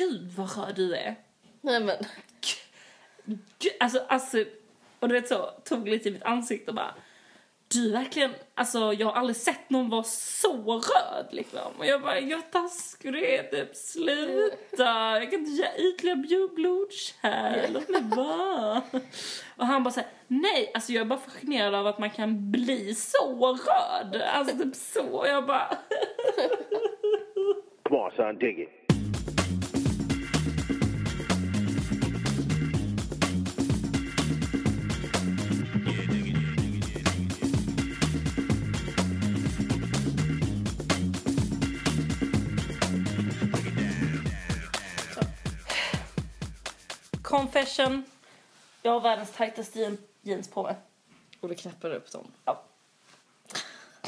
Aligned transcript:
gud 0.00 0.32
vad 0.36 0.56
röd 0.56 0.74
du 0.76 0.94
är. 0.94 1.14
Nej 1.60 1.80
men. 1.80 1.96
Gud, 3.58 3.72
Alltså, 3.80 4.04
alltså, 4.08 4.44
och 5.00 5.08
du 5.08 5.14
vet 5.14 5.28
så, 5.28 5.50
tog 5.64 5.88
lite 5.88 6.08
i 6.08 6.12
mitt 6.12 6.22
ansikte 6.22 6.70
och 6.70 6.74
bara 6.74 6.94
du 7.68 7.92
verkligen, 7.92 8.30
alltså 8.54 8.92
jag 8.92 9.06
har 9.06 9.12
aldrig 9.14 9.36
sett 9.36 9.70
någon 9.70 9.90
vara 9.90 10.02
så 10.02 10.72
röd 10.74 11.26
liksom. 11.30 11.72
Och 11.78 11.86
jag 11.86 12.02
bara, 12.02 12.20
jag 12.20 12.50
taskig 12.50 13.12
du 13.12 13.26
är 13.26 13.42
typ, 13.42 13.76
sluta. 13.76 14.84
Jag 15.20 15.30
kan 15.30 15.40
inte 15.40 15.50
ge 15.50 15.88
ytliga 15.88 16.14
blod- 16.14 16.54
blodkärl, 16.54 17.72
låt 17.72 17.88
mig 17.88 18.02
vara. 18.16 18.82
Och 19.56 19.66
han 19.66 19.82
bara 19.84 19.90
såhär, 19.90 20.08
nej, 20.26 20.70
alltså 20.74 20.92
jag 20.92 21.00
är 21.00 21.04
bara 21.04 21.18
fascinerad 21.18 21.74
av 21.74 21.86
att 21.86 21.98
man 21.98 22.10
kan 22.10 22.50
bli 22.50 22.94
så 22.94 23.46
röd. 23.52 24.22
Alltså 24.22 24.56
typ 24.58 24.74
så. 24.76 25.02
Och 25.06 25.28
jag 25.28 25.46
bara, 25.46 25.76
Come 27.88 27.98
on, 28.00 28.10
son, 28.16 28.38
dig 28.38 28.62
it. 28.62 28.68
Confession. 47.30 48.04
Jag 48.82 48.92
har 48.92 49.00
världens 49.00 49.32
tajtaste 49.32 49.78
jean- 49.78 49.98
jeans 50.22 50.48
på 50.50 50.62
mig. 50.62 50.74
Och 51.40 51.48
du 51.48 51.54
knäpper 51.54 51.90
upp 51.90 52.12
dem. 52.12 52.32
Ja. 52.44 52.62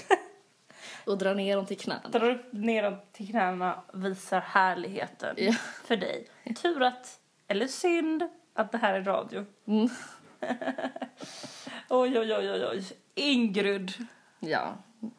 Och 1.07 1.19
drar 1.19 1.35
ner 1.35 1.57
dem 1.57 1.67
till 1.67 1.79
knäna. 1.79 2.09
drar 2.09 2.31
upp 2.31 2.53
ner 2.53 2.83
dem 2.83 2.97
till 3.13 3.29
knäna, 3.31 3.83
visar 3.93 4.41
härligheten 4.41 5.35
Ja. 5.39 5.53
för 5.85 5.97
dig. 5.97 6.29
Tur 6.63 6.83
att, 6.83 7.21
eller 7.49 7.67
synd, 7.67 8.29
att 8.55 8.73
det 8.73 8.79
här 8.79 8.95
är 8.95 9.03
radio. 9.05 9.47
Mm. 9.67 9.89
oj, 11.89 12.19
oj, 12.19 12.35
oj, 12.35 12.51
oj, 12.53 12.67
oj. 12.71 12.85
Ingrid. 13.15 13.93
Ja. 14.41 14.75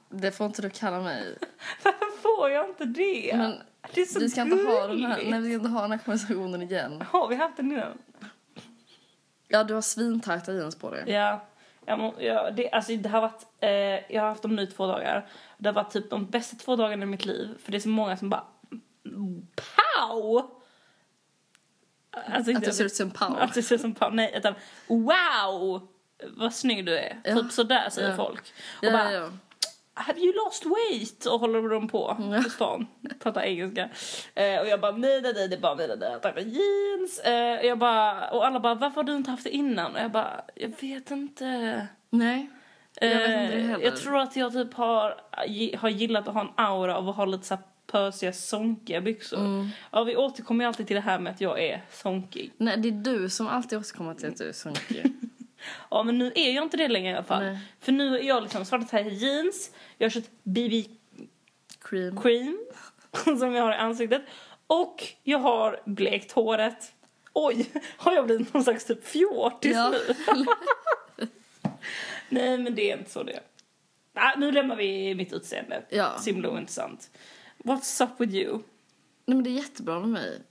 Det 0.10 0.32
får 0.32 0.46
inte 0.48 0.62
du 0.62 0.70
kalla 0.70 1.02
mig. 1.02 1.38
Varför 1.84 2.22
får 2.22 2.50
jag 2.50 2.70
inte 2.70 2.86
det? 2.86 3.34
Men 3.38 3.62
det 3.94 4.02
är 4.02 4.06
så 4.06 4.20
vi 4.20 4.30
ska 4.30 4.42
inte 4.42 4.56
ha 4.56 4.88
den 4.88 5.04
här, 5.04 5.16
gulligt. 5.16 5.30
nej, 5.32 5.40
vi 5.42 5.48
ska 5.48 5.54
inte 5.56 5.70
ha 5.70 5.82
den 5.82 5.92
här 5.92 5.98
konversationen 5.98 6.62
igen. 6.62 7.04
Har 7.12 7.28
vi 7.28 7.36
haft 7.36 7.58
den 7.58 7.72
innan? 7.72 7.98
Ja, 9.48 9.64
du 9.64 9.74
har 9.74 9.82
svintajta 9.82 10.54
jeans 10.54 10.76
på 10.76 10.90
dig. 10.92 11.04
Ja. 11.08 11.46
Jag 11.86 12.00
må, 12.00 12.14
ja, 12.20 12.52
det, 12.52 12.72
alltså, 12.72 12.96
det 12.96 13.10
har 13.10 13.22
varit, 13.22 13.46
eh, 13.60 13.70
jag 14.16 14.22
har 14.22 14.30
haft 14.30 14.42
dem 14.42 14.56
nu 14.56 14.62
i 14.62 14.68
två 14.68 14.88
dagar. 14.88 15.28
Det 15.58 15.70
har 15.70 15.74
varit 15.74 15.92
typ 15.92 16.10
de 16.10 16.26
bästa 16.26 16.56
två 16.58 16.76
dagarna 16.76 17.04
i 17.04 17.06
mitt 17.06 17.26
liv. 17.26 17.58
För 17.64 17.72
det 17.72 17.78
är 17.78 17.80
så 17.80 17.90
många 17.90 18.18
som 18.18 18.30
bara 18.30 18.44
Pow! 19.56 20.52
Alltså, 22.12 22.52
Att 22.58 22.64
du 22.64 22.72
ser 22.72 22.86
ut 22.86 22.96
som 22.96 23.12
Pau. 23.12 23.36
Att 23.36 23.54
det 23.54 23.64
ser 23.64 23.76
ut 23.76 23.82
som 23.82 23.94
Pau. 23.96 24.10
Nej, 24.12 24.34
utan 24.38 24.54
wow! 24.88 25.88
Vad 26.38 26.54
snygg 26.54 26.86
du 26.86 26.98
är. 26.98 27.22
Ja. 27.24 27.36
Typ 27.36 27.52
sådär 27.52 27.90
säger 27.90 28.10
Ja. 28.10 28.16
folk. 28.16 28.42
Och 28.78 28.84
Ja, 28.84 28.92
bara, 28.92 29.12
ja. 29.14 29.30
Have 29.96 30.20
you 30.20 30.34
lost 30.46 30.64
weight? 30.66 31.26
Och 31.26 31.40
håller 31.40 31.70
de 31.70 31.88
på 31.88 32.16
på 32.44 32.50
stan. 32.50 32.88
Pratar 33.20 33.42
engelska. 33.42 33.90
Eh, 34.36 34.60
och 34.60 34.68
jag 34.68 34.82
bara 34.82 34.92
nej, 34.92 35.22
nej, 35.22 35.34
nej, 35.36 35.48
det 35.48 35.56
är 35.56 35.60
bara 35.60 35.76
mina 35.76 35.96
nya 35.96 36.20
tajta 36.20 36.40
jeans. 36.42 37.20
Eh, 37.20 37.60
och 37.60 37.66
jag 37.66 37.78
bara, 37.78 38.30
och 38.30 38.46
alla 38.46 38.60
bara 38.60 38.76
varför 38.76 38.96
har 38.96 39.04
du 39.04 39.16
inte 39.16 39.32
haft 39.32 39.44
det 39.44 39.50
innan? 39.50 39.96
Och 39.96 40.02
jag 40.02 40.12
bara, 40.12 40.42
jag 40.56 40.72
vet 40.82 41.12
inte. 41.12 41.88
Nej. 42.10 42.50
Jag 43.02 43.10
vet 43.10 43.18
inte 43.20 43.32
det 43.32 43.44
Eh, 43.62 43.68
heller. 43.68 43.86
jag 43.86 43.98
tror 43.98 44.20
att 44.20 44.36
jag 44.36 44.54
typ 44.54 44.74
har, 44.74 45.16
har 45.78 45.90
gillat 45.90 46.28
att 46.28 46.34
ha 46.34 46.42
en 46.42 46.52
aura 46.56 46.98
av 46.98 47.10
att 47.10 47.16
ha 47.16 47.26
lite 47.26 47.46
så 47.48 47.58
pösiga, 47.92 48.34
sonkiga 48.34 49.02
byxor. 49.02 49.38
Mm. 49.40 49.68
Ja, 49.92 50.04
vi 50.04 50.16
återkommer 50.16 50.64
ju 50.64 50.68
alltid 50.68 50.88
till 50.88 50.96
det 50.96 51.02
här 51.02 51.20
med 51.20 51.32
att 51.34 51.42
jag 51.42 51.62
är 51.64 51.82
sonkig. 51.92 52.54
Nej, 52.58 52.78
det 52.78 52.88
är 52.88 52.92
du 52.92 53.30
som 53.30 53.48
alltid 53.48 53.80
återkommer 53.80 54.14
till 54.14 54.30
att 54.30 54.38
du 54.38 54.50
är 54.50 54.54
sunkig. 54.54 55.14
Ja, 55.92 56.04
men 56.04 56.18
nu 56.18 56.32
är 56.36 56.52
jag 56.52 56.64
inte 56.64 56.78
det 56.78 56.88
längre 56.88 57.12
i 57.12 57.14
alla 57.14 57.24
fall. 57.24 57.44
Nej. 57.44 57.58
För 57.80 57.92
nu 57.92 58.20
är 58.20 58.24
jag 58.24 58.44
liksom 58.44 58.66
svarta 58.66 58.86
tajta 58.86 59.10
jeans, 59.10 59.72
jag 59.98 60.06
har 60.06 60.10
köpt 60.12 60.30
BB 60.44 60.86
Cream. 61.82 62.22
cream 62.22 62.60
som 63.40 63.54
jag 63.54 63.64
har 63.64 63.72
i 63.72 63.76
ansiktet 63.76 64.22
och 64.68 65.04
jag 65.24 65.40
har 65.40 65.82
blekt 65.86 66.32
håret. 66.32 66.94
Oj, 67.34 67.72
har 67.98 68.14
jag 68.14 68.26
blivit 68.26 68.54
någon 68.54 68.64
slags 68.64 68.86
typ 68.86 69.06
fjortis 69.08 69.72
Ja. 69.76 69.90
nu? 70.38 70.46
Nej, 72.30 72.58
men 72.58 72.76
det 72.76 72.92
är 72.92 72.98
inte 72.98 73.12
så 73.12 73.24
det. 73.24 73.40
Nej, 74.14 74.34
nu 74.38 74.52
lämnar 74.52 74.76
vi 74.76 75.16
mitt 75.16 75.34
utseende. 75.34 75.84
Ja. 75.90 76.20
Simla 76.20 76.50
och 76.50 76.58
intressant. 76.58 77.10
What's 77.58 78.04
up 78.04 78.10
with 78.18 78.34
you? 78.36 78.52
Nej, 79.26 79.36
men 79.36 79.44
det 79.44 79.50
är 79.50 79.52
jättebra 79.62 80.00
med 80.00 80.10
mig. 80.10 80.42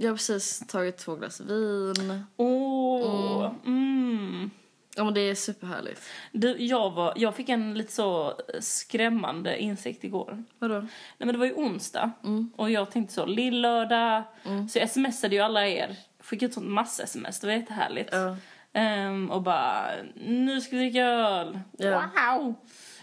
Jag 0.00 0.10
har 0.10 0.16
precis 0.16 0.62
tagit 0.68 0.96
två 0.96 1.14
glas 1.14 1.40
vin. 1.40 2.24
Åh, 2.36 3.50
mm. 3.66 4.50
Ja, 4.96 5.04
men 5.04 5.14
det 5.14 5.20
är 5.20 5.34
superhärligt. 5.34 6.02
Du, 6.32 6.56
jag, 6.58 6.90
var, 6.90 7.12
jag 7.16 7.34
fick 7.36 7.48
en 7.48 7.74
lite 7.74 7.92
så 7.92 8.34
skrämmande 8.60 9.62
insikt 9.62 10.04
igår. 10.04 10.44
Vadå? 10.58 10.80
Nej 10.80 10.90
men 11.18 11.28
det 11.28 11.38
var 11.38 11.46
ju 11.46 11.52
onsdag 11.52 12.10
och 12.56 12.70
jag 12.70 12.90
tänkte 12.90 13.14
så, 13.14 13.26
lillördag. 13.26 14.22
Så 14.70 14.78
jag 14.78 14.90
smsade 14.90 15.34
ju 15.34 15.40
alla 15.40 15.66
er, 15.66 15.96
skickade 16.20 16.48
ut 16.48 16.54
sånt 16.54 16.66
massa 16.66 17.02
sms, 17.02 17.40
det 17.40 17.46
var 17.46 17.54
jättehärligt. 17.54 18.10
Ja. 18.12 18.36
Ehm, 18.72 19.30
och 19.30 19.42
bara, 19.42 19.90
nu 20.14 20.60
ska 20.60 20.76
vi 20.76 20.82
dricka 20.82 21.04
öl. 21.04 21.60
Ja. 21.78 22.10
Wow! 22.16 22.54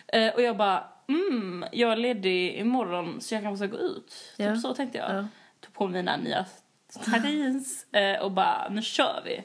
Eh, 0.08 0.34
och 0.34 0.42
jag 0.42 0.58
bara, 0.58 0.88
mm, 1.08 1.66
jag 1.72 1.92
är 1.92 1.96
ledig 1.96 2.56
imorgon 2.56 3.22
så 3.22 3.36
jag 3.36 3.44
kanske 3.44 3.68
ska 3.68 3.78
gå 3.78 3.84
ut. 3.84 4.34
Ja. 4.38 4.54
Typ 4.54 4.62
så 4.62 4.74
tänkte 4.74 4.98
jag. 4.98 5.16
Ja. 5.16 5.28
Tog 5.60 5.74
på 5.74 5.88
mina 5.88 6.18
nya 6.18 6.46
tajta 7.06 7.30
jeans 7.30 7.94
eh, 7.94 8.22
och 8.22 8.32
bara, 8.32 8.70
nu 8.70 8.82
kör 8.82 9.22
vi. 9.26 9.44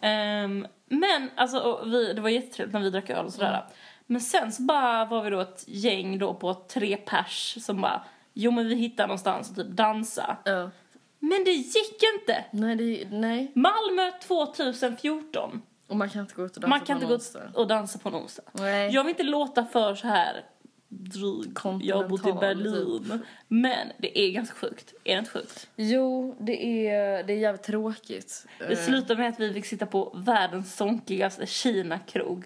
Ehm, 0.00 0.66
men 0.88 1.30
alltså, 1.36 1.84
vi, 1.84 2.12
det 2.12 2.20
var 2.20 2.28
jättetrevligt 2.30 2.72
när 2.74 2.80
vi 2.80 2.90
drack 2.90 3.10
öl 3.10 3.26
och 3.26 3.32
sådär. 3.32 3.48
Mm. 3.48 3.62
Men 4.06 4.20
sen 4.20 4.52
så 4.52 4.62
bara 4.62 5.04
var 5.04 5.22
vi 5.22 5.30
då 5.30 5.40
ett 5.40 5.64
gäng 5.66 6.18
då 6.18 6.34
på 6.34 6.54
tre 6.54 6.96
pers 6.96 7.56
som 7.64 7.80
bara, 7.80 8.04
jo 8.32 8.50
men 8.50 8.68
vi 8.68 8.74
hittar 8.74 9.06
någonstans 9.06 9.50
och 9.50 9.56
typ 9.56 9.66
dansa. 9.66 10.36
Ja. 10.44 10.70
Men 11.18 11.44
det 11.44 11.50
gick 11.50 12.00
inte! 12.18 12.44
Nej, 12.50 12.76
det, 12.76 13.08
nej. 13.10 13.52
Malmö 13.54 14.10
2014. 14.22 15.62
Och 15.88 15.96
man 15.96 16.10
kan 16.10 16.20
inte 16.20 16.34
gå 16.34 16.44
ut 16.44 16.56
och 16.56 16.60
dansa 16.60 16.68
Man 16.70 16.80
på 16.80 16.86
kan 16.86 16.96
inte 16.96 17.04
en 17.04 17.08
gå 17.08 17.14
onsdag. 17.14 17.40
och 17.54 17.66
dansa 17.66 17.98
på 17.98 18.08
en 18.08 18.14
onsdag. 18.14 18.42
Nej. 18.52 18.90
Jag 18.90 19.04
vill 19.04 19.10
inte 19.10 19.22
låta 19.22 19.64
för 19.64 19.94
så 19.94 20.06
här 20.06 20.44
dryg. 20.92 21.58
Jag 21.82 21.96
har 21.96 22.08
bott 22.08 22.20
i 22.20 22.22
Kontinental, 22.22 22.62
Berlin. 22.62 23.04
typ. 23.10 23.20
Men 23.48 23.88
det 23.98 24.18
är 24.20 24.30
ganska 24.32 24.54
sjukt. 24.54 24.94
Är 25.04 25.12
det 25.12 25.18
inte 25.18 25.30
sjukt? 25.30 25.68
Jo, 25.76 26.36
det 26.40 26.86
är, 26.88 27.22
det 27.22 27.32
är 27.32 27.36
jävligt 27.38 27.62
tråkigt. 27.62 28.46
Det 28.58 28.64
Eh, 28.72 28.78
slutar 28.78 29.16
med 29.16 29.28
att 29.28 29.40
vi 29.40 29.52
fick 29.52 29.66
sitta 29.66 29.86
på 29.86 30.12
världens 30.14 30.76
sonkigaste 30.76 31.46
Kina-krog 31.46 32.44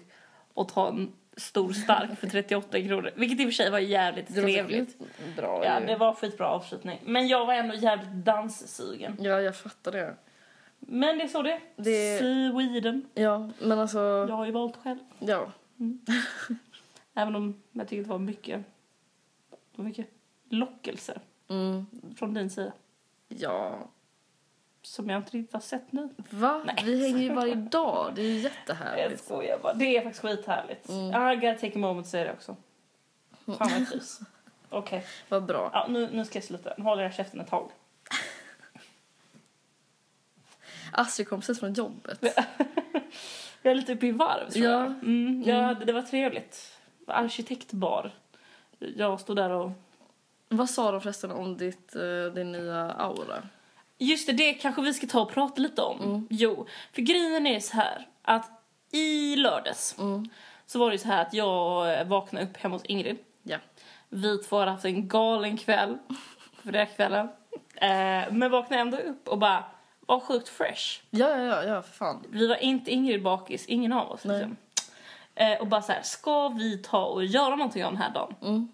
och 0.53 0.69
ta 0.69 0.87
en 0.89 1.11
stor 1.37 1.73
stark 1.73 2.19
för 2.19 2.27
38 2.27 2.81
kronor. 2.81 3.11
Vilket 3.15 3.39
i 3.39 3.43
och 3.43 3.47
för 3.47 3.51
sig 3.53 3.71
var 3.71 3.79
jävligt 3.79 4.25
det 4.35 4.41
var 4.41 4.49
trevligt. 4.49 4.97
Bra 5.37 5.65
Ja, 5.65 5.79
ju. 5.79 5.85
det 5.85 5.95
var 5.95 6.13
skitbra 6.13 6.47
avslutning. 6.47 6.99
Men 7.05 7.27
jag 7.27 7.45
var 7.45 7.53
ändå 7.53 7.75
jävligt 7.75 8.09
danssugen. 8.25 9.17
Ja, 9.19 9.41
jag 9.41 9.55
fattar 9.57 9.91
det. 9.91 10.15
Men 10.79 11.17
det 11.17 11.23
är 11.23 11.27
så 11.27 11.41
det. 11.41 11.59
Det- 11.75 12.19
Sweden. 12.19 13.05
Ja, 13.13 13.49
men 13.61 13.79
alltså... 13.79 13.99
Jag 13.99 14.35
har 14.35 14.45
ju 14.45 14.51
valt 14.51 14.75
själv. 14.83 14.99
Ja. 15.19 15.51
Även 17.15 17.35
om 17.35 17.61
jag 17.71 17.87
tycker 17.87 18.03
det 18.03 18.09
var 18.09 18.19
mycket, 18.19 18.63
mycket 19.75 20.07
lockelser 20.49 21.21
Mm, 21.47 21.85
från 22.17 22.33
din 22.33 22.49
sida. 22.49 22.71
ja. 23.27 23.87
Som 24.81 25.09
jag 25.09 25.19
inte 25.19 25.37
riktigt 25.37 25.53
har 25.53 25.59
sett 25.61 25.91
nu. 25.91 26.09
Va? 26.29 26.61
Nej. 26.65 26.75
Vi 26.85 27.07
hänger 27.07 27.23
ju 27.23 27.33
varje 27.33 27.55
dag. 27.55 28.11
Det 28.15 28.21
är 28.21 28.25
ju 28.25 28.33
Jag 28.33 28.41
jättehärligt. 28.43 29.23
skojar 29.23 29.59
bara. 29.63 29.73
Det 29.73 29.97
är 29.97 30.01
faktiskt 30.01 30.21
skithärligt. 30.21 30.89
Mm. 30.89 31.31
I 31.31 31.35
gotta 31.35 31.53
take 31.59 31.75
a 31.75 31.79
moment 31.79 32.07
säga 32.07 32.23
det 32.23 32.33
också. 32.33 32.55
Fan 33.45 33.55
vad 33.59 33.71
jag 33.71 33.87
trivs. 33.89 34.19
Okej, 34.69 35.05
Vad 35.29 35.45
bra. 35.45 35.69
ja, 35.73 35.87
nu, 35.89 36.09
nu 36.13 36.25
ska 36.25 36.37
jag 36.37 36.43
sluta. 36.43 36.73
Nu 36.77 36.83
håller 36.83 37.03
jag 37.03 37.13
käften 37.13 37.39
ett 37.39 37.47
tag. 37.49 37.71
Astrid 40.91 41.29
kom 41.29 41.39
precis 41.39 41.59
från 41.59 41.73
jobbet. 41.73 42.19
Jag 43.61 43.71
är 43.71 43.75
lite 43.75 43.93
uppe 43.93 44.07
i 44.07 44.11
varv 44.11 44.49
tror 44.49 44.65
Ja. 44.65 44.71
jag. 44.71 44.85
Mm, 44.85 45.43
ja, 45.45 45.73
det, 45.73 45.85
det 45.85 45.93
var 45.93 46.01
trevligt. 46.01 46.74
Arkitektbar. 47.07 48.11
Jag 48.79 49.19
stod 49.19 49.35
där 49.35 49.49
och... 49.49 49.71
Vad 50.49 50.69
sa 50.69 50.91
de 50.91 51.01
förresten 51.01 51.31
om 51.31 51.57
ditt, 51.57 51.95
eh, 51.95 52.33
din 52.35 52.51
nya 52.51 52.91
aura? 52.91 53.43
Just 53.97 54.27
det, 54.27 54.33
det 54.33 54.53
kanske 54.53 54.81
vi 54.81 54.93
ska 54.93 55.07
ta 55.07 55.21
och 55.21 55.31
prata 55.31 55.61
lite 55.61 55.81
om. 55.81 56.01
Mm. 56.01 56.27
Jo, 56.29 56.67
för 56.93 57.01
grejen 57.01 57.47
är 57.47 57.59
så 57.59 57.75
här 57.75 58.07
att 58.21 58.51
i 58.91 59.35
lördags 59.35 59.95
Mm. 59.99 60.29
så 60.65 60.79
var 60.79 60.91
det 60.91 60.97
så 60.97 61.07
här 61.07 61.21
att 61.21 61.33
jag 61.33 61.93
eh, 61.99 62.07
vaknade 62.07 62.45
upp 62.45 62.57
hemma 62.57 62.75
hos 62.75 62.85
Ingrid. 62.85 63.17
Ja. 63.43 63.57
Vi 64.09 64.37
två 64.37 64.59
hade 64.59 64.71
haft 64.71 64.85
en 64.85 65.07
galen 65.07 65.57
kväll 65.57 65.97
för 66.63 66.71
den 66.71 66.87
kvällen. 66.87 67.27
Eh, 67.75 68.31
men 68.31 68.51
vaknade 68.51 68.81
ändå 68.81 68.97
upp 68.97 69.27
och 69.27 69.37
bara 69.37 69.63
var 70.05 70.19
sjukt 70.19 70.49
fresh. 70.49 71.01
Ja, 71.09 71.29
ja, 71.29 71.37
ja, 71.43 71.63
ja, 71.63 71.81
för 71.81 71.93
fan. 71.93 72.23
Vi 72.29 72.47
var 72.47 72.55
inte 72.55 72.91
Ingrid 72.91 73.23
bakis, 73.23 73.65
ingen 73.65 73.93
av 73.93 74.11
oss. 74.11 74.23
Nej. 74.23 74.37
Liksom. 74.37 74.57
Eh, 75.35 75.59
och 75.59 75.67
bara 75.67 75.81
så 75.81 75.91
här, 75.91 76.01
ska 76.01 76.49
vi 76.49 76.77
ta 76.77 77.05
och 77.05 77.25
göra 77.25 77.55
någonting 77.55 77.85
av 77.85 77.91
den 77.91 78.01
här 78.01 78.13
dagen? 78.13 78.35
Mm. 78.41 78.67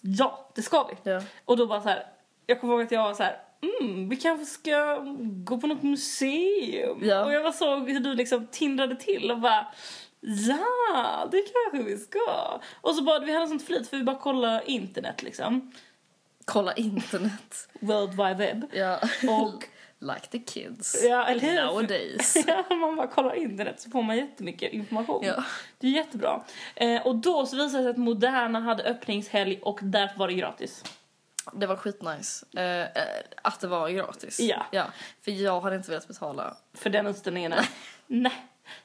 Ja, 0.00 0.50
det 0.54 0.62
ska 0.62 0.84
vi. 0.84 1.10
Ja. 1.10 1.22
Och 1.44 1.56
då 1.56 1.66
bara 1.66 1.80
så 1.80 1.88
här, 1.88 2.06
jag 2.46 2.60
kommer 2.60 2.74
ihåg 2.74 2.82
att 2.82 2.92
jag 2.92 3.02
var 3.02 3.14
så 3.14 3.22
här, 3.22 3.38
mm, 3.80 4.08
vi 4.08 4.16
kanske 4.16 4.46
ska 4.46 4.98
gå 5.20 5.58
på 5.58 5.66
något 5.66 5.82
museum. 5.82 6.98
Ja. 7.02 7.24
Och 7.24 7.32
jag 7.32 7.42
bara 7.42 7.52
såg 7.52 7.90
hur 7.90 8.00
du 8.00 8.14
liksom 8.14 8.46
tindrade 8.46 8.96
till 8.96 9.30
och 9.30 9.40
bara 9.40 9.66
Ja, 10.24 11.28
det 11.30 11.42
kanske 11.42 11.90
vi 11.90 11.98
ska. 11.98 12.60
Och 12.80 12.94
så 12.94 13.02
bara, 13.02 13.18
vi 13.18 13.34
hade 13.34 13.46
sånt 13.46 13.66
flit 13.66 13.88
för 13.88 13.96
vi 13.96 14.02
bara 14.02 14.18
kollade 14.18 14.62
internet 14.66 15.22
liksom. 15.22 15.72
Kolla 16.44 16.74
internet. 16.74 17.68
World 17.80 18.10
Wide 18.10 18.34
Web. 18.34 18.64
Ja. 18.72 19.00
Och 19.28 19.64
like 20.02 20.26
the 20.30 20.38
kids. 20.38 20.96
Ja, 21.04 21.26
eller 21.26 21.40
hur? 21.40 21.62
Nowadays. 21.64 22.36
Ja, 22.46 22.76
man 22.76 22.96
bara 22.96 23.06
kollar 23.06 23.34
internet 23.34 23.80
så 23.80 23.90
får 23.90 24.02
man 24.02 24.16
jättemycket 24.16 24.72
information. 24.72 25.24
Ja. 25.24 25.44
Det 25.78 25.86
är 25.86 25.90
jättebra. 25.90 26.42
Eh, 26.74 27.06
och 27.06 27.16
då 27.16 27.46
så 27.46 27.56
visade 27.56 27.78
det 27.78 27.84
sig 27.84 27.90
att 27.90 27.96
Moderna 27.96 28.60
hade 28.60 28.82
öppningshelg 28.82 29.58
och 29.62 29.78
därför 29.82 30.18
var 30.18 30.28
det 30.28 30.34
gratis. 30.34 30.84
Det 31.52 31.66
var 31.66 31.76
skitnice. 31.76 32.46
Eh, 32.60 32.86
att 33.42 33.60
det 33.60 33.66
var 33.66 33.88
gratis. 33.90 34.40
Ja. 34.40 34.66
ja. 34.70 34.84
För 35.24 35.30
jag 35.30 35.60
hade 35.60 35.76
inte 35.76 35.90
velat 35.90 36.08
betala. 36.08 36.56
För 36.74 36.90
den 36.90 37.06
utställningen 37.06 37.54
nej, 38.06 38.32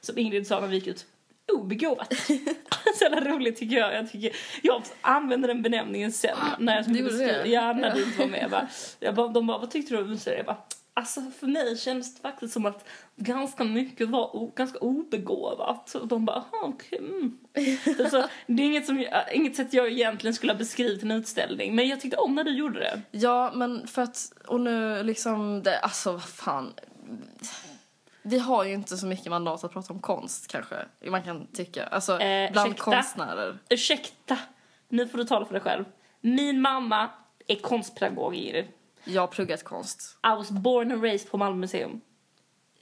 som 0.00 0.18
Ingrid 0.18 0.46
sa 0.46 0.60
när 0.60 0.68
vi 0.68 0.74
gick 0.74 0.86
ut, 0.86 1.06
obegåvat. 1.52 2.14
Så 2.94 3.04
jävla 3.04 3.20
roligt 3.30 3.56
tycker 3.58 3.76
jag. 3.76 3.94
Jag, 3.94 4.10
tycker, 4.10 4.36
jag 4.62 4.82
använde 5.00 5.48
den 5.48 5.62
benämningen 5.62 6.12
sen 6.12 6.36
när 6.58 6.76
jag 6.76 6.84
skulle 6.84 7.02
beskriva. 7.02 7.46
Ja, 7.46 7.72
när 7.72 7.88
Ja. 7.88 7.94
du 7.94 8.02
inte 8.04 8.18
var 8.18 8.26
med. 8.26 8.42
Jag 8.42 8.50
bara, 8.50 8.68
jag 9.00 9.14
bara, 9.14 9.28
de 9.28 9.46
bara, 9.46 9.58
vad 9.58 9.70
tyckte 9.70 9.94
du 9.94 10.00
om 10.02 10.10
museet? 10.10 10.36
Jag 10.36 10.46
bara, 10.46 10.62
alltså 10.98 11.20
för 11.40 11.46
mig 11.46 11.76
känns 11.78 12.14
det 12.14 12.20
faktiskt 12.20 12.52
som 12.54 12.66
att 12.66 12.84
ganska 13.16 13.64
mycket 13.64 14.08
var 14.08 14.50
ganska 14.56 14.78
obegåvat. 14.78 15.94
Och 15.94 16.08
de 16.08 16.24
bara, 16.24 16.36
aha, 16.36 16.48
okej. 16.62 16.98
Mm. 16.98 17.38
Så, 18.10 18.24
det 18.46 18.62
är 18.62 18.66
inget, 18.66 18.86
som, 18.86 19.00
jag- 19.00 19.34
inget 19.34 19.56
sätt 19.56 19.72
jag 19.72 19.88
egentligen 19.92 20.34
skulle 20.34 20.52
ha 20.52 20.58
beskrivit 20.58 21.02
en 21.02 21.10
utställning. 21.10 21.74
Men 21.74 21.88
jag 21.88 22.00
tyckte 22.00 22.16
om 22.16 22.34
när 22.34 22.44
du 22.44 22.56
gjorde 22.58 22.78
det. 22.80 23.02
Ja, 23.10 23.50
men 23.54 23.86
för 23.86 24.02
att, 24.02 24.32
och 24.46 24.60
nu 24.60 25.02
liksom, 25.02 25.62
det, 25.62 25.78
alltså 25.78 26.12
vad 26.12 26.24
fan. 26.24 26.72
Vi 28.22 28.38
har 28.38 28.64
ju 28.64 28.72
inte 28.74 28.96
så 28.96 29.06
mycket 29.06 29.26
mandat 29.30 29.64
att 29.64 29.72
prata 29.72 29.92
om 29.92 30.00
konst 30.00 30.48
kanske, 30.48 30.76
man 31.10 31.22
kan 31.22 31.46
tycka. 31.46 31.86
Alltså 31.86 32.20
Eh, 32.20 32.52
bland 32.52 32.68
ursäkta? 32.72 32.84
konstnärer. 32.92 33.58
Ursäkta, 33.68 34.38
nu 34.88 35.08
får 35.08 35.18
du 35.18 35.24
tala 35.24 35.46
för 35.46 35.52
dig 35.52 35.62
själv. 35.62 35.84
Min 36.20 36.60
mamma 36.60 37.08
är 37.46 37.54
konstpedagog, 37.56 38.34
Ingrid. 38.34 38.64
Jag 39.08 39.22
har 39.22 39.26
pluggat 39.26 39.64
konst. 39.64 40.18
I 40.24 40.36
was 40.36 40.50
born 40.50 40.92
and 40.92 41.02
raised 41.02 41.30
på 41.30 41.36
Malmö 41.36 41.60
museum. 41.60 42.00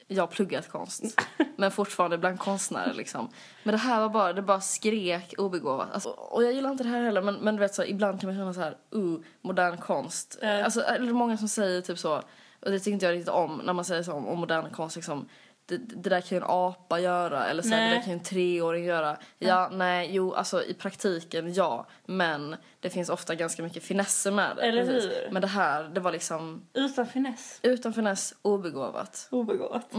Jag 0.06 0.22
har 0.22 0.26
pluggat 0.26 0.68
konst. 0.68 1.02
men 1.56 1.70
fortfarande 1.70 2.18
bland 2.18 2.38
konstnärer 2.38 2.94
liksom. 2.94 3.28
Men 3.62 3.72
det 3.72 3.78
här 3.78 4.00
var 4.00 4.08
bara, 4.08 4.32
det 4.32 4.42
bara 4.42 4.60
skrek 4.60 5.34
obegåvat. 5.38 5.88
Alltså, 5.92 6.08
och 6.08 6.44
jag 6.44 6.52
gillar 6.52 6.70
inte 6.70 6.84
det 6.84 6.90
här 6.90 7.02
heller 7.02 7.22
men, 7.22 7.34
men 7.34 7.56
du 7.56 7.60
vet 7.60 7.74
så 7.74 7.84
ibland 7.84 8.20
kan 8.20 8.28
man 8.28 8.36
känna 8.36 8.54
så 8.54 8.60
här, 8.60 8.76
uh, 8.94 9.18
modern 9.40 9.76
konst. 9.76 10.38
Eh. 10.42 10.64
Alltså 10.64 10.80
eller 10.80 11.12
många 11.12 11.36
som 11.36 11.48
säger 11.48 11.80
typ 11.80 11.98
så, 11.98 12.14
och 12.60 12.70
det 12.70 12.78
tycker 12.78 12.90
inte 12.90 13.06
jag 13.06 13.12
riktigt 13.12 13.28
om 13.28 13.60
när 13.64 13.72
man 13.72 13.84
säger 13.84 14.02
så 14.02 14.12
om, 14.12 14.26
om 14.26 14.38
modern 14.38 14.70
konst 14.70 14.96
liksom. 14.96 15.28
Det, 15.68 15.76
det 15.76 16.10
där 16.10 16.20
kan 16.20 16.38
ju 16.38 16.42
en 16.42 16.48
apa 16.50 17.00
göra 17.00 17.46
eller 17.46 17.62
så 17.62 17.68
här, 17.68 17.88
det 17.90 17.94
där 17.94 18.02
kan 18.02 18.12
ju 18.12 18.18
en 18.18 18.22
treåring 18.24 18.84
göra. 18.84 19.16
Ja, 19.38 19.68
nej, 19.72 20.08
jo, 20.12 20.34
alltså 20.34 20.64
i 20.64 20.74
praktiken 20.74 21.54
ja. 21.54 21.86
Men 22.04 22.56
det 22.80 22.90
finns 22.90 23.08
ofta 23.08 23.34
ganska 23.34 23.62
mycket 23.62 23.82
finesser 23.82 24.30
med 24.30 24.56
det. 24.56 24.62
Eller 24.62 24.86
precis. 24.86 25.04
hur? 25.04 25.28
Men 25.30 25.42
det 25.42 25.48
här, 25.48 25.84
det 25.84 26.00
var 26.00 26.12
liksom 26.12 26.66
Utan 26.74 27.06
finess. 27.06 27.58
utan 27.62 27.92
finess, 27.92 28.34
obegåvat. 28.42 29.28
Obegåvat. 29.30 29.90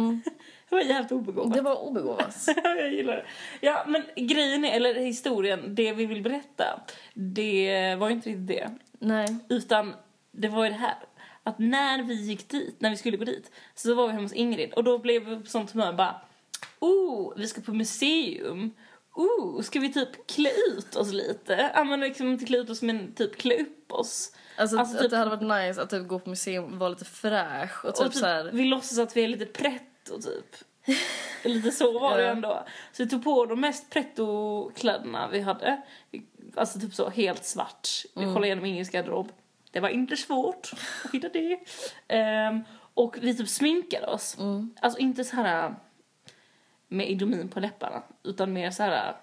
Det 0.69 0.75
var 0.75 0.81
jävligt 0.81 1.11
obegåvat. 1.11 1.45
Mm. 1.45 1.57
Det 1.57 1.61
var 1.61 1.75
obegåvat. 1.75 2.35
jag 2.63 2.93
gillar 2.93 3.15
det. 3.15 3.25
Ja, 3.61 3.85
men 3.87 4.03
grejen 4.15 4.65
är, 4.65 4.75
eller 4.75 4.93
historien, 4.95 5.75
det 5.75 5.93
vi 5.93 6.05
vill 6.05 6.21
berätta, 6.23 6.79
det 7.13 7.95
var 7.95 8.07
ju 8.09 8.13
inte 8.15 8.29
riktigt 8.29 8.47
det. 8.47 8.69
nej. 8.99 9.27
Utan 9.49 9.93
det 10.31 10.47
var 10.47 10.63
ju 10.63 10.69
det 10.69 10.75
här. 10.75 10.95
Att 11.47 11.59
när 11.59 12.03
vi 12.03 12.13
gick 12.13 12.49
dit, 12.49 12.75
när 12.81 12.89
vi 12.89 12.97
skulle 12.97 13.17
gå 13.17 13.25
dit, 13.25 13.51
så 13.75 13.94
var 13.95 14.07
vi 14.07 14.13
hemma 14.13 14.23
hos 14.25 14.33
Ingrid 14.33 14.73
och 14.73 14.83
då 14.83 14.97
blev 14.97 15.25
vi 15.25 15.35
på 15.39 15.45
sånt 15.49 15.71
humör 15.71 15.94
bara 15.94 16.21
Oh, 16.79 17.33
vi 17.38 17.47
ska 17.47 17.61
på 17.61 17.73
museum. 17.73 18.71
Oh, 19.15 19.61
ska 19.61 19.79
vi 19.79 19.94
typ 19.94 20.27
klä 20.27 20.49
ut 20.69 20.95
oss 20.95 21.11
lite? 21.13 21.71
Ja 21.73 21.83
men 21.83 21.99
liksom 21.99 22.31
inte 22.31 22.45
klä 22.45 22.57
ut 22.57 22.69
oss 22.69 22.81
men 22.81 23.13
typ 23.13 23.35
klä 23.38 23.55
upp 23.61 23.91
oss. 23.91 24.31
Alltså, 24.57 24.77
Alltså, 24.77 24.95
att 24.95 25.01
typ- 25.01 25.11
det 25.11 25.17
hade 25.17 25.35
varit 25.35 25.67
nice 25.67 25.81
att 25.81 25.89
typ 25.89 26.07
gå 26.07 26.19
på 26.19 26.29
museum 26.29 26.63
och 26.65 26.71
vara 26.79 26.89
lite 26.89 27.05
fräsch 27.05 27.85
och 27.85 27.95
typ, 27.95 28.05
och 28.05 28.11
typ, 28.11 28.19
så 28.19 28.25
här. 28.25 28.50
vi 28.53 28.63
låtsas 28.65 29.00
att 29.00 29.17
vi 29.17 29.23
är 29.23 29.27
lite 29.27 29.45
pretto 29.45 30.21
typ. 30.21 30.55
Lite 31.43 31.71
så 31.71 32.00
var 32.00 32.17
det 32.17 32.29
ändå. 32.29 32.63
Så 32.91 33.03
vi 33.03 33.09
tog 33.09 33.23
på 33.23 33.45
de 33.45 33.61
mest 33.61 33.89
pretto-kläderna 33.89 35.27
vi 35.31 35.39
hade. 35.41 35.81
Alltså 36.55 36.79
typ 36.79 36.93
så 36.93 37.09
helt 37.09 37.45
svart. 37.45 37.88
Vi 38.15 38.21
Mm. 38.21 38.33
kollade 38.33 38.47
igenom 38.47 38.65
Ingrids 38.65 38.89
garderob. 38.89 39.31
Det 39.71 39.79
var 39.79 39.89
inte 39.89 40.17
svårt 40.17 40.71
att 41.03 41.11
hitta 41.13 41.29
det. 41.29 41.59
Ehm, 42.07 42.63
och 42.93 43.17
vi 43.21 43.37
typ 43.37 43.49
sminkade 43.49 44.07
oss. 44.07 44.37
Mm. 44.39 44.75
Alltså 44.81 44.99
inte 44.99 45.23
så 45.23 45.35
här 45.35 45.75
med 46.87 47.09
idomin 47.09 47.49
på 47.49 47.59
läpparna. 47.59 48.03
Utan 48.23 48.53
mer 48.53 48.71
så 48.71 48.83
här 48.83 49.15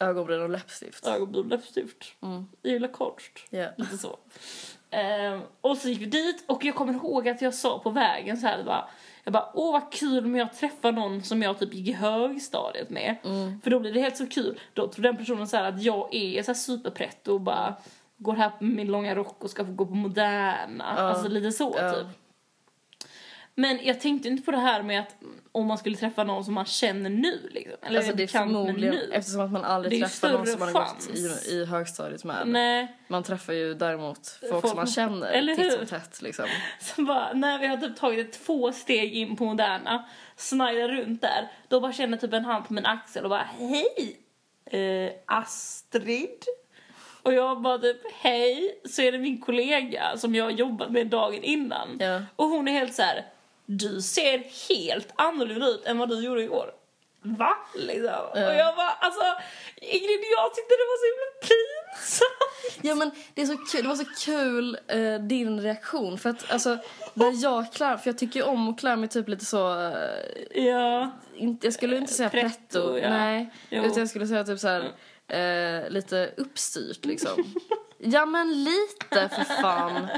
ögonbryn 0.00 0.42
och 0.42 0.50
läppstift. 0.50 1.06
ögonbryn 1.06 1.44
och 1.44 1.50
läppstift. 1.50 2.14
Mm. 2.22 2.46
Jag 2.62 2.72
gillar 2.72 2.88
konst. 2.88 3.30
Ja. 3.50 3.68
Lite 3.76 3.98
så. 3.98 4.18
Ehm, 4.90 5.40
och 5.60 5.76
så 5.76 5.88
gick 5.88 6.00
vi 6.00 6.06
dit 6.06 6.44
och 6.46 6.64
jag 6.64 6.74
kommer 6.74 6.92
ihåg 6.92 7.28
att 7.28 7.42
jag 7.42 7.54
sa 7.54 7.78
på 7.78 7.90
vägen 7.90 8.36
så 8.36 8.46
här 8.46 8.64
bara, 8.64 8.88
jag 9.24 9.32
bara 9.32 9.50
åh 9.54 9.72
vad 9.72 9.92
kul 9.92 10.24
om 10.24 10.36
jag 10.36 10.52
träffar 10.52 10.92
någon 10.92 11.22
som 11.22 11.42
jag 11.42 11.58
typ 11.58 11.74
gick 11.74 11.88
i 11.88 11.92
högstadiet 11.92 12.90
med. 12.90 13.16
För 13.62 13.70
då 13.70 13.80
blir 13.80 13.92
det 13.92 14.00
helt 14.00 14.16
så 14.16 14.26
kul. 14.26 14.60
Då 14.74 14.88
tror 14.88 15.02
den 15.02 15.16
personen 15.16 15.46
så 15.48 15.56
här 15.56 15.64
att 15.64 15.82
jag 15.82 16.14
är 16.14 16.42
så 16.42 16.46
här 16.46 16.54
superpretto 16.54 17.32
och 17.32 17.40
bara 17.40 17.76
går 18.18 18.34
här 18.34 18.52
med 18.60 18.70
min 18.76 18.86
långa 18.86 19.14
rock 19.14 19.44
och 19.44 19.50
ska 19.50 19.64
få 19.64 19.72
gå 19.72 19.86
på 19.86 19.94
moderna. 19.94 20.94
Ja. 20.96 21.02
Alltså 21.02 21.28
lite 21.28 21.52
så 21.52 21.74
Ja. 21.78 21.92
typ. 21.94 22.06
Men 23.54 23.78
jag 23.84 24.00
tänkte 24.00 24.28
inte 24.28 24.42
på 24.42 24.50
det 24.50 24.58
här 24.58 24.82
med 24.82 25.00
att 25.00 25.16
om 25.52 25.66
man 25.66 25.78
skulle 25.78 25.96
träffa 25.96 26.24
någon 26.24 26.44
som 26.44 26.54
man 26.54 26.64
känner 26.64 27.10
nu 27.10 27.48
liksom. 27.52 27.76
Eller 27.82 27.98
Alltså 27.98 28.12
det 28.14 28.22
är 28.22 28.26
förmodligen, 28.26 28.94
nu. 28.94 29.10
eftersom 29.12 29.40
att 29.40 29.50
man 29.52 29.64
aldrig 29.64 30.00
träffar 30.02 30.32
någon 30.32 30.46
som 30.46 30.58
man 30.60 30.74
har 30.74 30.80
gått 30.84 31.10
i, 31.16 31.50
i 31.54 31.64
högstadiet 31.64 32.24
med. 32.24 32.48
Nej. 32.48 32.96
Man 33.08 33.22
träffar 33.22 33.52
ju 33.52 33.74
däremot 33.74 34.28
folk, 34.40 34.52
Folk- 34.52 34.66
som 34.68 34.76
man 34.76 34.86
känner 34.86 35.26
eller 35.26 35.54
titt 35.54 35.72
som 35.72 35.86
tätt 35.86 36.22
liksom. 36.22 36.46
Så 36.80 37.02
bara, 37.04 37.32
när 37.32 37.58
vi 37.58 37.66
har 37.66 37.76
typ 37.76 37.96
tagit 37.96 38.32
två 38.32 38.72
steg 38.72 39.12
in 39.12 39.36
på 39.36 39.44
Moderna, 39.44 40.04
snajdat 40.36 40.90
runt 40.90 41.22
där, 41.22 41.48
då 41.68 41.80
bara 41.80 41.92
känner 41.92 42.16
typ 42.16 42.32
en 42.32 42.44
hand 42.44 42.66
på 42.66 42.72
min 42.72 42.86
axel 42.86 43.24
och 43.24 43.30
bara 43.30 43.48
hej! 43.58 44.16
Eh, 44.70 45.12
Astrid? 45.26 46.44
Och 47.22 47.34
jag 47.34 47.62
bara 47.62 47.78
typ 47.78 48.00
hej, 48.12 48.80
så 48.84 49.02
är 49.02 49.12
det 49.12 49.18
min 49.18 49.40
kollega 49.40 50.16
som 50.16 50.34
jag 50.34 50.44
har 50.44 50.50
jobbat 50.50 50.90
med 50.90 51.06
dagen 51.06 51.42
innan. 51.42 51.96
Ja. 52.00 52.22
Och 52.36 52.46
hon 52.46 52.68
är 52.68 52.72
helt 52.72 52.94
så 52.94 53.02
här, 53.02 53.26
du 53.66 54.00
ser 54.00 54.68
helt 54.68 55.12
annorlunda 55.16 55.66
ut 55.66 55.84
än 55.84 55.98
vad 55.98 56.08
du 56.08 56.24
gjorde 56.24 56.42
igår. 56.42 56.70
Va? 57.22 57.56
Liksom. 57.74 58.24
Och 58.32 58.38
jag 58.54 58.76
bara, 58.76 58.90
alltså 59.00 59.22
Ingrid, 59.76 60.20
jag 60.36 60.54
tyckte 60.54 60.74
det 60.74 60.86
var 60.90 60.98
så 60.98 61.06
himla 61.10 61.30
pinsamt. 61.48 62.78
Ja 62.82 62.94
men 62.94 63.10
det, 63.34 63.42
är 63.42 63.46
så 63.46 63.56
kul, 63.56 63.82
det 63.82 63.88
var 63.88 63.96
så 63.96 64.04
kul 64.24 64.78
eh, 64.88 65.14
din 65.14 65.60
reaktion 65.60 66.18
för 66.18 66.30
att 66.30 66.50
alltså 66.52 66.78
när 67.14 67.42
jag 67.42 67.72
klär, 67.72 67.96
för 67.96 68.10
jag 68.10 68.18
tycker 68.18 68.40
ju 68.40 68.46
om 68.46 68.68
att 68.68 68.80
klä 68.80 68.96
mig 68.96 69.08
typ 69.08 69.28
lite 69.28 69.44
så, 69.44 69.80
eh, 69.80 70.62
Ja. 70.64 71.10
inte, 71.36 71.66
jag 71.66 71.74
skulle 71.74 71.96
inte 71.96 72.12
säga 72.12 72.30
Pretto, 72.30 72.48
pretto, 72.50 72.98
ja. 72.98 73.10
nej. 73.10 73.52
Jo. 73.70 73.82
Utan 73.84 73.98
jag 73.98 74.08
skulle 74.08 74.26
säga 74.26 74.44
typ 74.44 74.58
så 74.58 74.68
här, 74.68 74.92
eh, 75.28 75.90
lite 75.90 76.30
uppstyrt 76.36 77.04
liksom. 77.04 77.54
ja 77.98 78.26
men 78.26 78.64
lite 78.64 79.28
för 79.28 79.44
fan. 79.62 80.08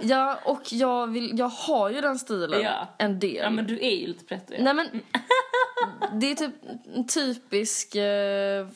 Ja 0.00 0.38
och 0.44 0.62
jag, 0.72 1.06
vill, 1.06 1.38
jag 1.38 1.48
har 1.48 1.90
ju 1.90 2.00
den 2.00 2.18
stilen 2.18 2.60
Ja. 2.62 2.94
en 2.98 3.18
del. 3.20 3.34
ja, 3.36 3.50
men 3.50 3.66
du 3.66 3.74
är 3.80 3.90
ju 3.96 4.06
lite 4.06 4.24
pretto. 4.24 4.54
Ja. 4.54 4.62
Nej 4.62 4.74
men 4.74 4.86
det 6.12 6.30
är 6.30 6.34
typ 6.34 6.54
en 6.94 7.06
typisk 7.06 7.94
eh, 7.94 8.66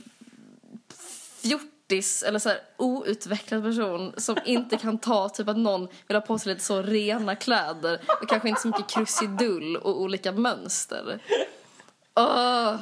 fjortis 1.42 2.22
eller 2.22 2.38
så 2.38 2.48
här 2.48 2.58
outvecklad 2.76 3.62
person 3.62 4.12
som 4.16 4.36
inte 4.44 4.76
kan 4.76 4.98
ta 4.98 5.28
typ 5.28 5.48
att 5.48 5.56
någon 5.56 5.88
vill 6.06 6.16
ha 6.16 6.20
på 6.20 6.38
sig 6.38 6.52
lite 6.52 6.64
så 6.64 6.82
rena 6.82 7.36
kläder 7.36 8.00
och 8.22 8.28
kanske 8.28 8.48
inte 8.48 8.60
så 8.60 8.68
mycket 8.68 8.90
krusidull 8.90 9.76
och 9.76 10.00
olika 10.00 10.32
mönster. 10.32 11.20
Åh, 12.18 12.76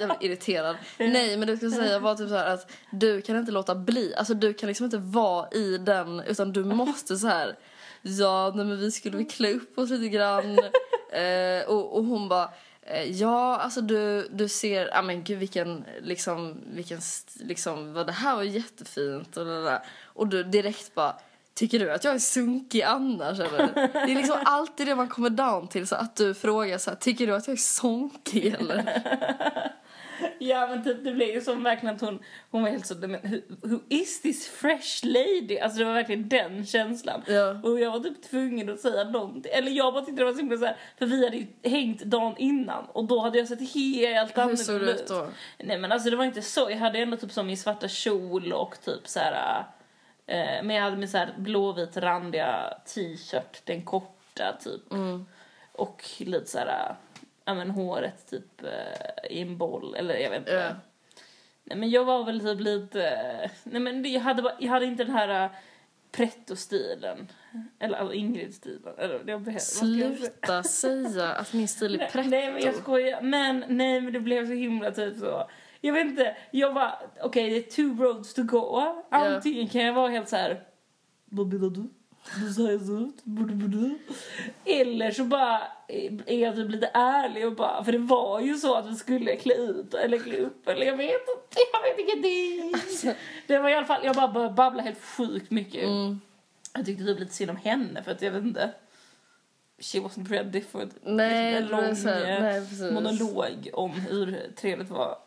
jag 0.00 0.08
blir 0.08 0.30
irriterad. 0.30 0.76
Nej, 0.98 1.36
men 1.36 1.46
det 1.46 1.52
jag 1.52 1.58
skulle 1.58 1.70
säga 1.70 1.98
var 1.98 2.14
typ 2.14 2.28
så 2.28 2.36
här 2.36 2.54
att 2.54 2.70
du 2.90 3.22
kan 3.22 3.36
inte 3.36 3.52
låta 3.52 3.74
bli. 3.74 4.14
Alltså 4.14 4.34
du 4.34 4.54
kan 4.54 4.66
liksom 4.66 4.84
inte 4.84 4.98
vara 4.98 5.50
i 5.50 5.78
den 5.78 6.20
utan 6.20 6.52
du 6.52 6.64
måste 6.64 7.16
så 7.16 7.26
här. 7.26 7.56
Ja, 8.02 8.52
nej, 8.54 8.64
men 8.64 8.78
vi 8.78 8.90
skulle 8.90 9.16
väl 9.16 9.26
klä 9.26 9.52
upp 9.52 9.78
oss 9.78 9.90
lite 9.90 10.08
grann. 10.08 10.58
Eh, 11.12 11.68
och, 11.68 11.96
och 11.96 12.04
hon 12.04 12.28
bara 12.28 12.50
Ja, 13.06 13.56
alltså 13.56 13.80
du, 13.80 14.28
du 14.28 14.48
ser, 14.48 14.88
ja 14.92 15.02
men 15.02 15.24
gud 15.24 15.38
vilken, 15.38 15.84
liksom, 16.00 16.60
vilken, 16.74 17.00
liksom, 17.40 17.92
vad 17.92 18.06
det 18.06 18.12
här 18.12 18.36
var 18.36 18.42
jättefint 18.42 19.36
och 19.36 19.44
det 19.44 19.64
där. 19.64 19.80
Och 20.04 20.28
du 20.28 20.42
direkt 20.42 20.94
bara, 20.94 21.16
tycker 21.54 21.78
du 21.78 21.92
att 21.92 22.04
jag 22.04 22.14
är 22.14 22.18
sunkig 22.18 22.82
annars 22.82 23.40
eller? 23.40 23.74
Det 23.92 24.12
är 24.12 24.16
liksom 24.16 24.38
alltid 24.44 24.86
det 24.86 24.94
man 24.94 25.08
kommer 25.08 25.30
down 25.30 25.68
till, 25.68 25.86
så 25.86 25.94
att 25.94 26.16
du 26.16 26.34
frågar 26.34 26.78
så 26.78 26.90
här, 26.90 26.96
tycker 26.96 27.26
du 27.26 27.34
att 27.34 27.46
jag 27.46 27.54
är 27.54 27.60
sonkig 27.60 28.54
eller? 28.60 29.02
Ja 30.38 30.66
men 30.66 30.84
typ 30.84 31.04
det 31.04 31.12
blev 31.12 31.28
ju 31.28 31.40
som 31.40 31.62
verkligen 31.62 31.94
att 31.94 32.00
hon, 32.00 32.18
hon 32.50 32.62
var 32.62 32.70
helt 32.70 32.86
så, 32.86 32.94
men 32.94 33.20
who, 33.22 33.68
who 33.68 33.80
is 33.88 34.22
this 34.22 34.48
fresh 34.48 35.04
lady? 35.06 35.58
Alltså 35.58 35.78
det 35.78 35.84
var 35.84 35.92
verkligen 35.92 36.28
den 36.28 36.66
känslan. 36.66 37.22
Ja. 37.26 37.60
Och 37.62 37.80
jag 37.80 37.90
var 37.90 38.00
typ 38.00 38.22
tvungen 38.22 38.68
att 38.68 38.80
säga 38.80 39.04
någonting. 39.04 39.52
Eller 39.54 39.70
jag 39.70 39.94
bara 39.94 40.04
tyckte 40.04 40.20
det 40.20 40.24
var 40.24 40.32
så 40.32 40.38
himla 40.38 40.74
för 40.98 41.06
vi 41.06 41.24
hade 41.24 41.36
ju 41.36 41.46
hängt 41.70 42.04
dagen 42.04 42.34
innan 42.38 42.84
och 42.84 43.04
då 43.04 43.20
hade 43.20 43.38
jag 43.38 43.48
sett 43.48 43.74
helt 43.74 44.36
Hur 44.36 44.56
såg 44.56 44.74
annorlunda 44.74 44.92
det 44.92 45.00
ut 45.00 45.08
då? 45.08 45.26
Nej 45.58 45.78
men 45.78 45.92
alltså 45.92 46.10
det 46.10 46.16
var 46.16 46.24
inte 46.24 46.42
så, 46.42 46.70
jag 46.70 46.78
hade 46.78 46.98
ändå 46.98 47.16
typ 47.16 47.32
som 47.32 47.46
min 47.46 47.56
svarta 47.56 47.88
kjol 47.88 48.52
och 48.52 48.80
typ 48.84 49.08
så 49.08 49.20
här. 49.20 49.64
Eh, 50.26 50.62
men 50.62 50.76
jag 50.76 50.82
hade 50.82 50.96
min 50.96 51.08
så 51.08 51.18
här 51.18 51.34
blåvit 51.36 51.96
randiga 51.96 52.74
t-shirt, 52.86 53.62
den 53.64 53.82
korta 53.82 54.56
typ. 54.60 54.92
Mm. 54.92 55.26
Och 55.72 56.04
lite 56.18 56.46
så 56.46 56.58
här, 56.58 56.94
ja 57.44 57.54
men 57.54 57.70
håret 57.70 58.30
typ 58.30 58.62
eh, 58.62 59.30
i 59.30 59.42
en 59.42 59.58
boll 59.58 59.94
eller 59.94 60.14
jag 60.14 60.30
vet 60.30 60.38
inte. 60.38 60.52
Ja. 60.52 60.74
Nej 61.64 61.78
men 61.78 61.90
jag 61.90 62.04
var 62.04 62.24
väl 62.24 62.40
typ 62.40 62.60
lite, 62.60 63.50
nej 63.64 63.80
men 63.80 64.12
jag 64.12 64.20
hade, 64.20 64.42
bara, 64.42 64.56
jag 64.58 64.70
hade 64.70 64.86
inte 64.86 65.04
den 65.04 65.14
här 65.14 65.44
uh, 65.44 65.50
pretto-stilen. 66.12 67.28
Eller 67.78 67.98
alltså 67.98 68.14
Ingrid-stilen. 68.14 68.94
Eller? 68.98 69.58
Sluta 69.58 70.62
säga 70.62 71.28
att 71.28 71.52
min 71.52 71.68
stil 71.68 72.00
är 72.00 72.06
pretto. 72.06 72.30
nej 72.30 72.52
men 72.52 72.62
jag 72.62 72.74
skojar. 72.74 73.22
Men 73.22 73.64
nej 73.68 74.00
men 74.00 74.12
det 74.12 74.20
blev 74.20 74.46
så 74.46 74.52
himla 74.52 74.90
typ 74.90 75.16
så. 75.16 75.50
Jag 75.80 75.92
vet 75.92 76.06
inte, 76.06 76.36
jag 76.50 76.72
var 76.72 76.92
okej 77.20 77.50
det 77.50 77.56
är 77.56 77.70
two 77.70 78.02
roads 78.02 78.34
to 78.34 78.42
go. 78.42 78.82
Antingen 79.10 79.68
kan 79.68 79.82
jag 79.84 79.92
vara 79.92 80.08
helt 80.08 80.28
så 80.28 80.36
här. 80.36 80.64
Vad 81.24 81.52
menar 81.52 81.70
du? 81.70 81.88
Du 82.40 82.52
säger 82.52 82.78
så 82.78 82.98
ut. 82.98 83.24
Borde, 83.24 83.54
borde. 83.54 83.98
Eller 84.64 85.10
så 85.10 85.24
bara 85.24 85.62
är 86.26 86.38
jag 86.38 86.54
typ 86.54 86.70
lite 86.70 86.90
ärlig 86.94 87.46
och 87.46 87.54
bara, 87.54 87.84
för 87.84 87.92
det 87.92 87.98
var 87.98 88.40
ju 88.40 88.56
så 88.56 88.74
att 88.74 88.86
vi 88.86 88.94
skulle 88.94 89.36
klä 89.36 89.54
ut 89.54 89.94
eller 89.94 90.18
klä 90.18 90.36
upp 90.36 90.68
eller 90.68 90.86
jag 90.86 90.96
vet 90.96 91.10
inte, 91.10 91.58
jag 91.72 91.82
vet 91.82 91.98
ingenting. 91.98 92.74
Det 93.46 93.58
var 93.58 93.70
i 93.70 93.74
alla 93.74 93.86
fall, 93.86 94.04
jag 94.04 94.16
bara 94.16 94.28
började 94.28 94.54
babbla 94.54 94.82
helt 94.82 95.02
sjukt 95.02 95.50
mycket. 95.50 95.84
Mm. 95.84 96.20
Jag 96.74 96.86
tyckte 96.86 97.04
typ 97.04 97.18
lite 97.18 97.34
synd 97.34 97.50
om 97.50 97.56
henne 97.56 98.02
för 98.02 98.10
att 98.10 98.22
jag 98.22 98.30
vet 98.30 98.44
inte. 98.44 98.70
She 99.78 99.98
wasn't 99.98 100.28
ready 100.28 100.60
for. 100.60 100.88
Nej, 101.02 101.54
en 101.54 101.66
det 101.66 101.72
var 101.72 101.82
lång 101.82 101.96
så 101.96 102.08
nej, 102.08 102.92
monolog 102.92 103.70
om 103.72 103.90
hur 103.90 104.52
trevligt 104.56 104.88
det 104.88 104.94
var. 104.94 105.18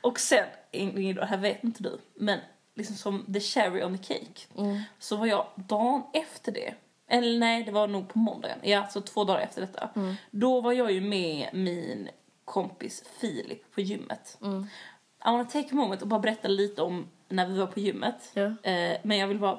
Och 0.00 0.20
sen, 0.20 0.46
Ingrid, 0.70 1.16
det 1.16 1.26
här 1.26 1.38
vet 1.38 1.64
inte 1.64 1.82
du, 1.82 1.98
men 2.14 2.38
liksom 2.78 2.96
som 2.96 3.32
the 3.32 3.40
cherry 3.40 3.82
on 3.82 3.98
the 3.98 4.14
cake 4.14 4.40
Mm. 4.58 4.80
så 4.98 5.16
var 5.16 5.26
jag 5.26 5.46
dagen 5.54 6.02
efter 6.12 6.52
det, 6.52 6.74
eller 7.08 7.38
nej 7.38 7.62
det 7.64 7.72
var 7.72 7.86
nog 7.88 8.08
på 8.08 8.18
måndagen, 8.18 8.58
ja 8.62 8.86
så 8.86 9.00
två 9.00 9.24
dagar 9.24 9.40
efter 9.40 9.60
detta. 9.60 9.88
Mm. 9.96 10.14
Då 10.30 10.60
var 10.60 10.72
jag 10.72 10.92
ju 10.92 11.00
med 11.00 11.48
min 11.52 12.08
kompis 12.44 13.04
Filip 13.20 13.74
på 13.74 13.80
gymmet. 13.80 14.38
Mm. 14.42 14.62
I 15.24 15.30
wanna 15.30 15.44
take 15.44 15.68
a 15.70 15.74
moment 15.74 16.02
och 16.02 16.08
bara 16.08 16.20
berätta 16.20 16.48
lite 16.48 16.82
om 16.82 17.08
när 17.28 17.46
vi 17.46 17.58
var 17.58 17.66
på 17.66 17.80
gymmet. 17.80 18.30
Ja. 18.34 18.42
Eh, 18.70 18.98
men 19.02 19.18
jag 19.18 19.28
vill 19.28 19.38
bara 19.38 19.58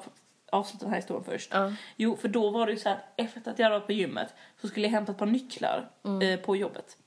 avsluta 0.52 0.86
den 0.86 0.90
här 0.94 1.00
historien 1.00 1.24
först. 1.24 1.50
Ja. 1.54 1.74
Jo, 1.96 2.16
för 2.16 2.28
då 2.28 2.50
var 2.50 2.66
det 2.66 2.72
ju 2.72 2.78
så 2.80 2.90
här, 2.90 3.00
efter 3.16 3.52
att 3.52 3.60
jag 3.60 3.70
var 3.70 3.80
på 3.80 3.92
gymmet 3.92 4.34
så 4.62 4.68
skulle 4.68 4.86
jag 4.86 4.92
hämta 4.92 5.12
ett 5.12 5.18
par 5.18 5.26
nycklar 5.26 5.90
eh, 6.22 6.40
på 6.40 6.56
jobbet. 6.56 6.98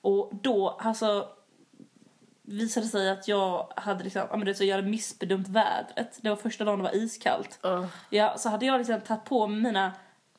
Och 0.00 0.30
då, 0.32 0.68
alltså 0.68 1.28
visade 2.50 2.86
sig 2.86 3.10
att 3.10 3.28
jag 3.28 3.72
hade 3.76 4.04
liksom, 4.04 4.22
ja 4.30 4.36
men 4.36 4.44
det 4.44 4.52
är 4.52 4.54
så 4.54 4.64
jag 4.64 4.76
hade 4.76 4.88
missbedömt 4.88 5.48
vädret. 5.48 6.18
Det 6.22 6.28
var 6.28 6.36
första 6.36 6.64
dagen 6.64 6.78
det 6.78 6.82
var 6.84 6.96
iskallt. 6.96 7.58
Ja. 7.62 7.88
Ja, 8.10 8.38
så 8.38 8.48
hade 8.48 8.66
jag 8.66 8.78
liksom 8.78 9.00
tagit 9.00 9.24
på 9.24 9.46
mig 9.46 9.60
mina 9.62 9.92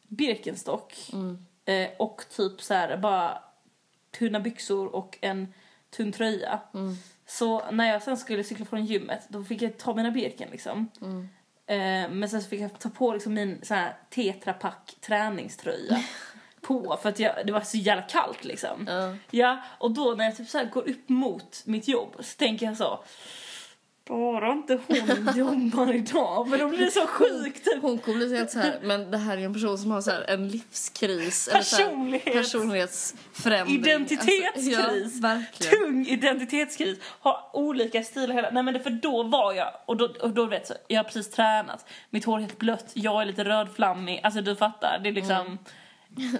Birkenstock 0.07 1.09
Mm. 1.13 1.45
eh, 1.65 1.89
och 1.99 2.23
typ 2.29 2.61
så 2.61 2.73
här 2.73 2.97
bara 2.97 3.43
tunna 4.19 4.39
byxor 4.39 4.95
och 4.95 5.17
en 5.21 5.53
tunn 5.89 6.11
tröja. 6.11 6.59
Mm. 6.73 6.95
Så 7.25 7.71
när 7.71 7.91
jag 7.93 8.01
sen 8.03 8.17
skulle 8.17 8.43
cykla 8.43 8.65
från 8.65 8.85
gymmet 8.85 9.21
då 9.27 9.43
fick 9.43 9.61
jag 9.61 9.77
ta 9.77 9.95
mina 9.95 10.11
Birken 10.11 10.49
liksom. 10.51 10.89
Mm. 11.01 11.29
Eh, 11.65 12.11
men 12.11 12.29
sen 12.29 12.41
så 12.41 12.49
fick 12.49 12.61
jag 12.61 12.79
ta 12.79 12.89
på 12.89 13.13
liksom 13.13 13.33
min 13.33 13.59
sån 13.63 13.77
här 13.77 13.97
Tetra 14.09 14.53
Pak 14.53 14.95
träningströja 15.01 16.03
på 16.61 16.99
för 17.01 17.09
att 17.09 17.19
jag, 17.19 17.33
det 17.45 17.51
var 17.53 17.61
så 17.61 17.77
jävla 17.77 18.01
kallt 18.03 18.43
liksom. 18.43 18.85
Ja. 18.87 19.15
Ja, 19.31 19.61
och 19.77 19.91
då 19.91 20.13
när 20.17 20.25
jag 20.25 20.37
typ 20.37 20.49
så 20.49 20.65
går 20.73 20.89
upp 20.89 21.09
mot 21.09 21.61
mitt 21.65 21.87
jobb 21.87 22.15
så 22.19 22.37
tänker 22.37 22.65
jag 22.65 22.77
så 22.77 22.99
bara 24.07 24.51
inte 24.51 24.79
hon 24.87 25.29
jobbar 25.35 25.93
idag 25.93 26.47
men 26.47 26.59
då 26.59 26.67
blir 26.67 26.79
det 26.79 26.91
så 26.91 27.07
sjukt 27.07 27.65
typ. 27.65 27.81
Hon 27.81 27.97
kommer 27.97 28.17
bli 28.17 28.29
så 28.29 28.35
helt 28.35 28.51
så 28.51 28.59
här, 28.59 28.79
men 28.81 29.11
det 29.11 29.17
här 29.17 29.37
är 29.37 29.41
en 29.41 29.53
person 29.53 29.77
som 29.77 29.91
har 29.91 30.01
så 30.01 30.11
här 30.11 30.25
en 30.29 30.47
livskris. 30.47 31.47
eller 31.47 31.61
så 31.61 31.75
här 31.75 31.83
Personlighet. 31.83 32.33
personlighetsförändring. 32.33 33.79
Identitetskris. 33.79 34.45
Alltså, 34.55 34.71
ja, 34.71 35.21
verkligen. 35.21 35.73
tung 35.73 36.05
identitetskris, 36.07 36.99
har 37.19 37.49
olika 37.53 38.03
stilar 38.03 38.33
hela... 38.35 38.49
Nej 38.51 38.63
men 38.63 38.73
det, 38.73 38.79
för 38.79 38.89
då 38.89 39.23
var 39.23 39.53
jag, 39.53 39.71
och 39.85 39.97
då, 39.97 40.13
och 40.21 40.29
då 40.29 40.45
vet 40.45 40.69
jag, 40.69 40.77
jag 40.87 40.99
har 40.99 41.03
precis 41.03 41.29
tränat, 41.31 41.85
mitt 42.09 42.25
hår 42.25 42.37
är 42.37 42.41
helt 42.41 42.59
blött, 42.59 42.91
jag 42.93 43.21
är 43.21 43.25
lite 43.25 43.43
rödflammig, 43.43 44.19
alltså 44.23 44.41
du 44.41 44.55
fattar, 44.55 44.99
det 45.03 45.09
är 45.09 45.13
liksom... 45.13 45.57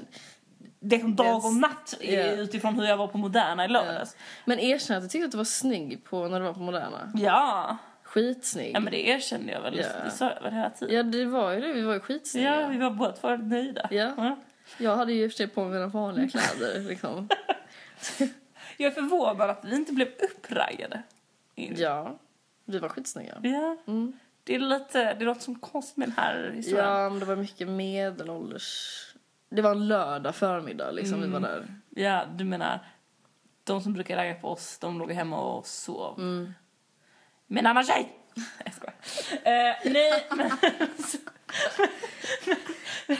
Det 0.84 0.96
är 0.96 1.08
dag 1.08 1.46
och 1.46 1.54
natt 1.56 1.98
Yeah. 2.01 2.40
utifrån 2.40 2.80
hur 2.80 2.86
jag 2.86 2.98
var 2.98 3.08
på 3.08 3.18
Moderna 3.18 3.66
i 3.66 3.68
lördags. 3.68 4.16
Men 4.46 4.60
erkänn 4.60 4.98
att 4.98 5.04
du 5.04 5.10
tyckte 5.10 5.25
att 5.25 5.32
du 5.32 5.38
var 5.38 5.44
snygg 5.44 6.04
på 6.04 6.28
när 6.28 6.40
du 6.40 6.46
var 6.46 6.54
på 6.54 6.60
Moderna. 6.60 7.12
Ja. 7.16 7.78
Skitsnygg. 8.04 8.75
ja, 8.75 8.80
men 8.80 8.92
det 8.92 9.08
erkände 9.10 9.51
jag 9.51 9.62
väl, 9.62 9.78
Ja. 9.78 10.04
det 10.06 10.12
sa 10.12 10.32
jag 10.36 10.42
väl 10.42 10.54
hela 10.54 10.70
tiden. 10.70 10.96
Ja, 10.96 11.04
det 11.04 11.25
var 11.25 11.51
ju 11.51 11.62
det. 11.62 11.74
Vi 11.74 11.82
var 11.82 11.94
ju 11.94 12.00
skitsnygga. 12.00 12.62
Ja, 12.62 12.68
vi 12.68 12.78
var 12.78 12.92
båda 12.92 13.12
två 13.12 13.36
nöjda. 13.36 13.88
Ja. 13.92 14.38
Jag 14.78 14.96
hade 14.98 15.13
ju 15.13 15.24
i 15.24 15.28
och 15.28 15.32
för 15.32 15.38
sig 15.38 15.48
på 15.48 15.63
mig 15.63 15.74
mina 15.74 15.88
vanliga 15.88 16.28
kläder. 16.30 16.80
Liksom. 16.80 17.30
Jag 18.78 18.88
är 18.88 18.92
förvånad 18.92 19.50
att 19.50 19.66
vi 19.66 19.75
inte 19.75 19.94
blev 19.94 20.08
uppraggade. 20.08 21.04
Ja, 21.56 22.20
vi 22.66 22.80
var 22.80 22.90
skitsnygga. 22.90 23.38
Ja. 23.44 23.78
Mm. 23.88 24.13
Det 24.44 24.56
är 24.56 24.60
lite, 24.60 25.13
det 25.13 25.25
något 25.25 25.42
som 25.42 25.56
konstigt 25.60 25.98
med 25.98 26.08
den 26.08 26.16
här 26.18 26.51
historien. 26.56 26.86
Ja, 26.88 27.10
men 27.10 27.20
det 27.20 27.25
var 27.25 27.36
mycket 27.36 27.68
medelålders... 27.68 28.98
Det 29.51 29.62
var 29.62 29.72
en 29.72 29.88
lördag 29.88 30.36
förmiddag 30.36 30.91
liksom 30.91 31.22
vi 31.22 31.27
var 31.27 31.39
där. 31.39 31.75
Ja, 31.89 32.25
du 32.36 32.43
menar 32.43 32.79
de 33.63 33.81
som 33.81 33.93
brukar 33.93 34.15
ragga 34.17 34.34
på 34.36 34.50
oss, 34.50 34.77
de 34.77 35.00
låg 35.00 35.12
hemma 35.12 35.41
och 35.41 35.67
sov. 35.67 36.20
Mm. 36.20 36.53
Men 37.48 37.65
annan 37.67 37.84
tjej! 37.84 38.17
Jag 38.65 38.74
skojar. 38.74 38.96
Eh, 39.43 39.75
nej, 39.91 40.27
men 40.36 40.51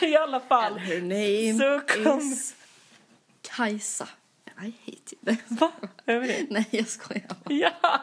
i 0.04 0.16
alla 0.16 0.40
fall. 0.40 0.74
And 0.74 0.82
her 0.82 1.02
name 1.02 1.54
Så 1.60 1.94
kom- 2.04 2.20
is 2.20 2.56
Kajsa. 3.42 4.08
I 4.46 4.74
hate 4.86 5.16
you. 5.26 5.36
Va? 5.48 5.72
Över 6.06 6.28
det? 6.28 6.46
Nej, 6.50 6.68
jag 6.72 6.88
skojar 6.88 7.24
bara. 7.28 7.54
Ja! 7.56 8.02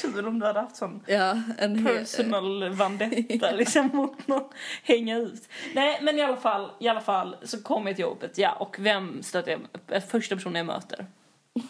Kul 0.00 0.26
om 0.26 0.38
du 0.38 0.46
hade 0.46 0.60
haft 0.60 0.76
sån 0.76 1.00
Ja, 1.06 1.42
en 1.58 1.84
personal 1.84 2.68
vendetta 2.74 3.50
liksom 3.50 3.90
mot 3.92 4.28
någon. 4.28 4.48
Hänga 4.82 5.18
ut. 5.18 5.48
Nej, 5.74 5.98
men 6.02 6.18
i 6.18 6.22
alla 6.22 6.36
fall, 6.36 6.70
i 6.80 6.88
alla 6.88 7.00
fall 7.00 7.36
så 7.42 7.62
kom 7.62 7.86
jag 7.86 7.96
till 7.96 8.02
jobbet, 8.02 8.38
ja, 8.38 8.52
och 8.52 8.76
vem 8.78 9.22
stötte 9.22 9.50
jag 9.50 9.60
eh, 9.88 10.02
Första 10.02 10.34
personen 10.36 10.56
jag 10.56 10.66
möter. 10.66 11.06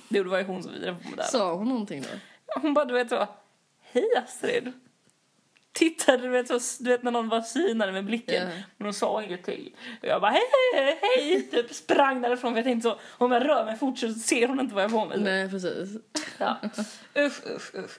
Det 0.08 0.23
var 0.23 0.38
ju 0.38 0.44
hon 0.44 0.62
som 0.62 0.73
vidare 0.73 0.94
på 1.02 1.08
Moderna. 1.08 1.28
Sa 1.28 1.54
hon 1.54 1.68
någonting 1.68 2.02
då? 2.02 2.08
Hon 2.61 2.75
bara, 2.75 2.85
du 2.85 2.94
vet 2.94 3.08
så, 3.08 3.26
hej 3.92 4.08
Astrid. 4.16 4.73
Tittade, 5.73 6.23
du 6.23 6.28
vet, 6.28 6.49
så, 6.49 6.82
du 6.82 6.90
vet 6.90 7.02
när 7.02 7.11
någon 7.11 7.28
var 7.28 7.40
synade 7.40 7.92
med 7.92 8.04
blicken. 8.04 8.49
Ja. 8.49 8.54
Men 8.76 8.87
hon 8.87 8.94
sa 8.94 9.23
ingenting. 9.23 9.75
Och 10.02 10.08
jag 10.08 10.20
bara, 10.20 10.30
hej, 10.30 10.42
hej, 10.75 10.99
hej. 11.02 11.42
Typ 11.42 11.75
sprang 11.75 12.23
därifrån 12.23 12.52
för 12.52 12.58
jag 12.58 12.64
tänkte 12.64 12.88
så, 12.88 12.99
om 13.25 13.32
jag 13.32 13.49
rör 13.49 13.64
mig 13.64 13.76
fort 13.76 13.99
så 13.99 14.12
ser 14.12 14.49
hon 14.49 14.61
inte 14.61 14.75
vad 14.75 14.85
jag 14.85 14.88
har 14.88 15.00
på 15.00 15.08
mig. 15.08 15.20
Nej, 15.20 15.50
precis. 15.50 15.90
Ja. 16.38 16.56
Usch, 17.18 17.47
usch, 17.47 17.75
usch. 17.75 17.99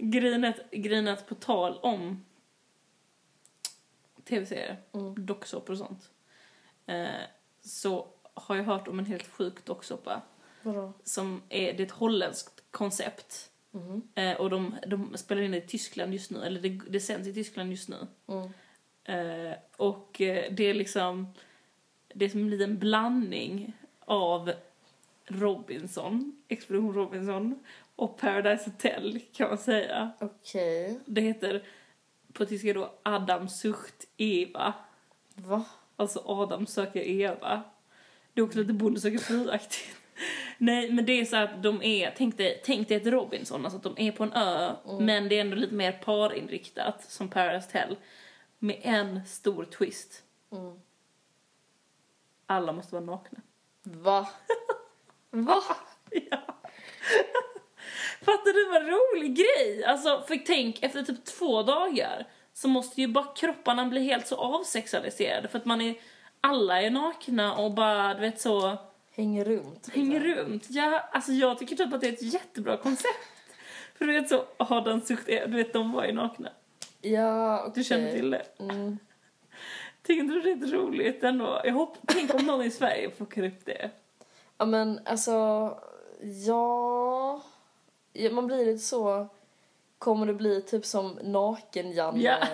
Grinet, 0.00 0.70
grinet 0.70 1.26
på 1.28 1.34
tal 1.34 1.78
om 1.82 2.24
tv-serier, 4.24 4.76
Mm. 4.92 5.26
docksåpor 5.26 5.72
och 5.72 5.78
sånt. 5.78 6.10
Eh, 6.86 7.08
så 7.62 8.08
har 8.34 8.56
jag 8.56 8.64
hört 8.64 8.88
om 8.88 8.98
en 8.98 9.06
helt 9.06 9.26
sjuk 9.26 9.64
docksåpa 9.64 10.22
Vadå? 10.62 10.92
som 11.04 11.42
är, 11.48 11.72
det 11.72 11.82
är 11.82 11.86
ett 11.86 11.92
holländskt 11.92 12.64
koncept. 12.70 13.50
Mm. 13.74 14.02
Eh, 14.14 14.36
och 14.40 14.50
de, 14.50 14.74
de 14.86 15.16
spelar 15.16 15.42
in 15.42 15.50
det 15.50 15.56
i 15.64 15.66
Tyskland 15.66 16.12
just 16.12 16.30
nu, 16.30 16.42
eller 16.44 16.60
det, 16.60 16.68
det 16.68 17.00
sänds 17.00 17.28
i 17.28 17.34
Tyskland 17.34 17.70
just 17.70 17.88
nu. 17.88 18.06
Mm. 18.26 18.50
Eh, 19.04 19.56
och 19.76 20.20
eh, 20.20 20.52
det 20.52 20.64
är 20.64 20.74
liksom, 20.74 21.26
det 22.14 22.24
är 22.24 22.28
som 22.28 22.40
en 22.40 22.50
liten 22.50 22.78
blandning 22.78 23.72
av 24.00 24.52
Robinson, 25.26 26.42
Expedition 26.48 26.94
Robinson 26.94 27.64
och 27.98 28.16
Paradise 28.16 28.70
Hotel 28.70 29.20
kan 29.32 29.48
man 29.48 29.58
säga. 29.58 30.10
Okej. 30.20 31.00
Det 31.06 31.20
heter 31.20 31.64
på 32.32 32.46
tyska 32.46 32.72
då 32.72 32.92
Adam 33.02 33.48
sucht 33.48 34.08
Eva. 34.16 34.74
Va? 35.34 35.64
Alltså 35.96 36.22
Adam 36.26 36.66
söker 36.66 37.00
Eva. 37.00 37.62
Det 38.32 38.40
är 38.40 38.44
också 38.44 38.58
lite 38.58 38.72
Bonde 38.72 39.00
söker 39.00 39.18
fru-aktigt. 39.18 39.96
Nej, 40.58 40.92
men 40.92 41.06
det 41.06 41.12
är 41.12 41.24
så 41.24 41.36
att 41.36 41.62
de 41.62 41.82
är, 41.82 42.14
tänk 42.16 42.36
dig, 42.36 42.62
tänk 42.64 42.88
dig 42.88 42.96
ett 42.96 43.06
Robinson, 43.06 43.64
alltså 43.64 43.76
att 43.76 43.96
de 43.96 44.08
är 44.08 44.12
på 44.12 44.24
en 44.24 44.32
ö, 44.32 44.74
men 45.00 45.28
det 45.28 45.36
är 45.36 45.40
ändå 45.40 45.56
lite 45.56 45.74
mer 45.74 45.92
parinriktat 45.92 47.04
som 47.10 47.28
Paradise 47.28 47.66
Hotel. 47.66 47.96
Med 48.58 48.80
en 48.82 49.26
stor 49.26 49.64
twist. 49.64 50.22
Mm. 50.52 50.80
Alla 52.46 52.72
måste 52.72 52.94
vara 52.94 53.04
nakna. 53.04 53.38
Va? 53.82 54.28
Va? 55.30 55.62
Ja. 56.30 56.58
Fattar 58.30 58.52
du 58.52 58.68
vad 58.72 58.82
rolig 58.82 59.36
grej? 59.36 59.84
Alltså, 59.84 60.22
för 60.28 60.36
tänk, 60.36 60.82
efter 60.82 61.02
typ 61.02 61.24
två 61.24 61.62
dagar 61.62 62.26
så 62.54 62.68
måste 62.68 63.00
ju 63.00 63.06
bara 63.08 63.24
kropparna 63.24 63.86
bli 63.86 64.00
helt 64.04 64.26
så 64.26 64.36
avsexualiserade 64.36 65.48
för 65.48 65.58
att 65.58 65.64
man 65.64 65.80
är, 65.80 65.94
alla 66.40 66.82
är 66.82 66.90
nakna 66.90 67.56
och 67.56 67.72
bara, 67.72 68.14
du 68.14 68.20
vet 68.20 68.40
så, 68.40 68.76
Hänger 69.16 69.44
runt. 69.44 69.86
liksom. 69.86 70.02
hänger 70.02 70.20
runt. 70.20 70.66
Ja, 70.70 71.08
alltså 71.12 71.32
jag 71.32 71.58
tycker 71.58 71.76
typ 71.76 71.94
att 71.94 72.00
det 72.00 72.08
är 72.08 72.12
ett 72.12 72.32
jättebra 72.32 72.76
koncept. 72.76 73.28
För 73.98 74.04
du 74.04 74.12
vet 74.12 74.28
så, 74.28 74.44
Adam 74.56 75.00
Sucht, 75.00 75.26
du 75.26 75.56
vet 75.56 75.72
de 75.72 75.92
var 75.92 76.04
ju 76.04 76.12
nakna. 76.12 76.50
Ja, 77.00 77.60
okej. 77.60 77.72
Du 77.74 77.84
känner 77.84 78.12
till 78.12 78.30
det? 78.30 78.46
Mm. 78.58 78.98
Tycker 80.02 80.22
du 80.22 80.40
det 80.40 80.50
är 80.50 80.56
rätt 80.56 80.72
roligt 80.72 81.22
ändå? 81.24 81.60
Jag 81.64 81.72
hoppas, 81.72 81.98
tänk 82.06 82.34
om 82.34 82.46
någon 82.46 82.62
i 82.62 82.70
Sverige 82.70 83.10
plockar 83.10 83.46
upp 83.46 83.64
det. 83.64 83.90
Ja 84.58 84.64
men 84.64 85.00
alltså, 85.04 85.32
ja... 86.46 87.42
Man 88.30 88.46
blir 88.46 88.66
lite 88.66 88.84
så... 88.84 89.28
Kommer 89.98 90.26
det 90.26 90.34
bli 90.34 90.62
typ 90.62 90.86
som 90.86 91.18
naken-Janne? 91.22 92.22
Ja. 92.22 92.38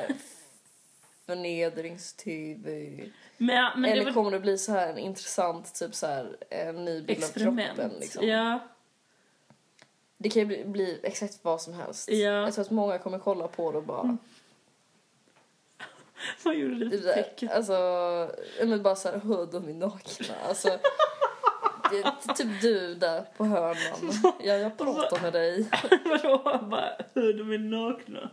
Förnedrings-tv? 1.26 2.90
Men, 3.36 3.70
men 3.74 3.82
det 3.82 3.88
Eller 3.88 4.00
är 4.00 4.04
väl 4.04 4.14
kommer 4.14 4.30
det 4.30 4.40
bli 4.40 4.58
så 4.58 4.72
här 4.72 4.88
en 4.88 4.98
intressant, 4.98 5.74
typ 5.74 5.94
så 5.94 6.06
här 6.06 6.36
en 6.50 6.84
ny 6.84 7.02
bild 7.02 7.24
av 7.24 7.28
kroppen 7.28 7.92
liksom? 8.00 8.26
Ja. 8.26 8.58
Det 10.16 10.30
kan 10.30 10.40
ju 10.40 10.46
bli, 10.46 10.64
bli 10.64 11.00
exakt 11.02 11.38
vad 11.42 11.60
som 11.60 11.74
helst. 11.74 12.08
Mm. 12.08 12.20
Jag 12.20 12.54
tror 12.54 12.64
att 12.64 12.70
många 12.70 12.98
kommer 12.98 13.18
kolla 13.18 13.48
på 13.48 13.72
det 13.72 13.78
och 13.78 13.84
bara... 13.84 14.16
Vad 16.44 16.54
gjorde 16.54 16.74
du 16.74 16.90
Typ 16.90 17.00
för 17.00 17.08
så 17.08 17.14
här, 17.14 17.22
tecken? 17.22 17.48
alltså, 17.48 17.74
men 18.60 18.82
bara 18.82 18.96
såhär, 18.96 19.18
hör 19.18 19.46
de 19.46 19.68
är 19.68 19.74
nakna. 19.74 20.34
Alltså, 20.48 20.68
det 20.68 20.80
typ 22.36 22.60
du 22.60 22.94
där 22.94 23.22
på 23.36 23.44
hörnan. 23.44 24.34
Ja, 24.40 24.54
jag 24.54 24.78
pratar 24.78 25.22
med 25.22 25.32
dig. 25.32 25.66
Vadå? 26.04 26.66
Bara, 26.66 26.96
hur 27.14 27.34
de 27.38 27.52
är 27.52 27.58
nakna. 27.58 28.30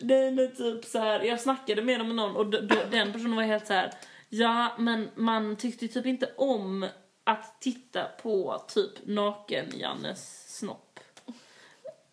Nej 0.00 0.32
men 0.32 0.54
typ 0.54 0.84
så 0.84 0.98
här, 0.98 1.20
jag 1.20 1.40
snackade 1.40 1.82
med 1.82 2.00
dem 2.00 2.06
med 2.06 2.16
någon 2.16 2.36
och 2.36 2.46
den 2.90 3.12
personen 3.12 3.36
var 3.36 3.42
helt 3.42 3.66
så 3.66 3.72
här. 3.72 3.90
ja 4.28 4.72
men 4.78 5.08
man 5.14 5.56
tyckte 5.56 5.88
typ 5.88 6.06
inte 6.06 6.30
om 6.36 6.86
att 7.24 7.60
titta 7.60 8.04
på 8.22 8.64
typ 8.68 9.06
naken-Jannes 9.06 10.44
snopp. 10.48 11.00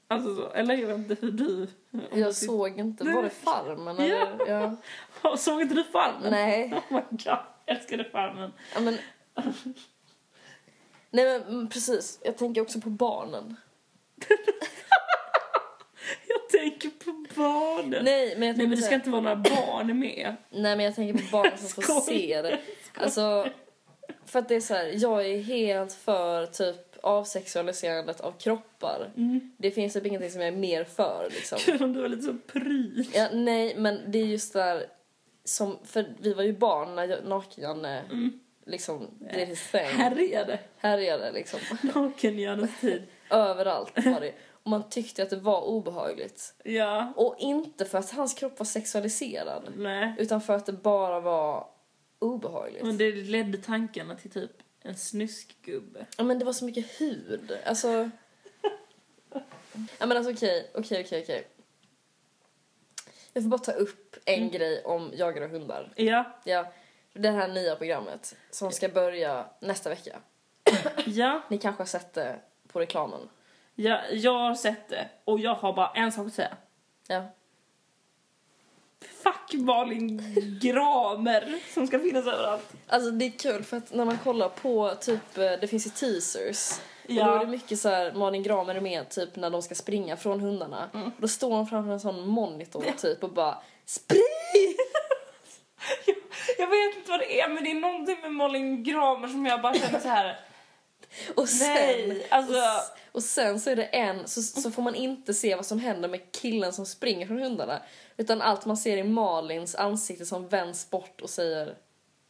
Alltså 0.08 0.36
så, 0.36 0.52
eller 0.52 0.76
jag 0.76 0.88
vet 0.88 0.98
inte 0.98 1.18
hur 1.26 1.32
du... 1.32 1.68
du 1.92 2.20
Jag 2.20 2.36
såg 2.36 2.80
inte, 2.80 3.04
var 3.04 3.24
det 3.24 3.30
Farmen 3.30 3.98
eller? 3.98 4.36
Ja. 4.48 4.78
Ja. 5.22 5.38
Såg 5.38 5.62
inte 5.62 5.76
du 5.76 5.84
Farmen? 5.84 6.32
Nej. 6.32 6.74
Oh 6.90 6.96
my 6.96 7.02
god, 7.10 7.38
älskade 7.66 8.04
Farmen. 8.04 8.52
Ja, 8.76 8.82
men... 8.82 8.98
Nej 11.14 11.26
men 11.26 11.42
mm, 11.42 11.70
precis, 11.70 12.20
jag 12.24 12.38
tänker 12.38 12.62
också 12.62 12.82
på 12.82 12.90
barnen. 12.90 13.56
Jag 16.28 16.50
tänker 16.62 16.90
på 16.90 17.26
barnen. 17.36 18.06
Nej 18.06 18.36
men 18.38 18.48
jag 18.48 18.58
Nej 18.58 18.68
men 18.68 18.78
det 18.78 18.84
ska 18.84 18.96
inte 18.96 19.10
vara 19.10 19.22
några 19.22 19.36
barn 19.36 20.00
med. 20.00 20.36
Nej 20.50 20.76
men 20.76 20.86
jag 20.86 20.96
tänker 20.96 21.24
på 21.24 21.32
barn 21.32 21.52
som 21.58 21.84
får 21.84 22.02
se 22.02 22.42
det. 22.42 22.60
Alltså, 22.94 23.50
för 24.26 24.40
att 24.40 24.50
det 24.50 24.56
är 24.56 24.62
så 24.62 24.74
här, 24.74 24.92
jag 24.96 25.28
är 25.28 25.42
helt 25.42 25.94
för 25.94 26.46
typ 26.46 26.98
avsexualiserandet 27.02 28.22
av 28.22 28.32
kroppar. 28.32 29.12
Mm. 29.18 29.52
Det 29.58 29.72
finns 29.72 29.94
typ 29.94 30.06
ingenting 30.06 30.32
som 30.32 30.42
jag 30.42 30.48
är 30.48 30.58
mer 30.58 30.84
för 30.84 31.28
liksom. 31.32 31.58
Kul 31.60 31.84
om 31.84 31.94
du 31.94 32.02
var 32.02 32.10
lite 32.10 32.24
så 32.24 32.38
pryd. 32.48 33.12
Ja, 33.14 33.28
nej 33.34 33.76
men 33.78 34.00
det 34.08 34.20
är 34.20 34.26
just 34.26 34.54
där 34.54 34.86
som, 35.44 35.78
för 35.84 36.06
vi 36.20 36.34
var 36.34 36.44
ju 36.44 36.54
barn 36.54 36.96
när 36.96 37.22
naken-Janne 37.22 38.02
liksom 38.66 39.08
did 39.20 39.48
his 39.48 39.72
thing. 39.72 39.86
Härjade. 39.86 40.60
Härjade 40.78 41.32
liksom. 41.32 41.60
Naken-Jannes 41.82 42.80
tid. 42.82 43.04
Överallt 43.30 44.06
var 44.06 44.20
det. 44.20 44.34
Och 44.64 44.70
man 44.70 44.90
tyckte 44.90 45.24
att 45.24 45.30
det 45.30 45.36
var 45.36 45.62
obehagligt. 45.62 46.54
Ja. 46.64 47.14
Och 47.16 47.36
inte 47.40 47.86
för 47.86 47.98
att 47.98 48.12
hans 48.12 48.34
kropp 48.34 48.60
var 48.60 48.66
sexualiserad. 48.66 49.74
Nej. 49.78 50.16
Utan 50.18 50.42
för 50.42 50.56
att 50.56 50.66
det 50.66 50.74
bara 50.74 51.20
var 51.20 51.68
obehagligt. 52.20 52.84
Men 52.84 52.98
det 52.98 53.12
ledde 53.12 53.58
tankarna 53.58 54.16
till 54.16 54.32
typ 54.32 54.52
en 54.82 54.98
snuskgubbe. 54.98 56.06
Ja 56.18 56.24
men 56.24 56.40
det 56.40 56.46
var 56.46 56.54
så 56.54 56.66
mycket 56.66 57.02
hud. 57.02 57.58
Alltså... 57.66 58.10
Ja 60.00 60.06
men 60.06 60.18
alltså 60.18 60.32
okej, 60.32 60.72
okej, 60.74 61.04
okej, 61.06 61.22
okej. 61.24 61.48
Jag 63.34 63.44
får 63.44 63.50
bara 63.50 63.60
ta 63.60 63.72
upp 63.72 64.16
en 64.26 64.52
grej 64.52 64.84
om 64.84 65.12
jagar 65.14 65.42
och 65.42 65.50
hundar. 65.50 65.94
Ja. 65.96 66.40
Ja, 66.44 66.74
det 67.14 67.30
här 67.30 67.48
nya 67.48 67.76
programmet 67.76 68.36
som 68.52 68.72
ska 68.72 68.90
börja 68.90 69.46
nästa 69.60 69.90
vecka. 69.90 70.20
Ja. 71.06 71.42
Ni 71.48 71.58
kanske 71.58 71.82
har 71.82 71.88
sett 71.88 72.14
det 72.14 72.40
på 72.72 72.80
reklamen. 72.80 73.30
ja. 73.76 74.00
Jag 74.12 74.40
har 74.40 74.56
sett 74.56 74.90
det 74.90 75.10
och 75.26 75.40
jag 75.40 75.56
har 75.56 75.74
bara 75.74 75.92
en 75.96 76.12
sak 76.12 76.28
att 76.28 76.34
säga. 76.34 76.58
Ja. 77.08 77.24
Fuck 79.24 79.54
Malin 79.54 80.36
Gramer 80.62 81.60
som 81.74 81.88
ska 81.88 82.00
finnas 82.00 82.28
överallt. 82.28 82.74
Alltså 82.88 83.12
det 83.12 83.26
är 83.26 83.32
kul 83.32 83.64
för 83.64 83.78
att 83.78 83.94
när 83.94 84.06
man 84.06 84.18
kollar 84.18 84.50
på 84.50 84.96
typ, 85.02 85.38
eh, 85.38 85.52
det 85.62 85.68
finns 85.68 85.86
ju 85.86 85.90
teasers. 85.90 86.80
Och 87.06 87.12
Ja. 87.12 87.26
då 87.26 87.34
är 87.34 87.40
det 87.40 87.46
mycket 87.52 87.80
så 87.80 87.90
här, 87.90 88.14
Malin 88.14 88.44
Gramer 88.44 88.76
är 88.76 88.82
med 88.82 89.10
typ 89.10 89.36
när 89.36 89.50
de 89.50 89.62
ska 89.62 89.76
springa 89.76 90.18
från 90.18 90.40
hundarna. 90.40 90.90
Mm. 90.94 91.12
Då 91.18 91.28
står 91.28 91.52
hon 91.52 91.68
framför 91.68 91.92
en 91.92 92.00
sån 92.00 92.28
monitor 92.28 92.86
typ 92.98 93.24
och 93.24 93.30
bara 93.34 93.58
Spring! 93.86 94.22
Jag, 96.58 96.68
vet 96.68 96.98
inte 96.98 97.12
vad 97.12 97.20
det 97.20 97.42
är 97.42 97.50
men 97.50 97.64
det 97.64 97.72
är 97.72 97.76
någonting 97.76 98.18
med 98.22 98.32
Malin 98.32 98.84
Gramer 98.84 99.28
som 99.28 99.46
jag 99.46 99.62
bara 99.62 99.74
känner 99.74 100.00
så 100.00 100.08
här. 100.08 100.40
Och 101.36 101.50
sen, 101.50 101.68
Nej, 101.76 102.28
alltså- 102.30 102.54
och, 102.54 103.16
och 103.16 103.24
sen 103.24 103.60
så 103.60 103.70
är 103.70 103.76
det 103.76 103.84
en, 103.86 104.28
så, 104.28 104.42
så 104.42 104.72
får 104.72 104.82
man 104.82 104.96
inte 104.96 105.34
se 105.34 105.56
vad 105.56 105.66
som 105.66 105.80
händer 105.80 106.10
med 106.10 106.32
killen 106.32 106.74
som 106.74 106.86
springer 106.86 107.28
från 107.28 107.40
hundarna. 107.40 107.82
Utan 108.18 108.42
allt 108.42 108.66
man 108.66 108.78
ser 108.78 108.98
är 108.98 109.04
Malins 109.04 109.76
ansikte 109.76 110.26
som 110.26 110.48
vänds 110.48 110.90
bort 110.90 111.22
och 111.22 111.30
säger 111.30 111.76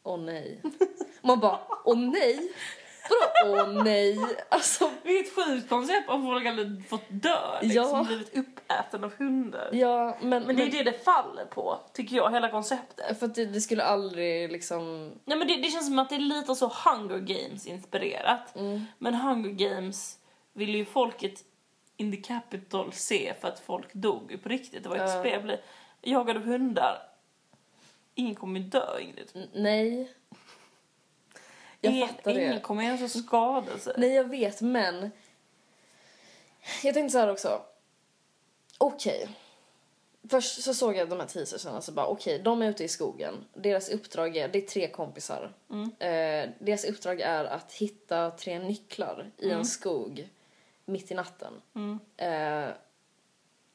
Åh 0.04 0.20
nej. 0.20 0.62
Man 1.22 1.40
bara, 1.40 1.60
åh 1.86 1.98
nej? 1.98 2.52
Vadå 3.10 3.62
åh 3.62 3.84
nej? 3.84 4.20
Alltså, 4.50 4.90
Vilket 5.04 5.36
sjukt 5.36 5.70
koncept 5.70 6.10
om 6.10 6.24
folk 6.26 6.46
hade 6.46 6.82
fått 6.90 7.04
dö 7.10 7.60
liksom, 7.62 7.84
Ja. 7.84 8.04
blivit 8.08 8.38
uppäten 8.38 9.04
av 9.04 9.14
hundar. 9.18 9.70
ja 9.74 10.18
men, 10.22 10.44
Men 10.44 10.56
det 10.56 10.64
är 10.64 10.72
det 10.72 10.84
det 10.92 11.04
faller 11.06 11.46
på, 11.46 11.80
tycker 11.94 12.16
jag, 12.16 12.32
hela 12.32 12.50
konceptet. 12.50 13.20
För 13.20 13.26
att 13.26 13.36
det, 13.36 13.46
det 13.46 13.62
skulle 13.62 13.84
aldrig 13.84 14.52
liksom, 14.52 15.12
Nej, 15.26 15.38
men 15.38 15.48
det, 15.48 15.56
det 15.56 15.72
känns 15.72 15.86
som 15.88 16.00
att 16.00 16.10
det 16.10 16.16
är 16.16 16.20
lite 16.20 16.56
så 16.56 16.72
Hunger 16.86 17.18
Games-inspirerat. 17.20 18.56
mm. 18.56 18.86
Men 18.98 19.14
Hunger 19.16 19.50
Games 19.50 20.18
ville 20.54 20.78
ju 20.78 20.86
folket 20.86 21.44
in 21.98 22.12
the 22.12 22.18
capital 22.22 22.94
se 22.94 23.34
för 23.42 23.48
att 23.48 23.60
folk 23.60 23.94
dog 23.94 24.38
på 24.44 24.50
riktigt. 24.50 24.84
Det 24.84 24.90
var 24.90 24.96
ett 24.96 25.02
Ja. 25.14 25.20
spel. 25.20 25.58
Jagade 26.02 26.40
hundar. 26.40 26.98
Ingen 28.16 28.36
kommer 28.36 28.60
ju 28.60 28.66
dö, 28.66 29.00
Ingrid. 29.00 29.32
n- 29.36 29.50
nej. 29.54 30.12
Jag 31.84 31.94
ingen, 31.94 32.08
fattar 32.08 32.34
det. 32.34 32.44
ingen 32.44 32.62
kommer 32.62 32.84
ens 32.84 33.02
att 33.02 33.24
skada 33.24 33.78
sig. 33.80 33.94
Nej 33.98 34.14
jag 34.14 34.30
vet 34.30 34.62
men 34.62 35.12
Jag 36.84 36.94
tänkte 36.94 37.12
så 37.12 37.18
här 37.18 37.32
också 37.32 37.62
Okej 38.78 39.30
Först 40.30 40.64
så 40.64 40.74
såg 40.74 40.96
jag 40.96 41.10
de 41.10 41.20
här 41.20 41.28
teasersen 41.28 41.76
och 41.76 41.84
så 41.84 41.92
bara 41.92 42.08
okej, 42.08 42.40
de 42.40 42.62
är 42.62 42.70
ute 42.70 42.84
i 42.84 42.88
skogen. 42.88 43.34
Deras 43.54 43.90
uppdrag 43.90 44.38
är, 44.38 44.48
det 44.48 44.64
är 44.64 44.68
tre 44.68 44.88
kompisar. 44.88 45.54
Mm. 45.70 45.92
Eh, 46.00 46.50
deras 46.60 46.86
uppdrag 46.86 47.22
är 47.22 47.46
att 47.46 47.74
hitta 47.74 48.32
tre 48.32 48.60
nycklar 48.60 49.32
i 49.38 49.50
en 49.50 49.66
skog 49.66 50.30
mitt 50.86 51.12
i 51.12 51.14
natten. 51.14 51.54
Mm. 51.76 52.00
Eh, 52.18 52.74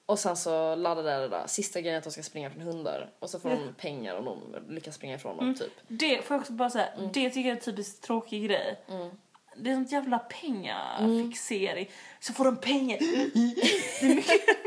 och 0.08 0.18
sen 0.18 0.36
så 0.36 0.74
laddar 0.74 1.20
det 1.20 1.28
där, 1.28 1.46
sista 1.46 1.80
grejen 1.80 1.94
är 1.94 1.98
att 1.98 2.04
de 2.04 2.10
ska 2.10 2.22
springa 2.22 2.50
från 2.50 2.62
hundar. 2.62 3.10
Och 3.18 3.30
så 3.30 3.40
får 3.40 3.50
de 3.50 3.74
pengar 3.78 4.16
om 4.16 4.24
de 4.24 4.74
lyckas 4.74 4.94
springa 4.94 5.14
ifrån 5.14 5.36
dem 5.36 5.54
typ. 5.54 5.72
Det 5.88 6.22
får 6.22 6.34
jag 6.34 6.40
också 6.40 6.52
bara 6.52 6.70
säga, 6.70 6.88
det 7.12 7.30
tycker 7.30 7.40
jag 7.40 7.48
är 7.48 7.52
en 7.52 7.60
typiskt 7.60 8.04
tråkig 8.04 8.44
grej. 8.44 8.80
Mm. 8.88 9.10
Det 9.56 9.70
är 9.70 9.74
sånt 9.74 9.92
jävla 9.92 10.18
pengafixering. 10.18 11.90
Så 12.20 12.32
får 12.32 12.44
de 12.44 12.56
pengar. 12.56 12.98
Det 12.98 14.06
är 14.06 14.14
mycket... 14.14 14.40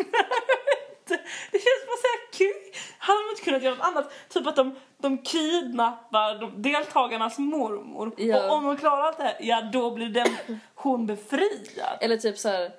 Det 1.52 1.58
känns 1.58 1.86
bara 1.88 1.98
såhär 1.98 2.32
kul. 2.34 2.74
Hade 2.98 3.20
de 3.20 3.30
inte 3.30 3.44
kunnat 3.44 3.64
göra 3.64 3.76
något 3.76 3.86
annat? 3.86 4.12
Typ 4.30 4.48
att 4.48 4.56
de, 4.56 4.76
de 4.98 5.18
kidnappar 5.18 6.40
de, 6.40 6.62
deltagarnas 6.62 7.38
mormor. 7.38 8.12
Ja. 8.18 8.46
Och 8.46 8.58
om 8.58 8.66
de 8.66 8.78
klarar 8.78 9.02
allt 9.02 9.18
det 9.18 9.24
här, 9.24 9.38
ja 9.40 9.62
då 9.62 9.92
blir 9.92 10.10
den, 10.10 10.60
hon 10.76 11.06
befriad. 11.06 11.98
Eller 12.02 12.18
typ 12.18 12.38
så 12.38 12.50
här 12.50 12.72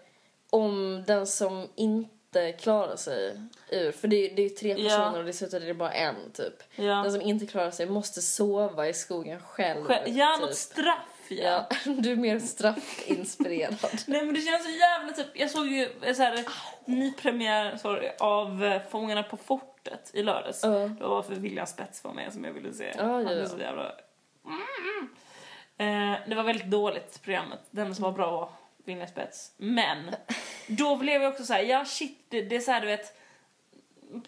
om 0.50 1.04
den 1.06 1.26
som 1.26 1.68
inte 1.74 2.21
klarar 2.58 2.96
sig 2.96 3.40
ur, 3.70 3.92
för 3.92 4.08
det 4.08 4.16
är, 4.16 4.36
det 4.36 4.42
är 4.42 4.48
ju 4.48 4.54
tre 4.54 4.74
personer 4.74 5.18
och 5.18 5.24
dessutom 5.24 5.62
är 5.62 5.66
det 5.66 5.74
bara 5.74 5.92
en 5.92 6.32
typ. 6.32 6.62
Ja, 6.76 7.02
Den 7.02 7.12
som 7.12 7.20
inte 7.20 7.46
klarar 7.46 7.70
sig 7.70 7.86
måste 7.86 8.22
sova 8.22 8.88
i 8.88 8.94
skogen 8.94 9.40
själv. 9.40 9.84
Själv, 9.84 10.08
ja 10.08 10.34
typ. 10.36 10.40
något 10.40 10.56
straff 10.56 11.08
ja. 11.28 11.66
Ja, 11.84 11.92
du 11.98 12.12
är 12.12 12.16
mer 12.16 12.38
straffinspirerad. 12.38 13.76
Nej 14.06 14.24
men 14.24 14.34
det 14.34 14.40
känns 14.40 14.64
så 14.64 14.70
jävla 14.70 15.12
typ, 15.12 15.26
jag 15.34 15.50
såg 15.50 15.66
ju 15.66 15.88
eh, 16.02 16.14
så 16.14 16.22
här, 16.22 16.44
nypremiär 16.84 17.76
sorry, 17.76 18.10
av 18.18 18.64
eh, 18.64 18.82
Fångarna 18.90 19.22
på 19.22 19.36
fortet 19.36 20.10
i 20.14 20.22
lördags. 20.22 20.60
Ja. 20.62 20.70
Det 20.70 21.04
var 21.04 21.22
för 21.22 21.34
William 21.34 21.66
Spets 21.66 22.04
var 22.04 22.12
med 22.12 22.32
som 22.32 22.44
jag 22.44 22.52
ville 22.52 22.72
se. 22.72 22.92
Ja, 22.96 23.02
Han 23.02 23.26
är 23.26 23.46
så 23.46 23.58
jävla... 23.58 23.92
Mm. 24.44 25.08
Eh, 25.78 26.18
det 26.28 26.34
var 26.34 26.42
väldigt 26.42 26.70
dåligt 26.70 27.22
programmet. 27.22 27.60
Den 27.70 27.94
som 27.94 28.02
var 28.02 28.12
bra 28.12 28.30
var 28.30 28.50
Vinga 28.84 29.06
spets. 29.06 29.52
Men 29.56 29.98
då 30.66 30.96
blev 30.96 31.22
jag 31.22 31.32
också 31.32 31.44
så 31.44 31.52
här, 31.52 31.62
ja 31.62 31.84
shit, 31.84 32.18
det, 32.28 32.42
det 32.42 32.56
är 32.56 32.60
så 32.60 32.70
här 32.70 32.80
du 32.80 32.86
vet 32.86 33.18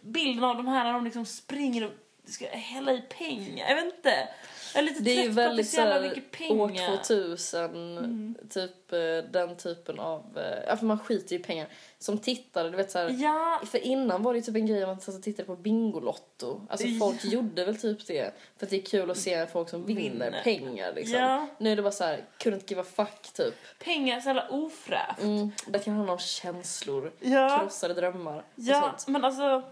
bilden 0.01 0.45
av 0.45 0.57
de 0.57 0.69
här 0.69 0.85
när 0.85 0.93
de 0.93 1.05
liksom 1.05 1.27
springer 1.27 1.85
och 1.85 1.93
ska 2.25 2.49
hälla 2.49 2.93
i 2.93 3.01
pengar. 3.01 3.69
Jag 3.69 3.77
vet 3.77 3.95
inte. 3.95 4.29
Jag 4.75 4.83
är 4.83 4.87
lite 4.89 5.03
Det 5.03 5.11
är 5.19 5.23
ju 5.23 5.29
väldigt 5.29 5.69
så. 5.69 5.81
Mm. 5.81 6.61
år 6.61 6.97
2000, 6.97 8.37
typ 8.51 8.93
eh, 8.93 9.31
den 9.33 9.57
typen 9.57 10.01
av, 10.01 10.39
eh, 10.39 10.65
ja 10.69 10.77
för 10.77 10.87
man 10.87 10.99
skiter 10.99 11.33
ju 11.37 11.41
i 11.41 11.43
pengar. 11.43 11.69
Som 11.99 12.19
tittare, 12.19 12.71
du 12.71 12.77
vet 12.77 12.91
såhär, 12.91 13.11
Ja, 13.23 13.61
för 13.67 13.79
innan 13.79 14.23
var 14.23 14.33
det 14.33 14.39
ju 14.39 14.43
typ 14.45 14.57
en 14.57 14.67
grej 14.67 14.83
att 14.83 15.07
man 15.07 15.15
och 15.17 15.23
tittade 15.23 15.47
på 15.47 15.57
Bingolotto. 15.57 16.61
Alltså 16.71 16.87
folk 17.01 17.25
gjorde 17.25 17.65
väl 17.65 17.77
typ 17.81 18.07
det. 18.07 18.35
För 18.59 18.67
att 18.67 18.71
det 18.71 18.77
är 18.77 18.83
kul 18.83 19.11
att 19.11 19.19
se 19.19 19.47
folk 19.47 19.69
som 19.69 19.87
vinner, 19.87 20.03
Vinner. 20.03 20.43
pengar 20.43 20.93
liksom. 20.95 21.19
Ja. 21.19 21.47
Nu 21.59 21.73
är 21.73 21.77
det 21.77 21.83
bara 21.83 21.93
såhär, 21.93 22.25
couldn't 22.39 22.63
give 22.67 22.81
a 22.81 22.85
fuck 22.95 23.33
typ. 23.33 23.55
pengar 23.85 24.17
är 24.17 24.21
så 24.21 24.29
jävla 24.29 24.49
ofräscht. 24.49 25.21
Mm, 25.23 25.51
det 25.67 25.79
kan 25.79 25.95
handla 25.95 26.13
om 26.13 26.19
känslor, 26.19 27.13
Ja. 27.21 27.59
krossade 27.61 27.95
drömmar 27.95 28.39
och 28.39 28.45
Ja, 28.55 28.81
sånt. 28.81 29.09
men 29.09 29.25
alltså... 29.25 29.63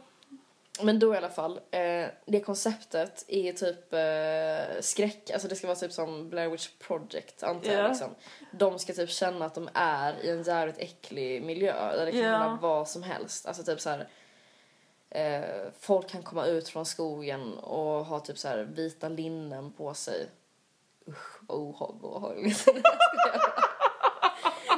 Men 0.81 0.99
då 0.99 1.15
i 1.15 1.17
alla 1.17 1.29
fall, 1.29 1.61
eh, 1.71 2.07
det 2.27 2.41
konceptet 2.45 3.25
är 3.29 3.53
typ 3.53 3.93
eh, 3.93 4.81
skräck, 4.81 5.31
alltså 5.31 5.49
det 5.49 5.57
ska 5.57 5.67
vara 5.67 5.77
typ 5.79 5.93
som 5.93 6.31
Blair 6.31 6.49
Witch 6.49 6.69
Project 6.79 7.43
antar 7.43 7.73
jag 7.73 7.85
Ja. 7.85 7.89
liksom. 7.89 8.15
De 8.53 8.79
ska 8.79 8.93
typ 8.93 9.11
känna 9.11 9.45
att 9.47 9.55
de 9.55 9.69
är 9.75 10.25
i 10.25 10.31
en 10.31 10.43
jävligt 10.43 10.79
äcklig 10.79 11.43
miljö 11.43 11.97
där 11.97 12.07
det 12.07 12.13
kan 12.13 12.21
Ja. 12.21 12.29
hända 12.39 12.59
vad 12.63 12.89
som 12.89 13.03
helst. 13.03 13.47
Alltså 13.47 13.63
typ 13.63 13.81
så 13.81 13.91
här. 13.91 14.09
Eh, 15.11 15.71
folk 15.81 16.09
kan 16.09 16.23
komma 16.23 16.47
ut 16.47 16.69
från 16.69 16.87
skogen 16.87 17.59
och 17.59 18.05
ha 18.07 18.21
typ 18.21 18.39
så 18.39 18.49
här 18.49 18.59
vita 18.59 19.09
linnen 19.09 19.73
på 19.73 19.95
sig. 19.95 20.27
Usch 21.09 21.39
vad 21.49 21.59
obehagligt. 21.59 22.67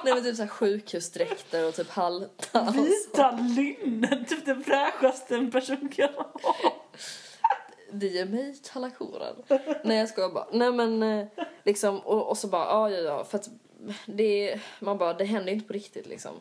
Nej 0.04 0.14
men 0.14 0.22
typ 0.22 0.36
så 0.36 0.42
här 0.42 0.48
sjukhusdräkter 0.48 1.68
och 1.68 1.74
typ 1.74 1.90
halta. 1.90 2.60
och. 2.60 2.74
Vita 2.74 3.30
linnen, 3.30 4.24
typ 4.24 4.46
det 4.46 4.60
fräschaste 4.60 5.34
en 5.36 5.50
person 5.50 5.88
kan 5.88 6.14
ha. 6.14 6.56
Det 7.90 8.06
ger 8.06 8.26
mig 8.26 8.56
kalla 8.72 8.90
kårar. 8.90 9.34
Nej 9.84 9.98
jag 9.98 10.08
skojar 10.08 10.30
bara. 10.30 10.46
Nej 10.52 10.72
men 10.72 11.02
eh, 11.02 11.26
liksom 11.64 11.98
och, 11.98 12.28
och 12.28 12.38
så 12.38 12.46
bara 12.48 12.64
ja 12.64 12.90
ja 12.90 12.98
ja 12.98 13.24
för 13.24 13.38
att 13.38 13.48
det 14.06 14.60
man 14.78 14.98
bara 14.98 15.14
det 15.14 15.24
händer 15.24 15.52
inte 15.52 15.66
på 15.66 15.72
riktigt 15.72 16.06
liksom. 16.06 16.32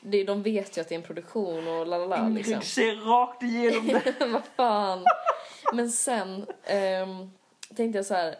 Det, 0.00 0.24
de 0.24 0.42
vet 0.42 0.76
ju 0.76 0.80
att 0.80 0.88
det 0.88 0.94
är 0.94 0.98
en 0.98 1.02
produktion 1.02 1.68
och 1.68 1.86
la 1.86 1.98
la 1.98 2.06
la 2.06 2.28
liksom. 2.28 2.52
Ingrid 2.52 2.68
ser 2.68 2.96
rakt 2.96 3.42
igenom 3.42 3.86
det. 3.86 4.26
Vad 4.26 4.42
fan. 4.56 5.04
Men 5.72 5.90
sen 5.90 6.46
ehm, 6.64 7.30
tänkte 7.76 7.98
jag 7.98 8.06
så 8.06 8.14
här 8.14 8.34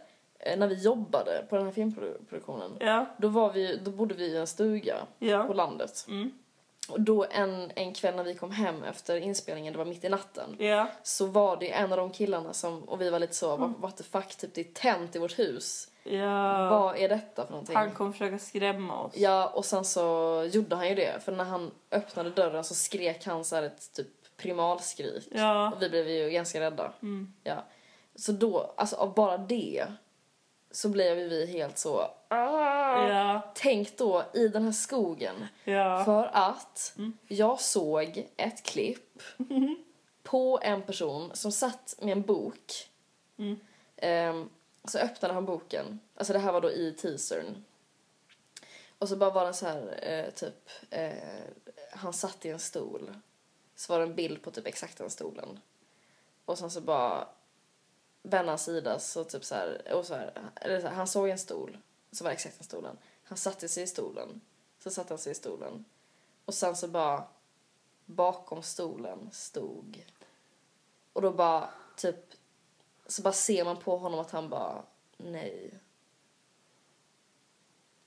när 0.56 0.66
vi 0.68 0.74
jobbade 0.74 1.46
på 1.48 1.56
den 1.56 1.64
här 1.64 1.72
filmproduktionen 1.72 2.76
Ja, 2.80 3.06
då 3.16 3.28
var 3.28 3.52
vi 3.52 3.76
då 3.84 3.90
bodde 3.90 4.14
vi 4.14 4.26
i 4.26 4.36
en 4.36 4.46
stuga 4.46 4.96
på 5.18 5.26
ja. 5.26 5.52
landet. 5.52 6.04
Mm. 6.08 6.32
Och 6.88 7.00
då 7.00 7.26
en, 7.30 7.70
en 7.74 7.94
kväll 7.94 8.16
när 8.16 8.24
vi 8.24 8.34
kom 8.34 8.50
hem 8.50 8.82
efter 8.82 9.16
inspelningen, 9.16 9.72
det 9.72 9.78
var 9.78 9.84
mitt 9.84 10.04
i 10.04 10.08
natten 10.08 10.56
Ja, 10.58 10.88
så 11.02 11.26
var 11.26 11.56
det 11.56 11.72
en 11.72 11.92
av 11.92 11.98
de 11.98 12.10
killarna 12.10 12.52
som, 12.52 12.84
och 12.84 13.00
vi 13.00 13.10
var 13.10 13.18
lite 13.18 13.34
så, 13.34 13.56
what, 13.56 13.70
what 13.78 13.96
the 13.96 14.04
fuck, 14.04 14.36
typ 14.36 14.54
det 14.54 14.60
är 14.60 14.64
tänt 14.64 15.16
i 15.16 15.18
vårt 15.18 15.38
hus. 15.38 15.90
ja. 16.04 16.70
Vad 16.70 16.96
är 16.96 17.08
detta 17.08 17.44
för 17.44 17.50
någonting? 17.50 17.76
Han 17.76 17.90
kommer 17.90 18.12
försöka 18.12 18.38
skrämma 18.38 19.02
oss. 19.02 19.12
Ja, 19.16 19.46
och 19.46 19.64
sen 19.64 19.84
så 19.84 20.44
gjorde 20.52 20.76
han 20.76 20.88
ju 20.88 20.94
det, 20.94 21.24
för 21.24 21.32
när 21.32 21.44
han 21.44 21.70
öppnade 21.90 22.30
dörren 22.30 22.64
så 22.64 22.74
skrek 22.74 23.26
han 23.26 23.44
så 23.44 23.56
ett 23.56 23.92
typ 23.92 24.08
primalskrik. 24.36 25.28
Ja. 25.30 25.72
Och 25.72 25.82
vi 25.82 25.88
blev 25.88 26.08
ju 26.08 26.30
ganska 26.30 26.60
rädda. 26.60 26.92
Mm. 27.02 27.32
Ja. 27.44 27.64
Så 28.14 28.32
då, 28.32 28.74
alltså 28.76 28.96
av 28.96 29.14
bara 29.14 29.38
det 29.38 29.86
så 30.78 30.88
blev 30.88 31.16
vi 31.16 31.46
helt 31.46 31.78
så, 31.78 32.10
ah! 32.28 33.08
Ja, 33.08 33.52
Tänk 33.54 33.96
då 33.98 34.24
i 34.34 34.48
den 34.48 34.64
här 34.64 34.72
skogen. 34.72 35.46
ja. 35.64 36.04
För 36.04 36.30
att 36.32 36.92
Mm. 36.98 37.18
jag 37.28 37.60
såg 37.60 38.26
ett 38.36 38.62
klipp 38.62 39.22
på 40.22 40.60
en 40.62 40.82
person 40.82 41.30
som 41.34 41.52
satt 41.52 41.94
med 42.00 42.12
en 42.12 42.22
bok. 42.22 42.88
Mm. 43.36 43.60
Ehm, 43.96 44.48
så 44.84 44.98
öppnade 44.98 45.34
han 45.34 45.44
boken. 45.44 46.00
Alltså 46.14 46.32
det 46.32 46.38
här 46.38 46.52
var 46.52 46.60
då 46.60 46.70
i 46.70 46.92
teasern. 46.92 47.64
Och 48.98 49.08
så 49.08 49.16
bara 49.16 49.30
var 49.30 49.44
den 49.44 49.54
så 49.54 49.66
här, 49.66 49.98
eh, 50.02 50.30
typ, 50.30 50.68
eh, 50.90 51.12
han 51.92 52.12
satt 52.12 52.44
i 52.44 52.50
en 52.50 52.58
stol. 52.58 53.14
Så 53.76 53.92
var 53.92 54.00
det 54.00 54.06
en 54.06 54.14
bild 54.14 54.42
på 54.42 54.50
typ 54.50 54.66
exakt 54.66 54.98
den 54.98 55.10
stolen. 55.10 55.60
Och 56.44 56.58
sen 56.58 56.70
så 56.70 56.80
bara, 56.80 57.26
Bennas 58.22 58.64
sida 58.64 58.98
så 58.98 59.24
typ 59.24 59.44
så 59.44 59.54
här, 59.54 59.92
och 59.92 60.06
så 60.06 60.14
här, 60.14 60.52
eller 60.56 60.80
så 60.80 60.86
här, 60.86 60.94
han 60.94 61.06
såg 61.06 61.28
en 61.28 61.38
stol. 61.38 61.78
Så 62.12 62.24
var 62.24 62.30
det 62.30 62.34
exakt 62.34 62.58
den 62.58 62.64
stolen. 62.64 62.98
Han 63.24 63.38
satte 63.38 63.68
sig 63.68 63.82
i 63.82 63.86
stolen. 63.86 64.40
Så 64.78 64.90
satte 64.90 65.12
han 65.12 65.18
sig 65.18 65.32
i 65.32 65.34
stolen. 65.34 65.84
Och 66.44 66.54
sen 66.54 66.76
så 66.76 66.88
bara, 66.88 67.28
bakom 68.06 68.62
stolen 68.62 69.28
stod. 69.32 70.04
Och 71.12 71.22
då 71.22 71.30
bara, 71.32 71.70
typ, 71.96 72.16
så 73.06 73.22
bara 73.22 73.32
ser 73.32 73.64
man 73.64 73.76
på 73.76 73.96
honom 73.96 74.20
att 74.20 74.30
han 74.30 74.48
bara, 74.48 74.84
nej. 75.16 75.80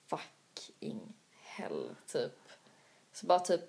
Fucking 0.08 1.14
hell, 1.32 1.96
typ. 2.08 2.40
Så 3.14 3.26
bara 3.26 3.40
typ, 3.40 3.62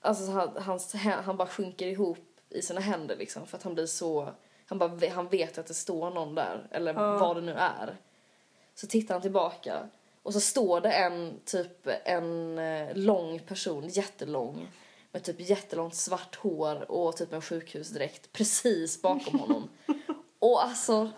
alltså 0.00 0.26
så 0.26 0.32
han, 0.32 0.62
hans, 0.62 0.94
han 0.94 1.36
bara 1.36 1.48
sjunker 1.48 1.86
ihop 1.86 2.40
i 2.48 2.62
sina 2.62 2.80
händer 2.80 3.16
liksom 3.16 3.46
för 3.46 3.56
att 3.56 3.62
han 3.62 3.74
blir 3.74 3.86
så, 3.86 4.34
han 4.80 4.98
bara, 5.00 5.08
han 5.10 5.28
vet 5.28 5.58
att 5.58 5.66
det 5.66 5.74
står 5.74 6.10
någon 6.10 6.34
där, 6.34 6.66
eller 6.70 6.94
Ja. 6.94 7.18
vad 7.18 7.36
det 7.36 7.40
nu 7.42 7.52
är. 7.52 7.96
Så 8.74 8.86
tittar 8.86 9.14
han 9.14 9.22
tillbaka 9.22 9.88
och 10.22 10.32
så 10.32 10.40
står 10.40 10.80
det 10.80 10.92
en 10.92 11.40
typ 11.44 11.88
en 12.04 12.58
eh, 12.58 12.96
lång 12.96 13.38
person, 13.38 13.88
jättelång 13.88 14.68
med 15.12 15.22
typ 15.24 15.40
jättelångt 15.40 15.94
svart 15.94 16.36
hår 16.36 16.90
och 16.90 17.16
typ 17.16 17.32
en 17.32 17.42
sjukhusdräkt 17.42 18.32
precis 18.32 19.02
bakom 19.02 19.38
honom. 19.40 19.68
och 20.38 20.64
alltså 20.64 21.10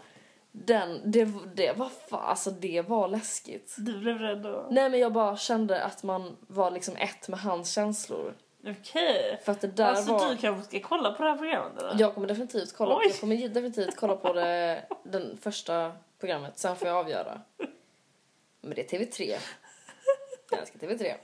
den, 0.52 1.00
det, 1.10 1.28
det 1.54 1.72
var 1.78 1.88
fan, 2.08 2.24
alltså 2.24 2.50
det 2.50 2.82
var 2.88 3.08
läskigt. 3.08 3.74
Du 3.78 3.98
blev 3.98 4.18
rädd 4.18 4.42
då? 4.42 4.66
Nej 4.70 4.90
men 4.90 5.00
jag 5.00 5.12
bara 5.12 5.36
kände 5.36 5.84
att 5.84 6.02
man 6.02 6.36
var 6.40 6.70
liksom 6.70 6.96
ett 6.96 7.28
med 7.28 7.40
hans 7.40 7.70
känslor. 7.72 8.34
Okej. 8.66 9.40
För 9.44 9.52
att 9.52 9.60
det 9.60 9.66
där 9.66 9.84
Alltså 9.84 10.12
var... 10.12 10.30
du 10.30 10.36
kanske 10.36 10.68
ska 10.68 10.88
kolla 10.88 11.12
på 11.12 11.22
det 11.22 11.30
här 11.30 11.36
programmet 11.36 11.82
eller? 11.82 12.00
Jag 12.00 12.14
kommer 12.14 12.28
definitivt 12.28 12.76
kolla, 12.76 12.96
Oj. 12.96 13.04
jag 13.08 13.20
kommer 13.20 13.48
definitivt 13.48 13.96
kolla 13.96 14.16
på 14.16 14.32
det, 14.32 14.84
den 15.02 15.38
första 15.42 15.92
programmet, 16.20 16.58
sen 16.58 16.76
får 16.76 16.88
jag 16.88 16.96
avgöra. 16.96 17.40
Men 18.60 18.74
det 18.74 18.92
är 18.92 18.98
TV3. 18.98 19.36
Jag 20.50 20.60
älskar 20.60 20.78
TV3. 20.78 21.14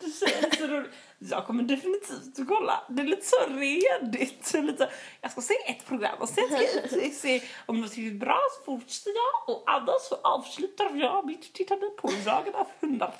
Du 0.00 0.10
säger 0.10 0.56
så 0.56 0.66
roligt. 0.66 0.90
Jag 1.18 1.46
kommer 1.46 1.62
definitivt 1.62 2.38
att 2.40 2.48
kolla. 2.48 2.84
Det 2.88 3.02
är 3.02 3.06
lite 3.06 3.26
så 3.26 3.36
redigt. 3.48 4.54
Lite, 4.54 4.90
jag 5.20 5.30
ska 5.32 5.40
se 5.40 5.54
ett 5.66 5.86
program 5.86 6.18
och 6.20 6.28
sen 6.28 6.44
ska 6.44 6.62
jag 6.62 6.90
se, 6.90 7.10
se 7.10 7.42
om 7.66 7.82
det 7.82 8.06
är 8.06 8.14
bra 8.14 8.38
så 8.58 8.64
fortsätter 8.64 9.10
jag 9.10 9.56
och 9.56 9.64
annars 9.66 10.02
så 10.02 10.14
avslutar 10.14 10.90
jag 10.94 11.26
mitt 11.26 11.52
tittande 11.52 11.86
på 11.86 12.08
Sagan 12.08 12.54
av 12.54 12.66
hundar. 12.80 13.14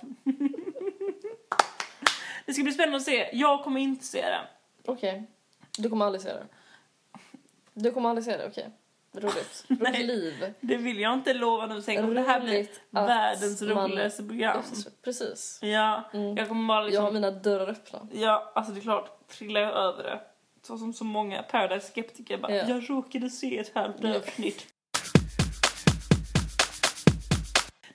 Det 2.46 2.54
ska 2.54 2.62
bli 2.62 2.72
spännande 2.72 2.96
att 2.96 3.02
se. 3.02 3.28
Jag 3.32 3.64
kommer 3.64 3.80
inte 3.80 4.04
se 4.04 4.22
det. 4.22 4.40
Okej. 4.86 5.22
Du 5.78 5.88
kommer 5.90 6.04
aldrig 6.06 6.22
se 6.22 6.28
det? 6.32 6.46
Du 7.74 7.90
kommer 7.90 8.08
aldrig 8.08 8.24
se 8.24 8.36
det, 8.36 8.46
okej. 8.46 8.70
Roligt. 9.14 9.64
Roligt 9.68 9.82
Nej. 9.92 10.02
liv. 10.06 10.54
Det 10.60 10.76
vill 10.76 11.00
jag 11.00 11.12
inte 11.14 11.34
lova 11.34 11.66
nu. 11.66 11.82
Tänk 11.82 12.00
om 12.00 12.14
det 12.14 12.20
här 12.20 12.40
blir 12.40 12.52
Roligt 12.54 12.80
att 12.92 13.08
världens 13.08 13.60
man- 13.62 13.90
roligaste 13.90 14.22
program. 14.22 14.62
Precis. 15.04 15.58
Ja, 15.62 16.10
Mm. 16.12 16.36
jag 16.36 16.48
kommer 16.48 16.68
bara 16.68 16.78
Jag 16.80 16.86
liksom... 16.86 17.04
har 17.04 17.12
mina 17.12 17.30
dörrar 17.30 17.68
öppna. 17.70 18.08
Ja, 18.12 18.52
alltså 18.54 18.72
det 18.72 18.80
är 18.80 18.82
klart, 18.82 19.28
trillar 19.28 19.60
jag 19.60 19.72
över 19.72 20.02
det. 20.02 20.20
Så 20.62 20.78
som 20.78 20.92
så 20.92 21.04
många 21.04 21.42
Paradise-skeptiker 21.42 22.38
bara, 22.38 22.54
Ja. 22.54 22.64
jag 22.68 22.90
råkade 22.90 23.30
se 23.30 23.58
ett 23.58 23.74
halvt 23.74 23.96
Ja. 24.00 24.16
avsnitt. 24.16 24.66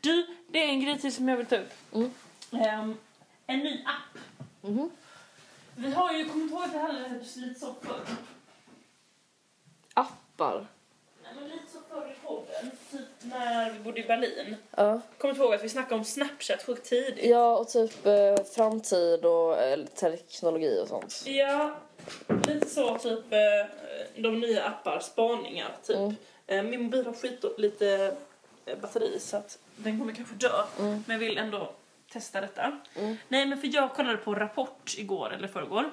Du, 0.01 0.27
det 0.49 0.60
är 0.63 0.67
en 0.67 0.81
grej 0.81 0.97
till 0.99 1.13
som 1.13 1.29
jag 1.29 1.38
vill 1.38 1.45
ta 1.45 1.55
upp. 1.55 1.73
Mm. 1.93 2.12
Ehm, 2.51 2.97
en 3.47 3.60
ny 3.60 3.83
app. 3.86 4.21
Mhm. 4.62 4.89
Vi 5.76 5.91
har 5.91 6.13
ju 6.13 6.30
kommit 6.30 6.52
ihåg 6.52 6.63
att 6.63 6.72
det 6.74 6.80
här 6.80 6.89
är 7.06 7.10
lite 7.39 7.60
så 7.60 7.76
förr. 7.82 8.00
Appar. 9.93 10.67
Nej, 11.24 11.32
men 11.36 11.43
lite 11.50 11.72
så 11.74 11.80
förr 11.89 12.12
i 12.12 12.28
podden, 12.28 12.72
typ 12.91 13.08
när 13.22 13.72
vi 13.74 13.80
bodde 13.80 14.00
i 14.00 14.04
Berlin. 14.04 14.56
Ja. 14.76 15.02
Kommer 15.17 15.34
du 15.34 15.39
ihåg 15.41 15.54
att 15.54 15.63
vi 15.63 15.70
snackade 15.70 15.96
om 15.96 16.06
Snapchat 16.06 16.63
sjukt 16.63 16.89
tidigt? 16.89 17.26
Ja, 17.26 17.58
och 17.58 17.67
typ 17.70 18.06
eh, 18.06 18.36
framtid 18.56 19.26
och 19.26 19.58
eh, 19.62 19.86
teknologi 19.86 20.80
och 20.84 20.88
sånt. 20.88 21.24
Ja, 21.26 21.76
lite 22.48 22.70
så 22.70 22.98
typ 22.98 23.34
eh, 23.34 23.65
de 24.15 24.39
nya 24.39 24.63
appar, 24.63 25.00
spaningar 25.00 25.76
typ. 25.84 25.96
Mm. 25.98 26.15
Eh, 26.48 26.63
Min 26.63 26.84
mobil 26.84 27.06
har 27.06 27.13
skit 27.13 27.43
lite 27.58 28.15
eh, 28.65 28.78
batteri 28.78 29.20
så 29.20 29.38
att 29.38 29.58
den 29.76 30.00
kommer 30.00 30.13
kanske 30.13 30.36
dö. 30.36 30.63
Mm. 30.80 31.04
Men 31.08 31.22
jag 31.22 31.28
vill 31.28 31.38
ändå 31.38 31.72
testa 32.13 32.41
detta. 32.41 32.72
Mm. 32.96 33.17
Nej 33.28 33.46
men 33.46 33.58
för 33.58 33.67
jag 33.76 33.93
kollade 33.93 34.17
på 34.17 34.36
Rapport 34.36 34.96
igår 34.98 35.34
eller 35.34 35.48
förrgår. 35.48 35.89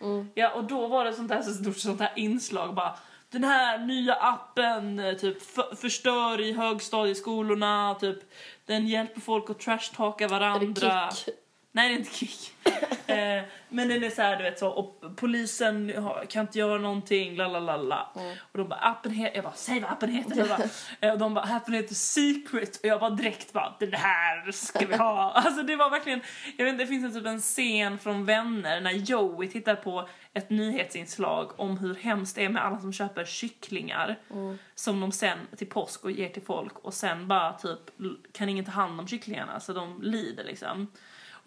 Mm. 0.00 0.30
Ja 0.34 0.50
och 0.50 0.64
då 0.64 0.86
var 0.86 1.04
det 1.04 1.12
sånt 1.12 1.28
där 1.28 1.42
så 1.42 1.52
stort 1.52 1.76
sånt 1.76 2.00
här 2.00 2.12
inslag 2.16 2.74
bara 2.74 2.98
den 3.30 3.44
här 3.44 3.78
nya 3.78 4.14
appen 4.14 4.98
eh, 4.98 5.14
typ 5.14 5.42
för, 5.42 5.76
förstör 5.76 6.40
i 6.40 6.52
högstadieskolorna, 6.52 7.94
typ 8.00 8.18
den 8.66 8.86
hjälper 8.88 9.20
folk 9.20 9.50
att 9.50 9.60
trashtalka 9.60 10.24
Är 10.24 10.28
varandra. 10.28 11.06
det 11.10 11.16
kick? 11.16 11.34
Nej, 11.72 11.88
det 11.88 11.94
är 11.94 11.98
inte 11.98 12.14
kick. 12.14 12.52
eh, 13.06 13.42
men 13.68 13.88
den 13.88 14.04
är 14.04 14.10
så 14.10 14.22
här, 14.22 14.36
du 14.36 14.42
vet 14.42 14.58
så, 14.58 14.68
och 14.68 15.16
polisen 15.16 15.92
kan 16.28 16.40
inte 16.40 16.58
göra 16.58 16.78
någonting, 16.78 17.36
la 17.36 17.48
la 17.48 17.60
la 17.60 17.76
la. 17.76 18.12
Mm. 18.16 18.36
Och 18.52 18.58
de 18.58 18.68
bara, 18.68 18.78
appen 18.80 19.12
heter, 19.12 19.34
jag 19.36 19.44
bara, 19.44 19.54
säg 19.54 19.80
vad 19.80 19.90
appen 19.90 20.10
heter. 20.12 20.36
Jag 20.36 20.48
bara, 20.48 20.62
eh, 21.00 21.12
och 21.12 21.18
de 21.18 21.34
bara, 21.34 21.44
appen 21.44 21.74
heter 21.74 21.94
Secret. 21.94 22.76
Och 22.76 22.84
jag 22.84 23.00
bara 23.00 23.10
direkt 23.10 23.52
bara, 23.52 23.74
den 23.80 23.92
här 23.92 24.52
ska 24.52 24.86
vi 24.86 24.96
ha. 24.96 25.30
Alltså 25.34 25.62
det 25.62 25.76
var 25.76 25.90
verkligen, 25.90 26.20
jag 26.56 26.64
vet 26.64 26.72
inte, 26.72 26.84
det 26.84 26.88
finns 26.88 27.04
en 27.04 27.12
typ 27.20 27.26
en 27.26 27.40
scen 27.40 27.98
från 27.98 28.24
Vänner 28.24 28.80
när 28.80 28.92
Joey 28.92 29.48
tittar 29.48 29.74
på 29.76 30.08
ett 30.34 30.50
nyhetsinslag 30.50 31.60
om 31.60 31.78
hur 31.78 31.94
hemskt 31.94 32.36
det 32.36 32.44
är 32.44 32.48
med 32.48 32.64
alla 32.64 32.80
som 32.80 32.92
köper 32.92 33.24
kycklingar 33.24 34.16
Mm. 34.30 34.58
som 34.74 35.00
de 35.00 35.12
sen 35.12 35.38
till 35.56 35.66
påsk 35.68 36.04
och 36.04 36.10
ger 36.10 36.28
till 36.28 36.42
folk 36.42 36.78
och 36.78 36.94
sen 36.94 37.28
bara 37.28 37.52
typ 37.52 37.80
kan 38.32 38.48
ingen 38.48 38.64
ta 38.64 38.70
hand 38.70 39.00
om 39.00 39.08
kycklingarna 39.08 39.60
så 39.60 39.72
de 39.72 40.02
lider 40.02 40.44
liksom. 40.44 40.86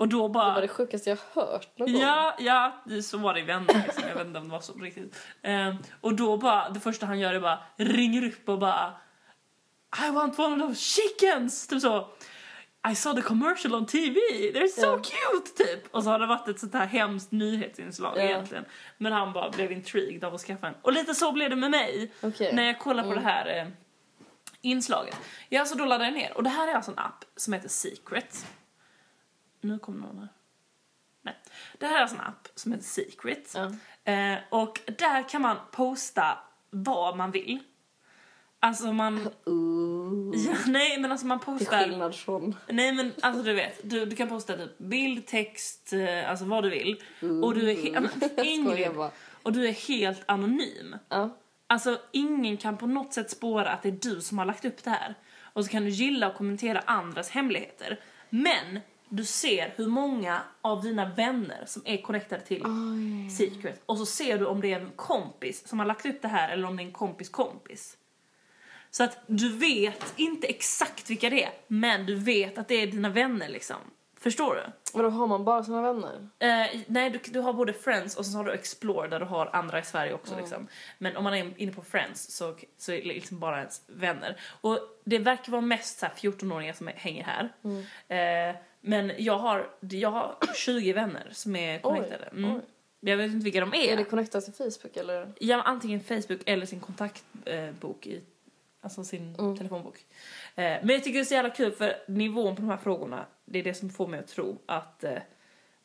Och 0.01 0.07
då 0.07 0.27
bara... 0.27 0.47
Det 0.47 0.53
var 0.53 0.61
det 0.61 0.67
sjukaste 0.67 1.09
jag 1.09 1.17
hört 1.33 1.77
någon 1.77 1.93
gång. 1.93 2.01
Ja, 2.01 2.35
ja, 2.39 2.81
det- 2.85 3.03
så 3.03 3.17
var 3.17 3.33
det 3.33 3.39
i 3.39 3.43
Vänner 3.43 3.83
liksom. 3.85 4.03
Jag 4.07 4.15
vet 4.15 4.27
inte 4.27 4.39
om 4.39 4.45
det 4.47 4.51
var 4.51 4.59
så 4.61 4.73
riktigt. 4.73 5.15
Ehm, 5.41 5.75
och 6.01 6.13
då 6.15 6.37
bara, 6.37 6.69
det 6.69 6.79
första 6.79 7.05
han 7.05 7.19
gör 7.19 7.33
är 7.33 7.39
bara 7.39 7.59
ringer 7.75 8.27
upp 8.27 8.49
och 8.49 8.59
bara 8.59 8.93
I 10.07 10.11
want 10.11 10.39
one 10.39 10.63
of 10.63 10.69
those 10.69 10.81
chickens! 10.81 11.67
Typ 11.67 11.81
så. 11.81 12.07
I 12.91 12.95
saw 12.95 13.21
the 13.21 13.27
commercial 13.27 13.75
on 13.75 13.85
TV, 13.85 14.19
they're 14.53 14.67
so 14.67 14.81
Ja. 14.85 14.97
cute! 14.97 15.63
Typ. 15.65 15.95
Och 15.95 16.03
så 16.03 16.09
har 16.09 16.19
det 16.19 16.25
varit 16.27 16.47
ett 16.47 16.59
sånt 16.59 16.73
här 16.73 16.85
hemskt 16.85 17.31
nyhetsinslag 17.31 18.13
Ja. 18.17 18.21
egentligen. 18.21 18.65
Men 18.97 19.11
han 19.13 19.33
bara 19.33 19.49
blev 19.49 19.71
intrigued 19.71 20.23
av 20.23 20.33
att 20.35 20.41
skaffa 20.41 20.67
en. 20.67 20.73
Och 20.81 20.93
lite 20.93 21.15
så 21.15 21.31
blev 21.31 21.49
det 21.49 21.55
med 21.55 21.71
mig 21.71 22.11
Okej. 22.21 22.53
när 22.55 22.63
jag 22.63 22.79
kollar 22.79 23.03
på 23.03 23.13
det 23.13 23.21
här 23.21 23.57
eh, 23.59 23.67
inslaget. 24.61 25.17
Ja, 25.49 25.65
så 25.65 25.75
då 25.75 25.85
laddade 25.85 26.05
jag 26.05 26.13
ner. 26.13 26.37
Och 26.37 26.43
det 26.43 26.49
här 26.49 26.67
är 26.67 26.73
alltså 26.73 26.91
en 26.91 26.99
app 26.99 27.25
som 27.35 27.53
heter 27.53 27.69
Secret. 27.69 28.45
Nu 29.61 29.79
kommer 29.79 29.99
någon 30.07 30.19
här. 30.19 30.27
Nej. 31.21 31.35
Det 31.77 31.85
här 31.85 31.97
är 31.97 32.01
alltså 32.01 32.15
en 32.15 32.21
app 32.21 32.47
som 32.55 32.71
heter 32.71 32.85
Secret. 32.85 33.53
Ja. 33.55 33.71
Eh, 34.13 34.37
och 34.49 34.79
där 34.85 35.29
kan 35.29 35.41
man 35.41 35.57
posta 35.71 36.37
vad 36.69 37.17
man 37.17 37.31
vill. 37.31 37.59
Alltså 38.59 38.91
man... 38.93 39.29
Ooh. 39.45 40.35
Ja, 40.35 40.53
nej 40.67 40.97
men 40.99 41.11
alltså 41.11 41.27
man 41.27 41.39
Till 41.39 41.45
postar... 41.45 41.79
skillnad 41.83 42.15
från... 42.15 42.55
Nej 42.67 42.93
men 42.93 43.13
alltså 43.21 43.43
du 43.43 43.53
vet, 43.53 43.89
du, 43.89 44.05
du 44.05 44.15
kan 44.15 44.29
posta 44.29 44.57
typ 44.57 44.77
bild, 44.77 45.25
text, 45.25 45.93
eh, 45.93 46.29
alltså 46.29 46.45
vad 46.45 46.63
du 46.63 46.69
vill. 46.69 47.03
Och 47.43 47.53
du 47.55 47.71
är, 47.71 47.75
he- 47.75 47.91
ja, 47.93 47.99
men, 47.99 48.09
Skojar 48.11 48.45
Ingrid, 48.45 48.93
bara. 48.95 49.11
och 49.43 49.53
du 49.53 49.67
är 49.67 49.71
helt 49.71 50.21
anonym. 50.25 50.95
Ja. 51.09 51.37
Alltså 51.67 51.99
ingen 52.11 52.57
kan 52.57 52.77
på 52.77 52.87
något 52.87 53.13
sätt 53.13 53.29
spåra 53.31 53.69
att 53.71 53.81
det 53.83 53.89
är 53.89 53.99
du 54.01 54.21
som 54.21 54.37
har 54.37 54.45
lagt 54.45 54.65
upp 54.65 54.83
det 54.83 54.89
här. 54.89 55.15
Och 55.53 55.65
så 55.65 55.71
kan 55.71 55.83
du 55.83 55.89
gilla 55.89 56.27
och 56.29 56.35
kommentera 56.35 56.79
andras 56.85 57.29
hemligheter. 57.29 57.99
Men 58.29 58.79
du 59.11 59.25
ser 59.25 59.73
hur 59.75 59.87
många 59.87 60.41
av 60.61 60.81
dina 60.81 61.05
vänner 61.05 61.63
som 61.65 61.81
är 61.85 62.01
connectade 62.01 62.41
till 62.41 62.63
Oj. 62.65 63.29
Secret. 63.29 63.81
Och 63.85 63.97
så 63.97 64.05
ser 64.05 64.39
du 64.39 64.45
om 64.45 64.61
det 64.61 64.73
är 64.73 64.79
en 64.79 64.91
kompis 64.95 65.67
som 65.67 65.79
har 65.79 65.85
lagt 65.85 66.05
upp 66.05 66.21
det 66.21 66.27
här 66.27 66.49
eller 66.49 66.67
om 66.67 66.77
det 66.77 66.83
är 66.83 66.85
en 66.85 66.91
kompis 66.91 67.29
kompis. 67.29 67.97
Så 68.91 69.03
att 69.03 69.17
du 69.27 69.57
vet 69.57 70.13
inte 70.15 70.47
exakt 70.47 71.09
vilka 71.09 71.29
det 71.29 71.43
är, 71.43 71.53
men 71.67 72.05
du 72.05 72.15
vet 72.15 72.57
att 72.57 72.67
det 72.67 72.75
är 72.75 72.87
dina 72.87 73.09
vänner 73.09 73.49
liksom. 73.49 73.77
Förstår 74.21 74.55
du? 74.55 74.61
Vadå, 74.93 75.09
har 75.09 75.27
man 75.27 75.43
bara 75.43 75.63
sina 75.63 75.81
vänner? 75.81 76.29
Eh, 76.39 76.81
nej, 76.87 77.09
du, 77.09 77.19
du 77.25 77.39
har 77.39 77.53
både 77.53 77.73
Friends 77.73 78.17
och 78.17 78.25
så 78.25 78.37
har 78.37 78.43
du 78.43 78.51
Explore 78.51 79.07
där 79.07 79.19
du 79.19 79.25
har 79.25 79.49
andra 79.53 79.79
i 79.79 79.83
Sverige 79.83 80.13
också. 80.13 80.37
Liksom. 80.37 80.67
Men 80.97 81.17
om 81.17 81.23
man 81.23 81.33
är 81.33 81.53
inne 81.57 81.71
på 81.71 81.81
Friends 81.81 82.35
så, 82.35 82.55
så 82.77 82.91
är 82.91 82.97
det 82.97 83.03
liksom 83.03 83.39
bara 83.39 83.57
ens 83.57 83.81
vänner. 83.87 84.39
Och 84.61 84.79
det 85.03 85.19
verkar 85.19 85.51
vara 85.51 85.61
mest 85.61 85.99
så 85.99 86.05
här 86.05 86.13
14-åringar 86.13 86.73
som 86.73 86.89
hänger 86.95 87.23
här. 87.23 87.53
Eh, 88.07 88.55
men 88.81 89.11
jag 89.17 89.37
har, 89.37 89.69
jag 89.79 90.11
har 90.11 90.35
20 90.55 90.93
vänner 90.93 91.29
som 91.31 91.55
är 91.55 91.79
connectade. 91.79 92.25
Mm. 92.25 92.55
oj. 92.55 92.61
Jag 92.99 93.17
vet 93.17 93.31
inte 93.31 93.43
vilka 93.43 93.59
de 93.59 93.73
är. 93.73 93.93
Är 93.93 93.97
det 93.97 94.03
connectat 94.03 94.45
till 94.45 94.53
Facebook 94.53 94.97
eller? 94.97 95.31
Ja, 95.39 95.61
antingen 95.61 95.99
Facebook 95.99 96.41
eller 96.45 96.65
sin 96.65 96.79
kontaktbok 96.79 98.07
i 98.07 98.21
Alltså 98.83 99.03
sin 99.03 99.35
Mm. 99.39 99.57
telefonbok. 99.57 100.05
Eh, 100.55 100.63
men 100.63 100.89
jag 100.89 101.03
tycker 101.03 101.13
det 101.19 101.23
är 101.23 101.25
så 101.25 101.33
jävla 101.33 101.49
kul 101.49 101.71
för 101.71 101.95
nivån 102.07 102.55
på 102.55 102.61
de 102.61 102.69
här 102.69 102.77
frågorna, 102.77 103.25
det 103.45 103.59
är 103.59 103.63
det 103.63 103.73
som 103.73 103.89
får 103.89 104.07
mig 104.07 104.19
att 104.19 104.27
tro 104.27 104.61
att, 104.65 105.03
eh, 105.03 105.17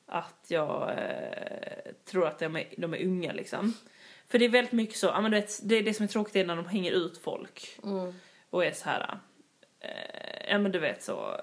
att 0.07 0.45
jag 0.49 0.91
eh, 0.99 1.93
tror 2.05 2.27
att 2.27 2.39
de 2.39 2.57
är, 2.57 2.65
de 2.79 2.95
är 2.95 3.05
unga 3.05 3.33
liksom. 3.33 3.75
För 4.29 4.39
det 4.39 4.45
är 4.45 4.49
väldigt 4.49 4.73
mycket 4.73 4.97
så, 4.97 5.07
ja 5.07 5.21
men 5.21 5.31
du 5.31 5.41
vet, 5.41 5.69
det 5.69 5.75
är 5.75 5.83
det 5.83 5.95
som 5.95 6.05
är 6.05 6.09
tråkigt 6.09 6.37
är 6.37 6.45
när 6.47 6.57
de 6.57 6.67
hänger 6.67 6.93
ut 6.93 7.19
folk 7.19 7.79
Mm. 7.85 8.15
och 8.51 8.65
är 8.65 8.73
så 8.73 8.85
här. 8.85 9.19
Eh, 9.81 10.51
ja 10.51 10.59
men 10.59 10.73
du 10.73 10.79
vet 10.79 11.03
så. 11.03 11.41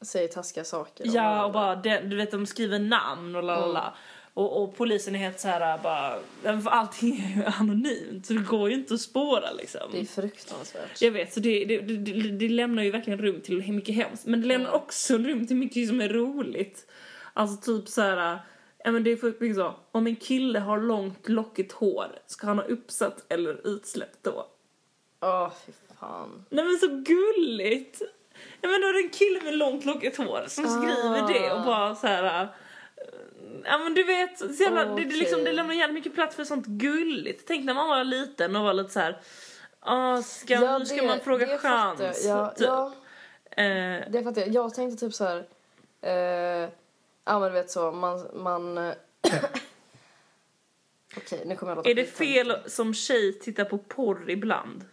Säger 0.00 0.28
taskiga 0.28 0.64
saker. 0.64 1.04
Ja 1.06 1.44
och 1.44 1.52
bara, 1.52 1.76
det, 1.76 2.00
du 2.00 2.16
vet 2.16 2.30
de 2.30 2.46
skriver 2.46 2.78
namn 2.78 3.36
och 3.36 3.42
la 3.42 3.60
la 3.60 3.66
la. 3.66 3.94
Och, 4.40 4.62
och 4.62 4.76
polisen 4.76 5.14
är 5.14 5.18
helt 5.18 5.40
så 5.40 5.48
här 5.48 5.78
bara, 5.78 6.18
allting 6.64 7.20
är 7.20 7.36
ju 7.36 7.44
anonymt 7.44 8.26
så 8.26 8.32
det 8.32 8.40
går 8.40 8.68
ju 8.68 8.74
inte 8.74 8.94
att 8.94 9.00
spåra 9.00 9.52
liksom. 9.52 9.80
Det 9.92 10.00
är 10.00 10.04
fruktansvärt. 10.04 11.02
Jag 11.02 11.10
vet, 11.10 11.32
så 11.32 11.40
det, 11.40 11.64
det, 11.64 11.80
det, 11.80 12.30
det, 12.30 12.48
lämnar 12.48 12.82
ju 12.82 12.90
verkligen 12.90 13.18
rum 13.18 13.40
till 13.40 13.72
mycket 13.72 13.94
hemskt. 13.94 14.26
Men 14.26 14.40
det 14.40 14.46
lämnar 14.46 14.70
också 14.70 15.18
rum 15.18 15.46
till 15.46 15.56
mycket 15.56 15.88
som 15.88 16.00
är 16.00 16.08
roligt. 16.08 16.86
Alltså 17.34 17.56
typ 17.56 17.88
så 17.88 18.02
här. 18.02 18.38
Ja 18.84 18.90
men 18.92 19.04
det 19.04 19.10
är 19.12 19.16
för 19.16 19.34
mycket 19.40 19.56
så. 19.56 19.74
Om 19.92 20.06
en 20.06 20.16
kille 20.16 20.58
har 20.58 20.78
långt 20.80 21.28
lockigt 21.28 21.72
hår, 21.72 22.18
ska 22.26 22.46
han 22.46 22.58
ha 22.58 22.64
uppsatt 22.64 23.24
eller 23.28 23.66
utsläppt 23.66 24.18
då? 24.22 24.46
Åh, 25.22 25.52
fy 25.66 25.72
fan. 26.00 26.44
Nej 26.50 26.64
men 26.64 26.78
så 26.78 26.86
gulligt! 26.88 28.02
Ja 28.60 28.68
men 28.68 28.80
då 28.80 28.86
är 28.86 28.92
det 28.92 29.06
en 29.06 29.10
kille 29.10 29.40
med 29.44 29.54
långt 29.54 29.84
lockigt 29.84 30.16
hår 30.16 30.44
som 30.48 30.64
skriver 30.64 31.22
Ah. 31.22 31.28
det 31.28 31.52
och 31.52 31.64
bara 31.64 31.94
så 31.94 32.06
här. 32.06 32.48
Ja 33.64 33.78
men 33.78 33.94
du 33.94 34.04
vet, 34.04 34.38
så 34.38 34.46
jävla, 34.62 34.84
det, 34.84 35.04
det, 35.04 35.16
liksom, 35.16 35.44
det 35.44 35.52
lämnar 35.52 35.74
jävligt 35.74 35.94
mycket 35.94 36.14
plats 36.14 36.36
för 36.36 36.44
sånt 36.44 36.66
gulligt. 36.66 37.44
Tänk 37.46 37.64
när 37.64 37.74
man 37.74 37.88
var 37.88 38.04
liten 38.04 38.56
och 38.56 38.62
var 38.64 38.72
lite 38.72 38.90
så 38.90 39.00
här. 39.00 39.20
Ah, 39.80 40.22
ska, 40.22 40.54
Ja, 40.54 40.78
nu 40.78 40.86
ska 40.86 40.96
det- 40.96 41.06
man 41.06 41.20
fråga 41.20 41.46
det 41.46 41.58
chans. 41.58 42.24
Ja, 42.26 42.50
typ. 42.50 42.66
ja, 42.66 42.92
Eh, 43.50 44.10
det 44.10 44.22
fattar 44.24 44.40
jag. 44.40 44.50
Jag 44.50 44.74
tänkte 44.74 45.06
typ 45.06 45.14
så 45.14 45.24
här. 45.24 45.46
Eh, 46.00 46.68
ja, 47.24 47.38
men 47.38 47.42
du 47.42 47.50
vet 47.50 47.70
så. 47.70 47.92
Man... 47.92 48.26
man 48.34 48.76
Okej, 51.16 51.42
nu 51.46 51.56
kommer 51.56 51.70
jag 51.72 51.76
låta 51.76 51.90
är 51.90 51.94
det 51.94 52.06
fel 52.06 52.56
som 52.66 52.94
tjej 52.94 53.32
titta 53.38 53.64
på 53.64 53.78
porr 53.78 54.30
ibland? 54.30 54.84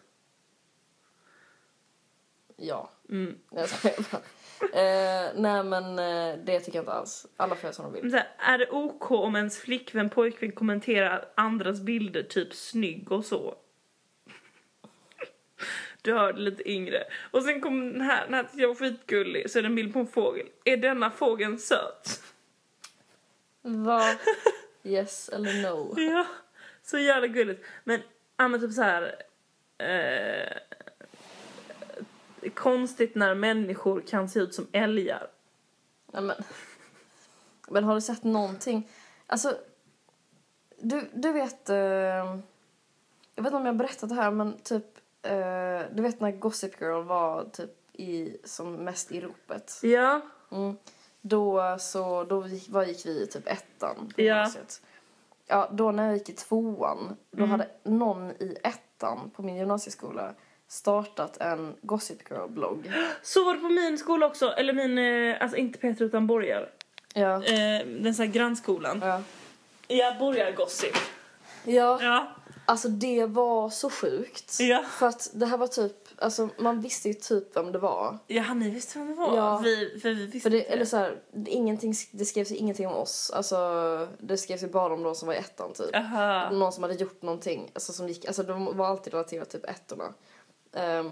Ja. 2.56 2.90
Mm. 3.10 3.38
Jag 3.52 3.70
skojar 3.70 4.06
bara. 4.12 4.22
Eh, 4.62 5.32
nej, 5.36 5.64
men 5.64 6.00
eh, 6.00 6.40
det 6.44 6.60
tycker 6.60 6.78
jag 6.78 6.84
inte 6.84 6.92
alls. 6.92 7.26
Alla 7.38 7.56
får 7.56 7.64
göra 7.64 7.74
som 7.74 7.86
de 7.86 7.92
Men 7.92 8.02
vill. 8.02 8.12
Så 8.12 8.18
här, 8.18 8.28
är 8.38 8.58
det 8.58 8.70
OK 8.70 9.12
om 9.12 9.36
ens 9.36 9.60
flickvän, 9.60 10.10
pojkvän 10.10 10.52
kommenterar 10.52 11.26
andras 11.36 11.82
bilder 11.82 12.24
typ 12.24 12.54
snygg 12.54 13.12
och 13.12 13.26
så? 13.26 13.56
Du 16.02 16.14
hörde 16.14 16.42
lite 16.42 16.72
yngre. 16.72 17.04
Och 17.32 17.44
sen 17.44 17.62
kom 17.62 17.94
den 17.94 18.02
här, 18.02 18.26
den 18.26 18.34
här 18.34 18.44
tyckte 18.44 18.62
jag 18.62 18.68
var 18.68 18.76
skitgullig, 18.76 19.50
så 19.50 19.60
är 19.60 19.64
det 19.64 19.68
en 19.68 19.76
bild 19.76 19.94
på 19.94 20.00
en 20.00 20.08
fågel. 20.08 20.48
Är 20.66 20.78
denna 20.78 21.12
fågeln 21.12 21.60
söt? 21.60 22.24
Va? 23.62 24.02
Yes 24.84 25.30
eller 25.30 25.62
no? 25.62 26.00
Ja, 26.00 26.26
så 26.84 26.98
jävla 26.98 27.28
gulligt. 27.28 27.66
Men, 27.84 28.00
ja 28.38 28.48
men 28.48 28.62
typ 28.62 28.72
så 28.72 28.82
här. 28.82 29.16
Eh, 29.78 30.58
konstigt 32.56 33.16
när 33.16 33.36
människor 33.36 34.02
kan 34.02 34.30
se 34.30 34.40
ut 34.40 34.54
som 34.56 34.68
älgar. 34.72 35.28
Nej, 36.12 36.22
men, 36.24 36.36
men 37.70 37.84
har 37.84 37.96
du 37.96 38.02
sett 38.02 38.24
någonting? 38.24 38.90
Alltså, 39.28 39.58
du, 40.80 41.10
du 41.14 41.32
vet... 41.32 41.70
Eh, 41.70 41.78
jag 43.36 43.44
vet 43.44 43.46
inte 43.46 43.56
om 43.58 43.66
jag 43.66 43.74
har 43.74 43.78
berättat 43.80 44.10
det 44.10 44.16
här, 44.16 44.32
men 44.32 44.58
typ... 44.64 44.86
Eh, 45.22 45.82
du 45.96 46.02
vet 46.02 46.20
när 46.20 46.32
Gossip 46.32 46.82
Girl 46.82 47.04
var 47.04 47.44
typ 47.44 47.72
i, 47.94 48.38
som 48.44 48.74
mest 48.74 49.12
i 49.12 49.22
ropet? 49.22 49.80
Ja, 49.82 50.22
Mm. 50.52 50.78
Då, 51.22 51.78
så, 51.80 52.24
då 52.24 52.48
gick, 52.48 52.70
vad 52.70 52.88
gick 52.88 53.06
vi 53.06 53.24
i 53.24 53.28
typ 53.28 53.48
ettan 53.48 53.96
på 54.16 54.22
Ja. 54.22 54.24
gymnasiet. 54.36 54.82
Ja, 55.48 55.70
då 55.72 55.92
när 55.92 56.06
jag 56.06 56.14
gick 56.14 56.30
i 56.30 56.34
tvåan, 56.34 57.16
då 57.32 57.38
Mm. 57.38 57.50
hade 57.52 57.68
någon 57.84 58.32
i 58.32 58.58
ettan 58.64 59.30
på 59.36 59.42
min 59.42 59.56
gymnasieskola 59.56 60.34
startat 60.68 61.38
en 61.38 61.76
Gossip 61.82 62.30
Girl-blogg. 62.30 62.92
så 63.24 63.46
var 63.46 63.54
det 63.54 63.60
på 63.60 63.70
min 63.70 63.98
skola 63.98 64.26
också. 64.26 64.50
Eller 64.50 64.74
min, 64.74 64.98
eh, 64.98 65.42
alltså 65.42 65.58
inte 65.58 65.80
Peter 65.80 66.06
utan 66.06 66.28
Borgar. 66.28 66.70
Ja. 67.14 67.44
Eh, 67.44 67.88
den 67.88 68.16
så 68.16 68.24
här 68.24 68.32
grannskolan. 68.32 69.02
Ja. 69.04 69.22
Ja, 69.88 70.16
Borgar-gossip. 70.20 70.98
ja. 71.64 72.00
Ja. 72.02 72.28
Alltså 72.66 72.88
det 72.88 73.26
var 73.26 73.70
så 73.70 73.90
sjukt. 73.90 74.58
Ja. 74.60 74.84
För 74.84 75.08
att 75.08 75.30
det 75.34 75.46
här 75.46 75.58
var 75.58 75.68
typ 75.68 76.08
alltså 76.18 76.50
man 76.58 76.82
visste 76.82 77.08
ju 77.08 77.14
typ 77.14 77.56
vem 77.56 77.72
det 77.72 77.80
var. 77.80 78.18
Ja, 78.28 78.54
ni 78.54 78.70
visste 78.70 79.00
vem 79.00 79.08
det 79.08 79.14
var. 79.14 79.38
Ja. 79.38 79.58
Vi, 79.58 80.00
för 80.02 80.10
vi 80.10 80.26
visste 80.26 80.40
För 80.40 80.50
det, 80.50 80.58
inte 80.58 80.70
eller 80.70 80.86
så 80.86 80.98
här, 80.98 81.20
det, 81.32 81.52
ingenting, 81.52 81.94
det 82.12 82.26
skrevs 82.26 82.52
ju 82.52 82.56
ingenting 82.56 82.88
om 82.88 82.94
oss. 82.94 83.32
Alltså, 83.32 83.58
det 84.20 84.38
skrevs 84.38 84.64
ju 84.64 84.68
bara 84.68 84.94
om 84.94 85.04
de 85.04 85.16
som 85.16 85.28
var 85.28 85.36
i 85.36 85.38
ettan 85.38 85.74
typ. 85.74 85.96
Aha. 85.96 86.50
Någon 86.50 86.72
som 86.72 86.84
hade 86.84 86.96
gjort 86.96 87.22
någonting. 87.22 87.72
Alltså, 87.74 87.94
som 87.94 88.08
gick, 88.08 88.26
alltså 88.26 88.44
de 88.44 88.78
var 88.78 88.88
alltid 88.88 89.14
relaterat 89.14 89.50
till 89.50 89.60
typ 89.60 89.70
ettorna. 89.70 90.14
Ehm, 90.74 91.12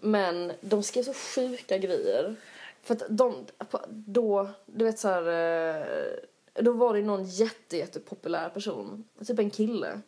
men 0.00 0.52
de 0.60 0.82
skrev 0.82 1.02
så 1.02 1.14
sjuka 1.14 1.78
grejer. 1.78 2.36
För 2.82 2.94
att 2.94 3.02
de, 3.08 3.46
då, 3.88 4.50
du 4.66 4.84
vet 4.84 4.98
så 4.98 5.08
här, 5.08 5.26
eh, 5.26 6.62
då 6.62 6.72
var 6.72 6.94
det 6.94 7.02
någon 7.02 7.24
jätte, 7.24 7.76
jättepopulär 7.76 8.48
person, 8.48 9.04
typ 9.26 9.38
en 9.38 9.50
kille, 9.50 10.00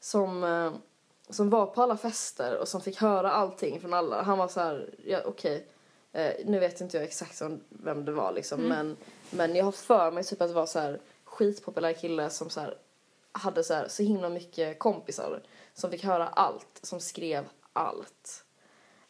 som, 0.00 0.44
eh, 0.44 0.72
som 1.28 1.50
var 1.50 1.66
på 1.66 1.82
alla 1.82 1.96
fester 1.96 2.58
och 2.58 2.68
som 2.68 2.80
fick 2.80 3.00
höra 3.00 3.32
allting 3.32 3.80
från 3.80 3.94
alla. 3.94 4.22
Han 4.22 4.38
var 4.38 4.48
så 4.48 4.60
här, 4.60 4.90
ja 5.06 5.20
okej, 5.24 5.66
eh, 6.12 6.32
nu 6.44 6.58
vet 6.58 6.80
inte 6.80 6.96
jag 6.96 7.04
exakt 7.04 7.42
vem 7.68 8.04
det 8.04 8.12
var 8.12 8.32
liksom, 8.32 8.60
men, 8.60 8.96
men 9.30 9.56
jag 9.56 9.64
har 9.64 9.72
för 9.72 10.10
mig 10.10 10.24
typ 10.24 10.42
att 10.42 10.48
det 10.48 10.54
var 10.54 10.66
så 10.66 10.78
här 10.78 11.00
skitpopulär 11.24 11.92
kille 11.92 12.30
som 12.30 12.50
så 12.50 12.60
här 12.60 12.78
hade 13.32 13.64
så 13.64 13.74
här 13.74 13.88
så 13.88 14.02
himla 14.02 14.28
mycket 14.28 14.78
kompisar 14.78 15.42
som 15.74 15.90
fick 15.90 16.04
höra 16.04 16.28
allt, 16.28 16.80
som 16.82 17.00
skrev 17.00 17.44
allt. 17.76 18.44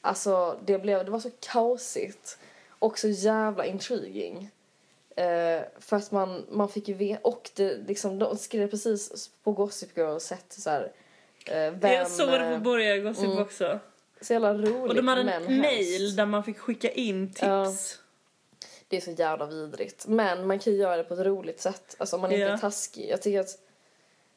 Alltså 0.01 0.59
det 0.65 0.79
blev, 0.79 1.05
det 1.05 1.11
var 1.11 1.21
så 1.21 1.31
kaosigt 1.41 2.39
och 2.69 2.99
så 2.99 3.09
jävla 3.09 3.65
intriguing. 3.65 4.51
Eh, 5.17 5.63
för 5.79 5.97
att 5.97 6.13
man, 6.13 6.47
man 6.51 6.69
fick 6.69 6.89
ju 6.89 6.95
veta, 6.95 7.29
och 7.29 7.51
det 7.55 7.77
liksom, 7.89 8.19
de 8.19 8.37
skrev 8.37 8.71
precis 8.71 9.31
på 9.43 9.53
Gossip 9.53 9.97
Girl 9.97 10.19
sätt 10.19 10.47
så 10.49 10.71
här, 10.71 10.93
eh, 11.47 11.73
vem, 11.73 11.93
jag 11.93 12.11
såg 12.11 12.29
det 12.29 12.39
på 12.39 12.45
eh, 12.45 12.59
Borga 12.59 12.99
Gossip 12.99 13.25
mm. 13.25 13.39
också. 13.39 13.79
så 14.21 14.33
jävla 14.33 14.55
roligt 14.55 14.89
Och 14.89 14.95
de 14.95 15.09
hade 15.09 15.33
en 15.33 15.61
mail 15.61 16.17
där 16.17 16.27
man 16.27 16.45
fick 16.45 16.59
skicka 16.59 16.91
in 16.91 17.29
tips. 17.29 17.43
Ja. 17.43 17.73
Det 18.89 18.97
är 18.97 19.01
så 19.01 19.11
jävla 19.11 19.47
vidrigt. 19.47 20.07
Men 20.07 20.47
man 20.47 20.59
kan 20.59 20.73
ju 20.73 20.79
göra 20.79 20.97
det 20.97 21.05
på 21.05 21.15
ett 21.15 21.27
roligt 21.27 21.61
sätt. 21.61 21.97
Alltså 21.99 22.17
om 22.17 22.23
man 22.23 22.33
inte 22.33 22.41
Ja. 22.41 22.53
är 22.53 22.59
taskig. 22.59 23.09
Jag 23.11 23.23
tycker 23.23 23.41
att 23.41 23.59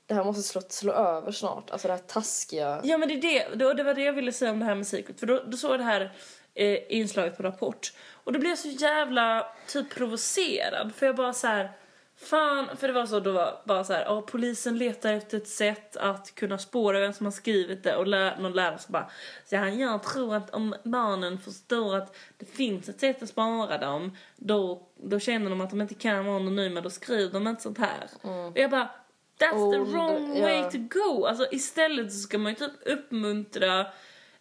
det 0.09 0.15
här 0.15 0.23
måste 0.23 0.43
slå, 0.43 0.61
slå 0.69 0.93
över 0.93 1.31
snart. 1.31 1.69
Alltså 1.69 1.87
det 1.87 1.93
här 1.93 2.01
taskiga. 2.01 2.81
Ja 2.83 2.97
men 2.97 3.07
det, 3.07 3.13
är 3.13 3.21
det, 3.21 3.55
det, 3.55 3.73
det 3.73 3.83
var 3.83 3.93
det 3.93 4.03
jag 4.03 4.13
ville 4.13 4.31
säga 4.31 4.51
om 4.51 4.59
det 4.59 4.65
här 4.65 4.75
med 4.75 4.87
Secret. 4.87 5.19
För 5.19 5.27
då, 5.27 5.43
då 5.47 5.57
såg 5.57 5.71
jag 5.71 5.79
det 5.79 5.83
här 5.83 6.13
eh, 6.53 6.79
inslaget 6.89 7.37
på 7.37 7.43
Rapport. 7.43 7.93
Och 8.23 8.33
då 8.33 8.39
blev 8.39 8.49
jag 8.49 8.59
så 8.59 8.67
jävla 8.67 9.47
typ 9.67 9.89
provocerad. 9.95 10.95
För 10.95 11.05
jag 11.05 11.15
bara 11.15 11.33
så 11.33 11.47
här. 11.47 11.71
Fan, 12.17 12.77
för 12.77 12.87
det 12.87 12.93
var 12.93 13.05
så 13.05 13.19
då 13.19 13.31
var 13.31 13.61
bara 13.65 13.83
så 13.83 13.93
här, 13.93 14.03
ja, 14.05 14.21
polisen 14.21 14.77
letar 14.77 15.13
efter 15.13 15.37
ett 15.37 15.47
sätt 15.47 15.97
att 15.97 16.35
kunna 16.35 16.57
spåra 16.57 16.99
vem 16.99 17.13
som 17.13 17.25
har 17.25 17.31
skrivit 17.31 17.83
det 17.83 17.95
och 17.95 18.07
lär, 18.07 18.37
någon 18.37 18.51
lärare 18.51 18.77
så 18.77 18.91
bara, 18.91 19.09
så 19.45 19.55
ja, 19.55 19.69
jag 19.69 20.03
tror 20.03 20.35
att 20.35 20.49
om 20.49 20.75
barnen 20.83 21.37
förstår 21.37 21.95
att 21.95 22.15
det 22.37 22.45
finns 22.45 22.89
ett 22.89 22.99
sätt 22.99 23.23
att 23.23 23.29
spara 23.29 23.77
dem, 23.77 24.17
då, 24.35 24.87
då 24.97 25.19
känner 25.19 25.49
de 25.49 25.61
att 25.61 25.69
de 25.69 25.81
inte 25.81 25.93
kan 25.93 26.25
vara 26.25 26.35
anonyma, 26.35 26.81
då 26.81 26.89
skriver 26.89 27.33
de 27.33 27.47
inte 27.47 27.61
sånt 27.61 27.77
här. 27.77 28.09
Och 28.21 28.57
jag 28.57 28.71
bara, 28.71 28.89
that's 29.39 29.53
Oh, 29.53 29.71
the 29.71 29.77
wrong 29.91 30.35
ja. 30.37 30.41
way 30.43 30.63
to 30.71 30.77
go. 30.77 31.25
Alltså 31.25 31.47
istället 31.51 32.13
så 32.13 32.19
ska 32.19 32.37
man 32.37 32.51
ju 32.51 32.55
typ 32.55 32.71
uppmuntra 32.85 33.85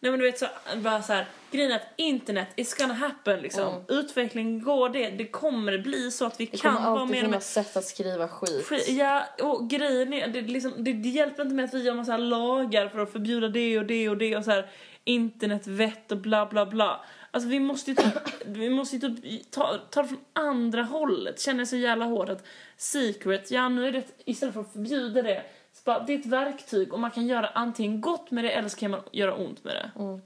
Nej 0.00 0.11
men 0.11 0.20
du 0.20 0.26
vet 0.26 0.38
så, 0.38 0.46
bara 0.76 1.02
så 1.02 1.12
här, 1.12 1.26
grejen 1.50 1.70
är 1.70 1.76
att 1.76 1.87
internet 1.96 2.48
is 2.56 2.74
gonna 2.74 2.94
happen 2.94 3.40
liksom. 3.40 3.84
Utveckling 3.88 4.62
går 4.62 4.88
det, 4.88 5.11
det 5.11 5.24
kommer 5.26 5.78
bli 5.78 6.11
så 6.11 6.26
att 6.26 6.40
vi 6.40 6.44
Mm. 6.44 6.50
Det 6.52 6.58
kan 6.58 6.74
kommer 6.76 6.90
vara 6.90 7.00
alltid 7.00 7.12
mer 7.16 7.24
och 7.24 7.30
mer 7.30 7.32
finnas 7.40 7.52
sätt 7.52 7.76
att 7.76 7.84
skriva 7.84 8.28
skit. 8.28 8.64
Skit- 8.66 8.88
Ja, 8.88 9.24
och 9.42 9.70
grejen 9.70 10.12
är, 10.12 10.28
det, 10.28 10.40
liksom, 10.40 10.72
det, 10.78 10.92
det 10.92 11.08
hjälper 11.08 11.42
inte 11.42 11.54
med 11.54 11.64
att 11.64 11.74
vi 11.74 11.82
gör 11.82 11.94
massa 11.94 12.16
lagar 12.16 12.88
för 12.88 12.98
att 12.98 13.12
förbjuda 13.12 13.48
det 13.48 13.78
och 13.78 13.87
det 13.87 14.08
och 14.08 14.16
det 14.16 14.37
och 14.37 14.44
så 14.44 14.50
här 14.50 14.70
internetvett 15.04 16.12
och 16.12 16.18
bla 16.18 16.46
bla 16.46 16.66
bla. 16.66 17.04
Alltså 17.38 17.51
vi 17.51 17.61
måste 17.61 17.90
ju 17.90 17.94
typ, 17.96 18.14
vi 18.46 18.70
måste 18.70 18.96
ju 18.96 19.01
typ 19.16 19.51
ta, 19.51 19.79
ta 19.90 20.03
det 20.03 20.09
från 20.09 20.20
andra 20.33 20.83
hållet. 20.83 21.40
Känner 21.40 21.61
jag 21.61 21.68
så 21.68 21.77
jävla 21.77 22.05
hårt 22.05 22.29
att 22.29 22.44
secret, 22.77 23.51
ja 23.51 23.68
nu 23.68 23.87
är 23.87 23.92
det, 23.92 24.05
istället 24.24 24.55
för 24.55 24.61
att 24.61 24.72
förbjuda 24.72 25.22
det, 25.22 25.42
så 25.72 25.81
bara, 25.85 26.05
det 26.05 26.14
är 26.14 26.18
ett 26.18 26.27
verktyg 26.27 26.92
och 26.92 27.01
man 27.01 27.11
kan 27.11 27.27
göra 27.27 27.48
antingen 27.48 28.01
gott 28.01 28.31
med 28.31 28.44
det 28.44 28.51
eller 28.51 28.68
så 28.68 28.77
kan 28.77 28.90
man 28.90 29.01
göra 29.12 29.35
ont 29.35 29.64
med 29.64 29.74
det. 29.74 30.03
Mm. 30.03 30.20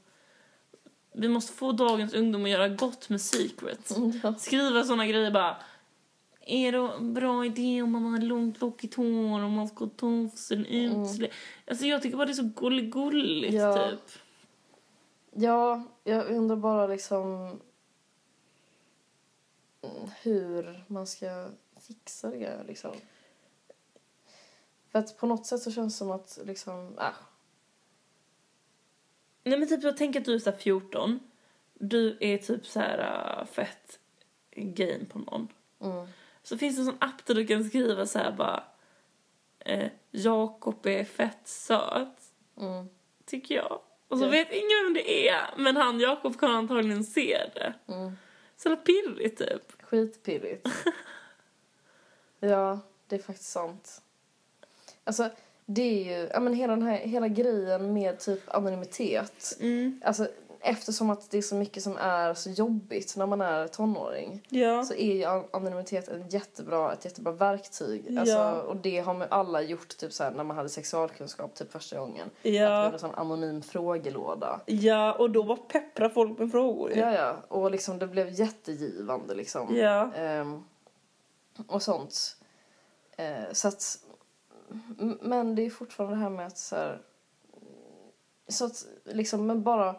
Vi 1.15 1.29
måste 1.29 1.53
få 1.53 1.73
dagens 1.73 2.15
ungdom 2.15 2.45
att 2.45 2.51
göra 2.51 2.69
gott 2.69 3.09
med 3.09 3.21
secret. 3.21 3.93
Ja. 4.23 4.35
Skriva 4.39 4.85
såna 4.85 5.07
grejer 5.07 5.31
bara. 5.31 5.57
Är 6.47 6.73
det 6.73 6.79
en 6.79 7.15
bra 7.15 7.47
idé 7.47 7.83
om 7.83 7.93
man 7.93 8.13
har 8.13 8.21
långt 8.21 8.61
lockigt 8.61 8.95
hår 8.95 9.45
och 9.45 9.51
man 9.51 9.69
ska 9.69 9.87
ta 9.87 10.07
av 10.07 10.29
sig 10.29 10.57
en 10.57 10.67
utsläpp? 10.67 11.31
Alltså 11.67 11.87
jag 11.87 12.03
tycker 12.03 12.17
bara 12.17 12.27
det 12.27 12.33
är 12.33 12.35
så 12.35 12.91
gulligt 12.91 13.55
Ja. 13.55 13.91
typ. 13.91 14.22
Ja, 15.35 15.83
jag 16.05 16.27
undrar 16.27 16.57
bara 16.57 16.87
liksom 16.87 17.47
mm, 19.83 20.11
hur 20.23 20.85
man 20.87 21.07
ska 21.07 21.49
fixa 21.81 22.31
det 22.31 22.65
liksom. 22.67 22.93
För 24.89 24.99
att 24.99 25.19
på 25.19 25.27
något 25.27 25.47
sätt 25.47 25.63
så 25.63 25.71
känns 25.73 25.95
det 25.95 25.99
som 25.99 26.11
att 26.11 26.39
liksom, 26.45 26.99
äh, 26.99 27.15
Nej 29.45 29.59
men 29.59 29.69
typ 29.69 29.83
jag 29.83 29.97
tänker 29.97 30.21
att 30.21 30.27
du 30.27 30.35
är 30.35 30.39
så 30.39 30.51
här 30.51 30.59
14. 30.59 31.21
Du 31.75 32.17
är 32.21 32.39
typ 32.39 32.67
så 32.67 32.81
här 32.81 32.99
uh, 33.41 33.47
fett 33.47 33.99
game 34.51 35.05
på 35.05 35.19
någon. 35.19 35.49
mm, 35.81 36.07
Så 36.43 36.59
finns 36.59 36.77
det 36.77 36.83
en 36.83 36.87
sån 36.87 36.97
app 37.01 37.27
där 37.27 37.35
du 37.35 37.47
kan 37.47 37.65
skriva 37.65 38.07
så 38.07 38.19
här 38.19 38.33
bara. 38.33 38.65
Eh, 39.59 39.91
Jakob 40.11 40.87
är 40.87 41.05
fett 41.05 41.49
söt. 41.49 42.33
mm, 42.57 42.89
Tycker 43.25 43.55
jag. 43.55 43.81
Och 44.13 44.19
så 44.19 44.29
vet 44.29 44.53
ingen 44.53 44.85
vem 44.85 44.95
det 44.95 45.29
är. 45.29 45.55
Men 45.57 45.77
han 45.77 46.01
Jakob 46.01 46.41
kan 46.41 46.51
antagligen 46.51 47.05
se 47.05 47.39
det. 47.55 47.75
mm. 47.89 48.17
Så 48.57 48.77
pirrigt 48.77 49.39
typ. 49.39 49.83
Skitpirrigt. 49.83 50.69
ja, 52.41 52.81
det 53.07 53.17
är 53.17 53.23
faktiskt 53.23 53.51
sant. 53.51 54.03
Alltså, 55.05 55.31
det 55.67 55.83
är 55.83 56.21
ju, 56.21 56.29
ja 56.33 56.41
men 56.41 56.55
hela 56.55 56.77
den 56.77 56.83
här, 56.83 56.97
hela 56.97 57.29
grejen 57.29 57.93
med 57.93 58.19
typ 58.19 58.55
anonymitet. 58.55 59.57
Mm. 59.61 60.01
Alltså, 60.05 60.29
eftersom 60.65 61.11
att 61.11 61.31
det 61.31 61.39
är 61.39 61.43
så 61.43 61.55
mycket 61.55 61.83
som 61.83 61.97
är 61.97 62.35
så 62.35 62.51
jobbigt 62.51 63.17
när 63.17 63.27
man 63.27 63.41
är 63.41 63.69
tonåring. 63.69 64.47
Ja. 64.49 64.85
Så 64.85 64.95
är 64.95 65.15
ju 65.17 65.25
an- 65.25 65.45
anonymitet 65.53 66.09
en 66.09 66.29
jättebra, 66.29 66.93
ett 66.93 67.05
jättebra 67.05 67.33
verktyg. 67.33 68.19
Alltså, 68.19 68.35
Ja. 68.35 68.63
Och 68.63 68.77
det 68.77 68.99
har 68.99 69.15
man 69.15 69.29
alla 69.31 69.63
gjort 69.63 69.97
typ 69.97 70.13
så 70.13 70.31
när 70.31 70.45
man 70.45 70.57
hade 70.57 70.69
sexualkunskap 70.69 71.55
typ 71.55 71.73
första 71.73 71.99
gången. 71.99 72.27
Att 72.27 72.33
vi 72.43 72.59
Ja. 72.59 72.69
hade 72.69 72.93
en 72.93 72.99
sån 72.99 73.15
anonym 73.15 73.63
frågelåda. 73.63 74.61
Ja, 74.67 75.13
och 75.13 75.31
då 75.31 75.43
var 75.43 75.57
peppra 75.57 76.11
folk 76.11 76.39
med 76.39 76.51
frågor. 76.51 76.93
Ja, 76.97 77.13
ja. 77.13 77.37
Och 77.49 77.71
liksom 77.71 77.99
det 77.99 78.07
blev 78.07 78.29
jättegivande 78.41 79.35
liksom. 79.35 79.77
Ja. 79.77 80.13
Ehm, 80.15 80.65
och 81.67 81.83
sånt. 81.83 82.37
Eh, 83.17 83.53
så 83.53 83.69
att, 83.69 83.99
men 85.21 85.55
det 85.55 85.63
är 85.67 85.71
fortfarande 85.71 86.17
det 86.17 86.23
här 86.23 86.31
med 86.31 86.47
att 86.47 86.59
så 86.59 86.77
här, 86.77 87.03
så 88.49 88.65
att 88.65 88.87
liksom, 89.05 89.47
men 89.47 89.63
bara, 89.63 89.95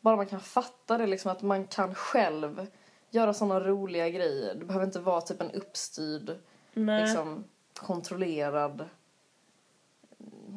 bara 0.00 0.16
man 0.16 0.26
kan 0.26 0.40
fatta 0.40 0.98
det 0.98 1.06
liksom 1.06 1.32
att 1.32 1.42
man 1.42 1.66
kan 1.66 1.94
själv 1.94 2.66
göra 3.10 3.34
såna 3.34 3.60
roliga 3.60 4.08
grejer. 4.08 4.54
Det 4.54 4.64
behöver 4.64 4.86
inte 4.86 5.00
vara 5.00 5.20
typ 5.20 5.40
en 5.40 5.50
uppstyrd, 5.50 6.36
Nej. 6.72 7.02
liksom 7.02 7.44
kontrollerad, 7.74 8.88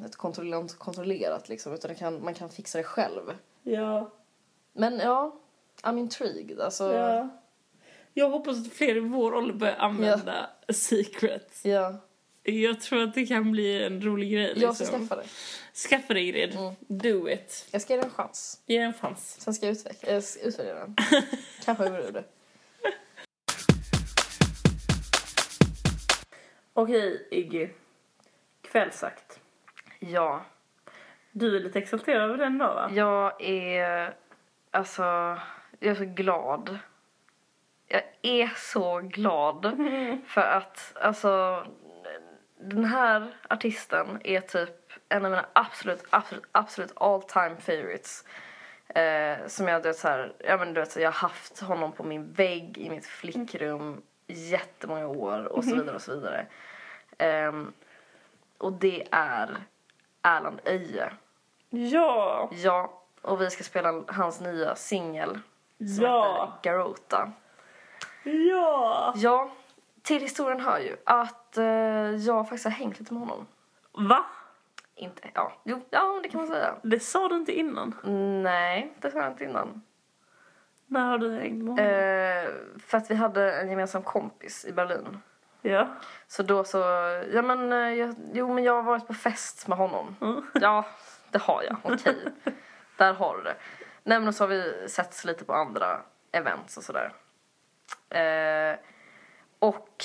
ett 0.06 0.16
kontrollerat, 0.16 0.76
kontrollerat 0.78 1.50
liksom, 1.50 1.74
utan 1.74 1.96
kan, 1.96 2.24
man 2.24 2.34
kan 2.34 2.50
fixa 2.50 2.78
det 2.78 2.84
själv. 2.84 3.22
Ja. 3.64 4.12
Men 4.74 5.00
ja, 5.00 5.36
I'm 5.82 6.00
intrigued. 6.00 6.60
Alltså, 6.60 6.94
ja. 6.94 7.30
Jag 8.14 8.30
hoppas 8.30 8.58
att 8.58 8.74
fler 8.74 8.98
i 8.98 9.00
vår 9.00 9.34
ålder 9.36 9.54
börjar 9.54 9.76
använda 9.76 10.50
secrets. 10.70 11.66
ja. 11.66 11.96
Jag 12.44 12.82
tror 12.82 13.04
att 13.04 13.14
det 13.14 13.26
kan 13.26 13.52
bli 13.52 13.84
en 13.84 14.02
rolig 14.02 14.32
grej. 14.32 14.48
Liksom. 14.48 14.64
Jag 14.64 14.76
ska 14.76 14.86
skaffa 14.86 15.16
det. 15.16 15.24
Skaffa 15.90 16.14
dig 16.14 16.28
Ingrid. 16.28 16.56
Mm. 16.56 16.74
Do 16.88 17.30
it. 17.30 17.68
Jag 17.72 17.82
ska 17.82 17.94
ge 17.94 18.00
det 18.00 18.06
en 18.06 18.12
chans. 18.12 18.62
Ge 18.66 18.80
det 18.80 18.86
en 18.86 18.94
chans. 18.94 19.42
Sen 19.42 19.54
ska 19.54 19.66
jag 19.66 19.74
utveckla, 19.74 20.10
äh, 20.10 20.18
utvärdera 20.18 20.80
den. 20.80 20.96
Kanske 21.66 21.84
jag 21.84 21.96
gjorde 22.06 22.12
det. 22.12 22.24
Okej 26.74 27.28
Iggy. 27.32 27.70
Kvällsakt. 28.62 29.40
Ja. 30.00 30.46
Du 31.32 31.56
är 31.56 31.60
lite 31.60 31.80
exalterad 31.80 32.22
över 32.22 32.38
den 32.38 32.58
då 32.58 32.66
va? 32.66 32.92
Jag 32.94 33.42
är... 33.42 34.14
Alltså... 34.72 35.04
Jag 35.80 35.92
är 35.92 35.96
så 35.96 36.06
glad. 36.06 36.80
Jag 37.88 38.04
är 38.22 38.52
så 38.56 39.00
glad. 39.00 39.78
För 40.28 40.42
att, 40.42 40.94
alltså... 41.02 41.66
Den 42.62 42.86
här 42.86 43.34
artisten 43.50 44.22
är 44.24 44.42
typ 44.42 44.70
en 45.10 45.26
av 45.26 45.32
mina 45.32 45.46
absolut, 45.54 46.04
absolut, 46.10 46.44
absolut 46.52 46.92
all 46.96 47.24
time 47.24 47.56
favorites. 47.60 48.26
Eh, 48.88 49.48
som 49.48 49.68
jag, 49.68 49.84
du 49.84 49.90
vet, 49.90 49.98
så 49.98 50.08
här, 50.08 50.34
ja, 50.40 50.58
men, 50.58 50.74
du 50.74 50.80
vet, 50.80 50.92
så 50.92 51.00
jag 51.00 51.08
har 51.12 51.20
haft 51.30 51.60
honom 51.60 51.92
på 51.92 52.04
min 52.04 52.32
vägg 52.34 52.78
i 52.78 52.90
mitt 52.90 53.06
flickrum 53.06 54.02
jättemånga 54.28 55.08
år 55.08 55.46
och 55.46 55.64
så 55.64 55.76
vidare 55.76 55.96
och 55.96 56.02
så 56.02 56.14
vidare. 56.16 56.46
Ehm, 57.18 57.74
och 58.58 58.74
det 58.74 59.08
är 59.12 59.58
Erland 60.22 60.60
Öje. 60.66 61.14
Ja. 61.70 62.50
Ja, 62.54 63.02
Och 63.22 63.42
vi 63.42 63.50
ska 63.50 63.64
spela 63.64 64.04
hans 64.08 64.40
nya 64.42 64.76
singel 64.76 65.40
som 65.78 66.04
Ja. 66.06 66.54
heter 66.62 66.72
Garota. 66.72 67.32
Ja! 68.24 69.14
Ja, 69.16 69.52
till 70.02 70.22
historien 70.22 70.60
hör 70.60 70.80
ju 70.80 70.98
att 71.06 71.58
eh, 71.58 71.66
jag 72.16 72.50
faktiskt 72.50 72.64
har 72.64 72.72
hängt 72.72 73.00
lite 73.00 73.14
med 73.14 73.22
honom. 73.22 73.48
Va? 73.92 74.26
Inte, 74.96 75.30
ja, 75.34 75.54
jo, 75.64 75.82
ja 75.90 76.20
det 76.24 76.30
kan 76.30 76.40
man 76.40 76.48
säga. 76.48 76.76
Det 76.82 77.00
sa 77.00 77.28
du 77.28 77.36
inte 77.36 77.52
innan. 77.52 77.96
Nej, 78.44 78.94
det 79.00 79.12
sa 79.12 79.18
jag 79.18 79.32
inte 79.32 79.44
innan. 79.44 79.82
När 80.88 81.06
har 81.06 81.18
du 81.18 81.32
hängt 81.32 81.64
med 81.64 81.68
honom? 81.68 81.86
Eh, 81.86 82.80
för 82.80 82.98
att 82.98 83.12
vi 83.12 83.16
hade 83.16 83.54
en 83.62 83.70
gemensam 83.70 84.04
kompis 84.04 84.66
i 84.66 84.74
Berlin. 84.74 85.20
Ja. 85.62 85.88
Så 86.28 86.44
då 86.44 86.64
så, 86.64 86.78
ja 87.34 87.42
men, 87.42 87.74
eh, 87.74 87.94
jag, 87.94 88.16
jo 88.34 88.54
men 88.54 88.64
jag 88.64 88.74
har 88.74 88.84
varit 88.84 89.08
på 89.08 89.14
fest 89.14 89.68
med 89.68 89.78
honom. 89.78 90.16
Mm. 90.22 90.44
Ja, 90.62 90.86
det 91.32 91.42
har 91.42 91.64
jag, 91.64 91.78
okej. 91.84 92.18
Där 92.98 93.14
har 93.14 93.38
du 93.38 93.44
det. 93.44 93.56
Nej 94.04 94.20
men 94.20 94.34
så 94.34 94.44
har 94.44 94.50
vi 94.50 94.90
setts 94.90 95.26
lite 95.26 95.46
på 95.46 95.54
andra 95.54 96.02
events 96.32 96.78
och 96.78 96.84
sådär. 96.84 97.14
Eh, 98.10 98.80
och, 99.62 100.04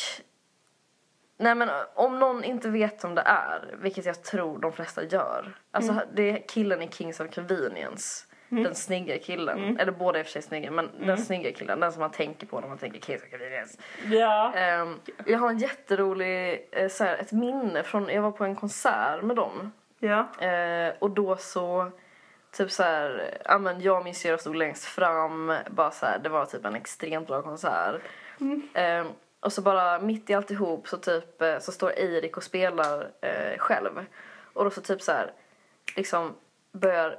nej 1.36 1.54
men 1.54 1.70
om 1.94 2.18
någon 2.18 2.44
inte 2.44 2.68
vet 2.68 3.04
om 3.04 3.14
det 3.14 3.22
är, 3.26 3.76
vilket 3.78 4.07
jag 4.07 4.22
tror 4.22 4.59
de 4.59 4.72
flesta 4.72 5.04
gör. 5.04 5.59
Alltså 5.70 6.00
det 6.14 6.30
är 6.30 6.48
killen 6.48 6.82
i 6.82 6.88
Kings 6.88 7.20
of 7.20 7.34
Convenience. 7.34 8.26
Den 8.48 8.74
snygga 8.74 9.18
killen, 9.18 9.76
eller 9.80 9.92
båda 9.92 10.18
är 10.18 10.20
i 10.20 10.22
och 10.22 10.26
för 10.26 10.32
sig 10.32 10.42
snygga 10.42 10.70
men 10.70 10.90
den 11.07 11.18
snygga 11.18 11.52
killen, 11.52 11.80
den 11.80 11.92
som 11.92 12.00
man 12.00 12.11
tänker 12.11 12.46
på 12.46 12.61
när 12.61 12.68
man 12.68 12.78
tänker 12.78 13.00
Kings 13.00 13.22
of 13.22 13.30
Convenience. 13.30 13.78
Ja. 14.07 14.52
Ehm, 14.54 15.00
jag 15.26 15.38
har 15.38 15.50
en 15.50 15.59
jätterolig, 15.59 16.68
eh, 16.72 16.88
så 16.88 17.04
här, 17.04 17.16
ett 17.18 17.32
minne 17.32 17.82
från, 17.82 18.09
jag 18.09 18.22
var 18.22 18.30
på 18.30 18.44
en 18.44 18.57
konsert 18.57 19.22
med 19.22 19.36
dem. 19.36 19.72
Ja. 19.98 20.46
Eh, 20.46 20.94
och 20.98 21.11
då 21.11 21.36
så, 21.36 21.90
typ 22.52 22.70
så 22.70 22.82
här, 22.82 23.38
ja 23.44 23.59
men 23.59 23.80
jag 23.80 23.98
och 23.98 24.04
min 24.04 24.14
syrra 24.14 24.38
stod 24.38 24.57
längst 24.57 24.84
fram, 24.84 25.54
bara 25.70 25.90
så 25.90 26.07
här, 26.07 26.18
det 26.18 26.28
var 26.28 26.46
typ 26.46 26.64
en 26.64 26.76
extremt 26.76 27.26
bra 27.26 27.42
konsert. 27.42 28.00
Ehm, 28.74 29.09
och 29.41 29.53
så 29.53 29.62
bara 29.62 29.99
mitt 29.99 30.30
i 30.30 30.34
alltihop 30.34 30.89
så 30.89 30.97
typ, 30.97 31.43
eh, 31.43 31.59
så 31.59 31.72
står 31.72 31.91
Eirik 31.91 32.37
och 32.37 32.43
spelar 32.43 33.11
eh, 33.20 33.59
själv. 33.59 34.05
Och 34.53 34.64
då 34.64 34.70
så 34.70 34.80
typ 34.80 35.03
så 35.03 35.12
här, 35.12 35.32
liksom 35.97 36.34
börjar 36.72 37.18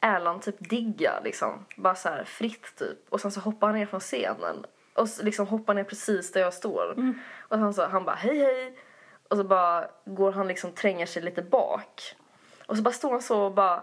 Erland 0.00 0.42
typ 0.42 0.68
digga 0.70 1.20
liksom, 1.24 1.64
bara 1.76 1.94
så 1.94 2.08
här 2.08 2.24
fritt 2.24 2.76
typ. 2.76 2.98
Och 3.08 3.20
sen 3.20 3.30
så 3.30 3.40
hoppar 3.40 3.66
han 3.66 3.76
ner 3.76 3.86
från 3.86 4.00
scenen 4.00 4.64
och 4.94 5.04
s- 5.04 5.20
liksom 5.22 5.46
hoppar 5.46 5.74
ner 5.74 5.84
precis 5.84 6.32
där 6.32 6.40
jag 6.40 6.54
står. 6.54 6.94
Och 7.38 7.56
sen 7.58 7.74
så 7.74 7.86
han 7.86 8.04
bara 8.04 8.16
hej 8.16 8.38
hej. 8.38 8.78
Och 9.28 9.36
så 9.36 9.44
bara 9.44 9.88
går 10.04 10.32
han 10.32 10.48
liksom 10.48 10.72
tränger 10.72 11.06
sig 11.06 11.22
lite 11.22 11.42
bak. 11.42 12.02
Och 12.66 12.76
så 12.76 12.82
bara 12.82 12.94
står 12.94 13.10
han 13.10 13.22
så 13.22 13.40
och 13.42 13.52
bara 13.52 13.82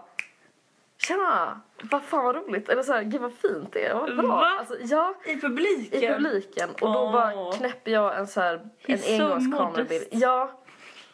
Tjena! 0.98 1.60
Vad 1.82 2.02
fan 2.02 2.24
vad 2.24 2.34
roligt! 2.34 2.68
Eller 2.68 2.82
så 2.82 2.92
här, 2.92 3.02
gud 3.02 3.20
vad 3.20 3.32
fint 3.32 3.72
det 3.72 3.86
är, 3.86 3.94
vad 3.94 4.16
bra! 4.16 4.26
Va? 4.26 4.56
Alltså, 4.58 4.74
ja, 4.80 5.14
I 5.24 5.40
publiken? 5.40 6.02
i 6.02 6.08
publiken. 6.08 6.70
Och 6.70 6.92
då 6.92 7.00
Åh. 7.00 7.12
bara 7.12 7.52
knäpper 7.52 7.90
jag 7.90 8.18
en 8.18 8.26
så 8.26 8.40
här, 8.40 8.68
en 8.86 8.98
so 8.98 9.22
engångskamerabild. 9.22 10.06
Ja. 10.10 10.50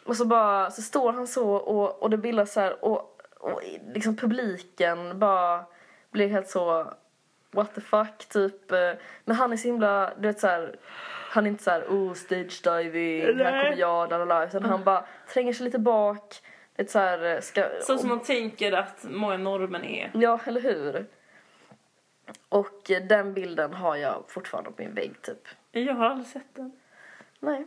Och 0.05 0.15
så 0.17 0.25
bara, 0.25 0.71
så 0.71 0.81
står 0.81 1.13
han 1.13 1.27
så 1.27 1.53
och, 1.53 2.03
och 2.03 2.09
det 2.09 2.17
bildas 2.17 2.53
så 2.53 2.59
här 2.59 2.85
och, 2.85 3.21
och 3.39 3.61
liksom 3.93 4.15
publiken 4.15 5.19
bara 5.19 5.65
blir 6.11 6.27
helt 6.27 6.49
så 6.49 6.93
what 7.51 7.75
the 7.75 7.81
fuck 7.81 8.25
typ. 8.29 8.71
Men 9.25 9.35
han 9.35 9.53
är 9.53 9.57
så 9.57 9.67
himla, 9.67 10.13
du 10.17 10.27
vet 10.27 10.39
så 10.39 10.47
här. 10.47 10.75
Han 11.29 11.45
är 11.45 11.49
inte 11.49 11.63
så 11.63 11.71
här, 11.71 11.81
oh 11.89 12.13
stage 12.13 12.61
diving, 12.63 13.21
här 13.21 13.63
kommer 13.63 13.79
jag, 13.79 14.09
la 14.09 14.17
la 14.17 14.25
la. 14.25 14.45
Utan 14.45 14.63
han 14.63 14.83
bara 14.83 15.05
tränger 15.33 15.53
sig 15.53 15.65
lite 15.65 15.79
bak. 15.79 16.41
Lite 16.77 16.91
så 16.91 16.99
här, 16.99 17.35
eh, 17.35 17.41
ska, 17.41 17.69
Så 17.81 17.97
som 17.97 18.09
man 18.09 18.19
tänker 18.19 18.71
att 18.71 19.05
många 19.09 19.37
norrmän 19.37 19.83
är. 19.83 20.11
Ja, 20.13 20.39
eller 20.45 20.61
hur? 20.61 21.05
Och 22.49 22.91
eh, 22.91 23.03
den 23.03 23.33
bilden 23.33 23.73
har 23.73 23.95
jag 23.95 24.23
fortfarande 24.27 24.71
på 24.71 24.81
min 24.81 24.93
vägg 24.93 25.21
typ. 25.21 25.47
Jag 25.71 25.93
har 25.93 26.05
aldrig 26.05 26.27
sett 26.27 26.55
den. 26.55 26.71
Nej. 27.39 27.65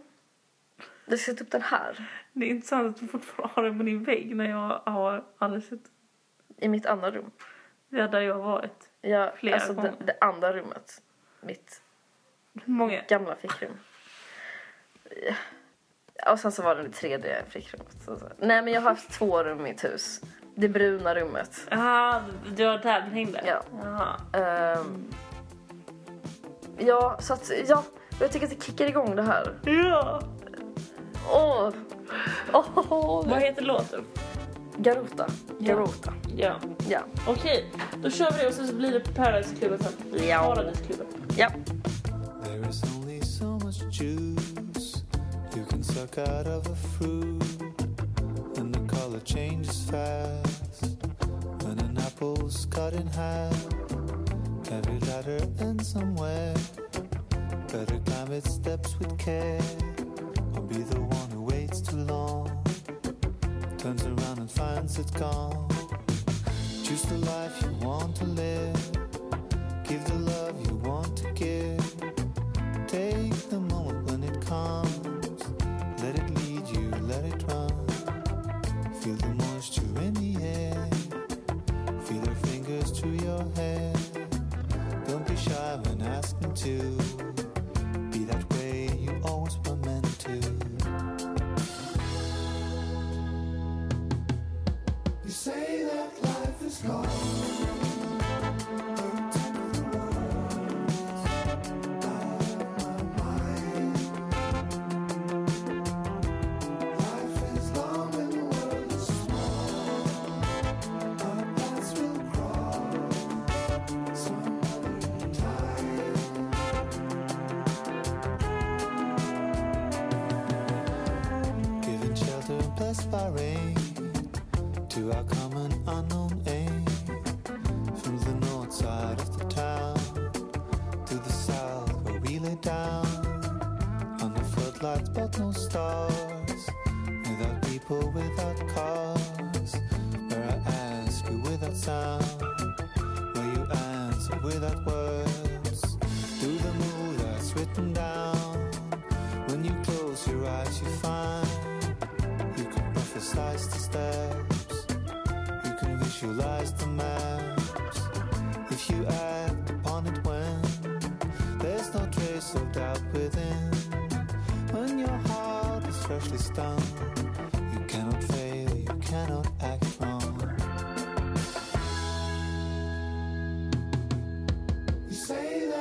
Jag 1.07 1.19
ska 1.19 1.33
sätta 1.33 1.45
upp 1.45 1.51
den 1.51 1.63
här. 1.63 2.11
Det 2.33 2.47
är 2.47 2.51
intressant 2.51 2.95
att 2.95 3.01
du 3.01 3.09
fortfarande 3.09 3.55
har 3.55 3.63
den 3.63 3.79
på 3.79 3.85
din 3.85 4.05
vägg 4.05 4.37
när 4.37 4.51
jag 4.51 4.93
har 4.93 5.25
aldrig 5.39 5.63
sett 5.63 5.85
den. 5.85 5.93
I 6.57 6.69
mitt 6.69 6.87
andra 6.87 7.11
rum. 7.11 7.31
Ja, 7.89 8.09
där 8.09 8.21
jag 8.21 8.35
har 8.35 8.43
varit. 8.43 8.91
Jag, 9.01 9.39
Flera 9.39 9.55
alltså 9.55 9.73
det, 9.73 9.77
gånger. 9.77 9.95
det 10.05 10.17
andra 10.21 10.53
rummet. 10.53 11.03
Mitt 11.41 11.83
många? 12.65 13.03
gamla 13.09 13.37
fickrum. 13.37 13.73
Ja, 16.27 16.33
Och 16.33 16.41
sen 16.41 16.53
så 16.53 16.63
var 16.63 16.75
det 16.75 16.83
det 16.83 16.91
tredje 16.91 17.43
fickrummet. 17.49 17.97
Så, 18.05 18.19
så. 18.19 18.25
Nej 18.39 18.63
men 18.63 18.73
jag 18.73 18.81
har 18.81 18.91
haft 18.91 19.13
två 19.13 19.43
rum 19.43 19.61
i 19.61 19.63
mitt 19.63 19.85
hus. 19.85 20.21
Det 20.55 20.69
bruna 20.69 21.15
rummet. 21.15 21.61
Jaha, 21.71 22.23
det 22.57 22.65
var 22.67 22.79
där 22.79 23.01
den 23.01 23.11
hängde? 23.11 23.41
Ja. 23.47 24.17
Ehm, 24.41 25.05
ja, 26.79 27.17
så 27.21 27.33
att, 27.33 27.51
ja. 27.69 27.83
Jag 28.21 28.33
tycker 28.33 28.47
att 28.47 28.59
det 28.59 28.65
kickar 28.65 28.87
igång 28.87 29.17
det 29.17 29.23
här. 29.23 29.55
Ja! 29.65 30.21
Åh! 31.33 31.71
Åh! 32.53 33.29
Vad 33.29 33.41
heter 33.41 33.63
låten? 33.63 34.05
Garota. 34.77 35.27
Garota. 35.59 36.13
Ja. 36.37 36.55
Ja. 36.89 37.01
Okej, 37.29 37.73
då 38.03 38.11
kör 38.11 38.31
vi 38.31 38.39
det 38.43 38.49
och 38.49 38.55
sen 38.55 38.69
så 38.69 38.75
blir 38.75 38.93
det 38.93 39.15
Paradise-klubben 39.15 39.79
sen. 39.79 39.93
Ja. 40.29 40.55
Paradise-klubben. 40.55 41.07
Ja. 41.37 41.49
Suck 45.97 46.19
out 46.19 46.47
of 46.47 46.67
a 46.67 46.75
fruit, 46.75 47.43
and 48.59 48.75
the 48.75 48.81
color 48.87 49.21
changes 49.21 49.89
fast 49.89 50.99
when 51.63 51.79
an 51.79 51.97
apple's 51.97 52.67
cut 52.67 52.93
in 52.93 53.07
half. 53.07 53.67
Every 54.71 54.99
ladder 55.09 55.41
ends 55.59 55.89
somewhere. 55.89 56.55
Better 57.73 57.99
climb 58.05 58.31
its 58.31 58.53
steps 58.53 58.99
with 58.99 59.17
care, 59.17 59.63
or 60.55 60.61
be 60.61 60.83
the 60.83 61.01
one 61.01 61.31
who 61.31 61.45
waits 61.45 61.81
too 61.81 62.05
long. 62.15 62.45
Turns 63.79 64.05
around 64.05 64.39
and 64.41 64.51
finds 64.51 64.99
it's 64.99 65.11
gone. 65.13 65.67
Choose 66.85 67.05
the 67.05 67.17
life 67.33 67.63
you 67.63 67.71
want 67.87 68.15
to 68.17 68.25
live. 68.25 68.81
Give 69.89 70.05
the 70.05 70.19
love 70.33 70.55
you 70.67 70.75
want 70.77 71.17
to 71.17 71.33
give. 71.33 71.86
To. 86.57 87.06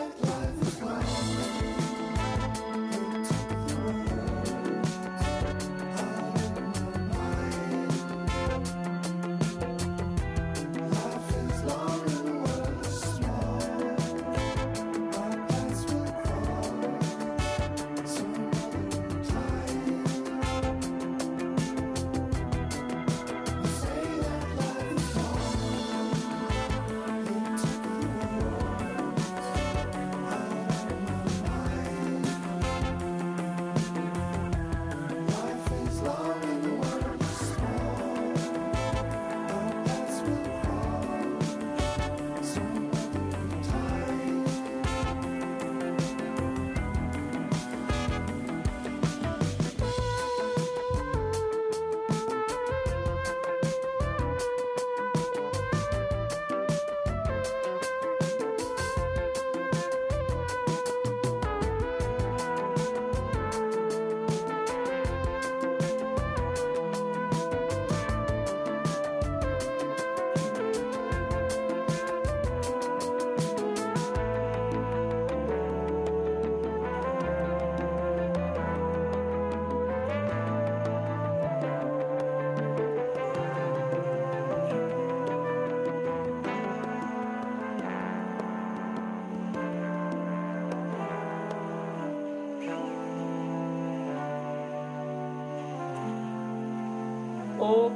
life, 0.06 0.24
life. 0.24 0.65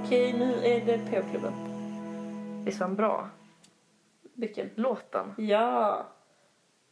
Okej, 0.04 0.34
nu 0.34 0.54
är 0.64 0.86
det 0.86 0.97
PO-klubben. 0.97 1.54
Visst 2.66 2.80
var 2.80 2.88
den 2.88 2.95
bra? 2.95 3.30
Vilken? 4.34 4.70
Låten. 4.76 5.34
Ja. 5.38 6.06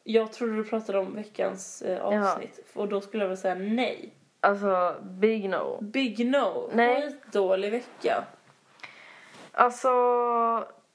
Jag 0.04 0.32
trodde 0.34 0.56
du 0.56 0.64
pratade 0.64 1.00
om 1.00 1.16
veckans 1.16 1.82
eh, 1.82 2.02
avsnitt. 2.02 2.60
Och 2.74 2.88
då 2.88 3.02
skulle 3.02 3.24
jag 3.24 3.28
väl 3.28 3.38
säga 3.38 3.56
nej. 3.56 4.14
Alltså, 4.40 4.96
Big 5.02 5.50
No. 5.50 5.78
Big 5.82 6.26
no. 6.32 6.70
Nej. 6.74 7.02
Skitdålig 7.02 7.72
vecka. 7.72 8.24
Alltså, 9.52 9.90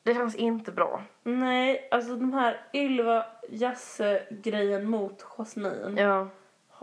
det 0.02 0.14
känns 0.14 0.34
inte 0.34 0.72
bra. 0.72 1.02
Nej, 1.22 1.88
alltså 1.90 2.16
de 2.16 2.32
här 2.32 2.60
Ylva 2.74 3.26
Jasse-grejen 3.48 4.86
mot 4.90 5.22
Jasmine 5.22 6.00
Ja. 6.00 6.28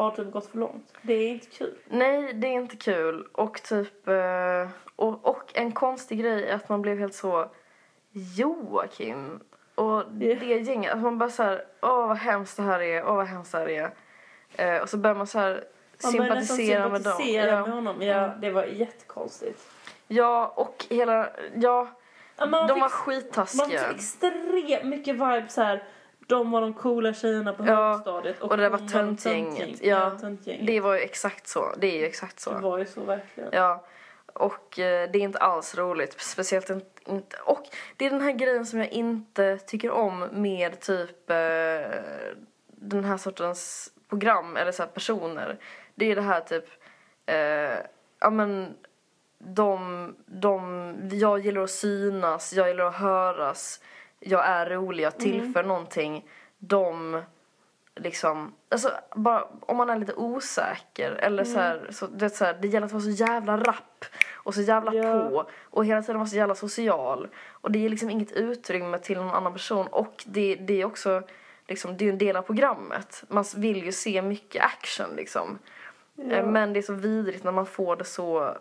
Har 0.04 0.12
typ 0.12 0.32
gått 0.32 0.45
för 0.45 0.58
långt. 0.58 0.93
Det 1.02 1.14
är 1.14 1.30
inte 1.30 1.47
kul. 1.47 1.76
Nej, 1.88 2.34
det 2.34 2.47
är 2.47 2.52
inte 2.52 2.76
kul. 2.78 3.28
Och 3.32 3.64
typ... 3.64 4.08
eh, 4.08 4.68
Och, 4.95 5.26
och 5.26 5.52
en 5.54 5.72
konstig 5.72 6.20
grej 6.20 6.45
är 6.50 6.56
att 6.56 6.70
man 6.70 6.82
blev 6.82 7.00
helt 7.00 7.14
så... 7.14 7.52
Joakim. 8.38 9.39
Och 9.76 10.04
det 10.12 10.26
gänget. 10.43 10.93
Att 10.93 11.00
man 11.02 11.18
bara 11.18 11.30
så 11.30 11.43
här... 11.43 11.66
Åh, 11.82 12.08
vad 12.08 12.18
hemskt 12.18 12.58
det 12.58 12.64
här 12.64 12.80
är. 12.82 13.06
Åh, 13.08 13.16
vad 13.16 13.26
hemskt 13.28 13.52
det 13.52 13.58
här 13.58 13.70
är. 13.70 13.91
Eh, 14.76 14.82
och 14.82 14.89
så 14.89 14.97
börjar 14.97 15.16
man 15.16 15.28
så 15.28 15.39
här 15.39 15.64
Man 16.04 16.12
sympatisera 16.12 16.80
med 16.89 16.91
dem. 16.91 17.04
sympatisera 17.04 17.47
Ja. 17.52 17.62
med 17.66 17.74
honom. 17.76 18.02
Ja, 18.02 18.28
det 18.41 18.52
var 18.52 18.64
jättekonstigt. 18.64 19.60
ja, 20.08 20.54
och 20.56 20.86
hela... 20.89 21.30
Ja, 21.56 21.88
Ja, 22.38 22.45
man 22.45 22.68
de 22.68 22.74
fick- 22.74 22.74
var 22.74 22.80
Man 22.80 22.89
skittaskiga. 22.89 23.80
fick 23.80 23.95
extremt 23.95 24.84
mycket 24.86 25.14
vibes 25.16 25.58
här. 25.58 25.84
De 26.30 26.51
var 26.51 26.61
de 26.61 26.73
coola 26.73 27.13
tjejerna 27.13 27.53
på 27.53 27.65
Ja, 27.67 27.91
högstadiet. 27.91 28.41
och 28.41 28.57
det 28.57 28.63
där 28.63 28.69
var 28.69 28.88
töntgänget. 28.88 29.84
Ja, 29.84 30.11
töntgänget. 30.21 30.67
Det 30.67 30.80
var 30.80 30.93
ju 30.93 30.99
exakt 30.99 31.47
så. 31.47 31.73
Det 31.77 31.88
är 31.88 31.99
ju 31.99 32.05
exakt 32.05 32.39
så. 32.39 32.53
Det 32.53 32.59
var 32.59 32.77
ju 32.77 32.86
så 32.86 33.01
verkligen. 33.01 33.49
Ja, 33.53 33.86
och 34.34 34.80
eh, 34.80 35.09
det 35.11 35.19
är 35.19 35.21
inte 35.21 35.39
alls 35.39 35.75
roligt. 35.77 36.21
Speciellt 36.21 36.69
inte. 37.07 37.38
Och 37.45 37.63
det 37.97 38.05
är 38.05 38.09
den 38.09 38.21
här 38.21 38.32
grejen 38.32 38.65
som 38.65 38.80
jag 38.80 38.89
inte 38.91 39.57
tycker 39.57 39.91
om 39.91 40.19
med 40.32 40.80
typ 40.80 41.30
eh, 41.30 41.36
den 42.67 43.03
här 43.05 43.17
sortens 43.17 43.91
program 44.09 44.57
eller 44.57 44.71
så 44.71 44.84
här 44.84 44.89
personer. 44.89 45.57
Det 45.95 46.11
är 46.11 46.15
det 46.15 46.21
här 46.21 46.41
typ, 46.41 46.65
eh, 47.25 47.86
ja 48.19 48.30
men 48.30 48.73
de, 49.38 50.15
de, 50.25 50.93
jag 51.11 51.39
gillar 51.39 51.61
att 51.61 51.69
synas, 51.69 52.53
jag 52.53 52.67
gillar 52.67 52.86
att 52.86 52.95
höras, 52.95 53.80
jag 54.20 54.45
är 54.45 54.65
rolig, 54.70 55.03
jag 55.03 55.17
tillför 55.17 55.63
någonting. 55.63 56.30
De 56.57 57.22
liksom, 57.95 58.53
alltså 58.70 58.91
bara 59.15 59.47
om 59.61 59.78
man 59.78 59.89
är 59.89 59.95
lite 59.97 60.13
osäker 60.13 61.11
eller 61.11 61.43
så 61.43 61.59
här, 61.59 61.88
så, 61.91 62.07
det, 62.07 62.26
är 62.26 62.30
så 62.30 62.45
här, 62.45 62.57
det 62.61 62.67
gäller 62.67 62.86
att 62.86 62.91
vara 62.93 63.03
så 63.03 63.09
jävla 63.09 63.57
rapp 63.57 64.05
och 64.34 64.53
så 64.55 64.61
jävla 64.61 64.93
Ja. 64.93 65.30
på 65.30 65.49
och 65.63 65.86
hela 65.86 66.01
tiden 66.01 66.17
vara 66.17 66.28
så 66.28 66.36
jävla 66.36 66.55
social 66.55 67.28
och 67.51 67.72
det 67.72 67.86
är 67.86 67.89
liksom 67.89 68.09
inget 68.09 68.32
utrymme 68.32 68.97
till 68.97 69.17
någon 69.17 69.30
annan 69.36 69.53
person 69.53 69.88
och 69.88 70.24
det, 70.26 70.55
det 70.55 70.82
är 70.82 70.86
också 70.86 71.22
liksom, 71.67 71.97
det 71.97 72.03
är 72.03 72.05
ju 72.05 72.11
en 72.11 72.17
del 72.17 72.36
av 72.36 72.41
programmet. 72.41 73.24
Man 73.28 73.45
vill 73.57 73.84
ju 73.86 73.91
se 73.91 74.22
mycket 74.22 74.63
action 74.63 75.09
liksom. 75.15 75.59
Eh, 76.32 76.45
Men 76.45 76.74
det 76.74 76.80
är 76.80 76.82
så 76.82 76.93
vidrigt 76.93 77.43
när 77.43 77.51
man 77.51 77.65
får 77.65 77.95
det 77.95 78.03
så 78.05 78.57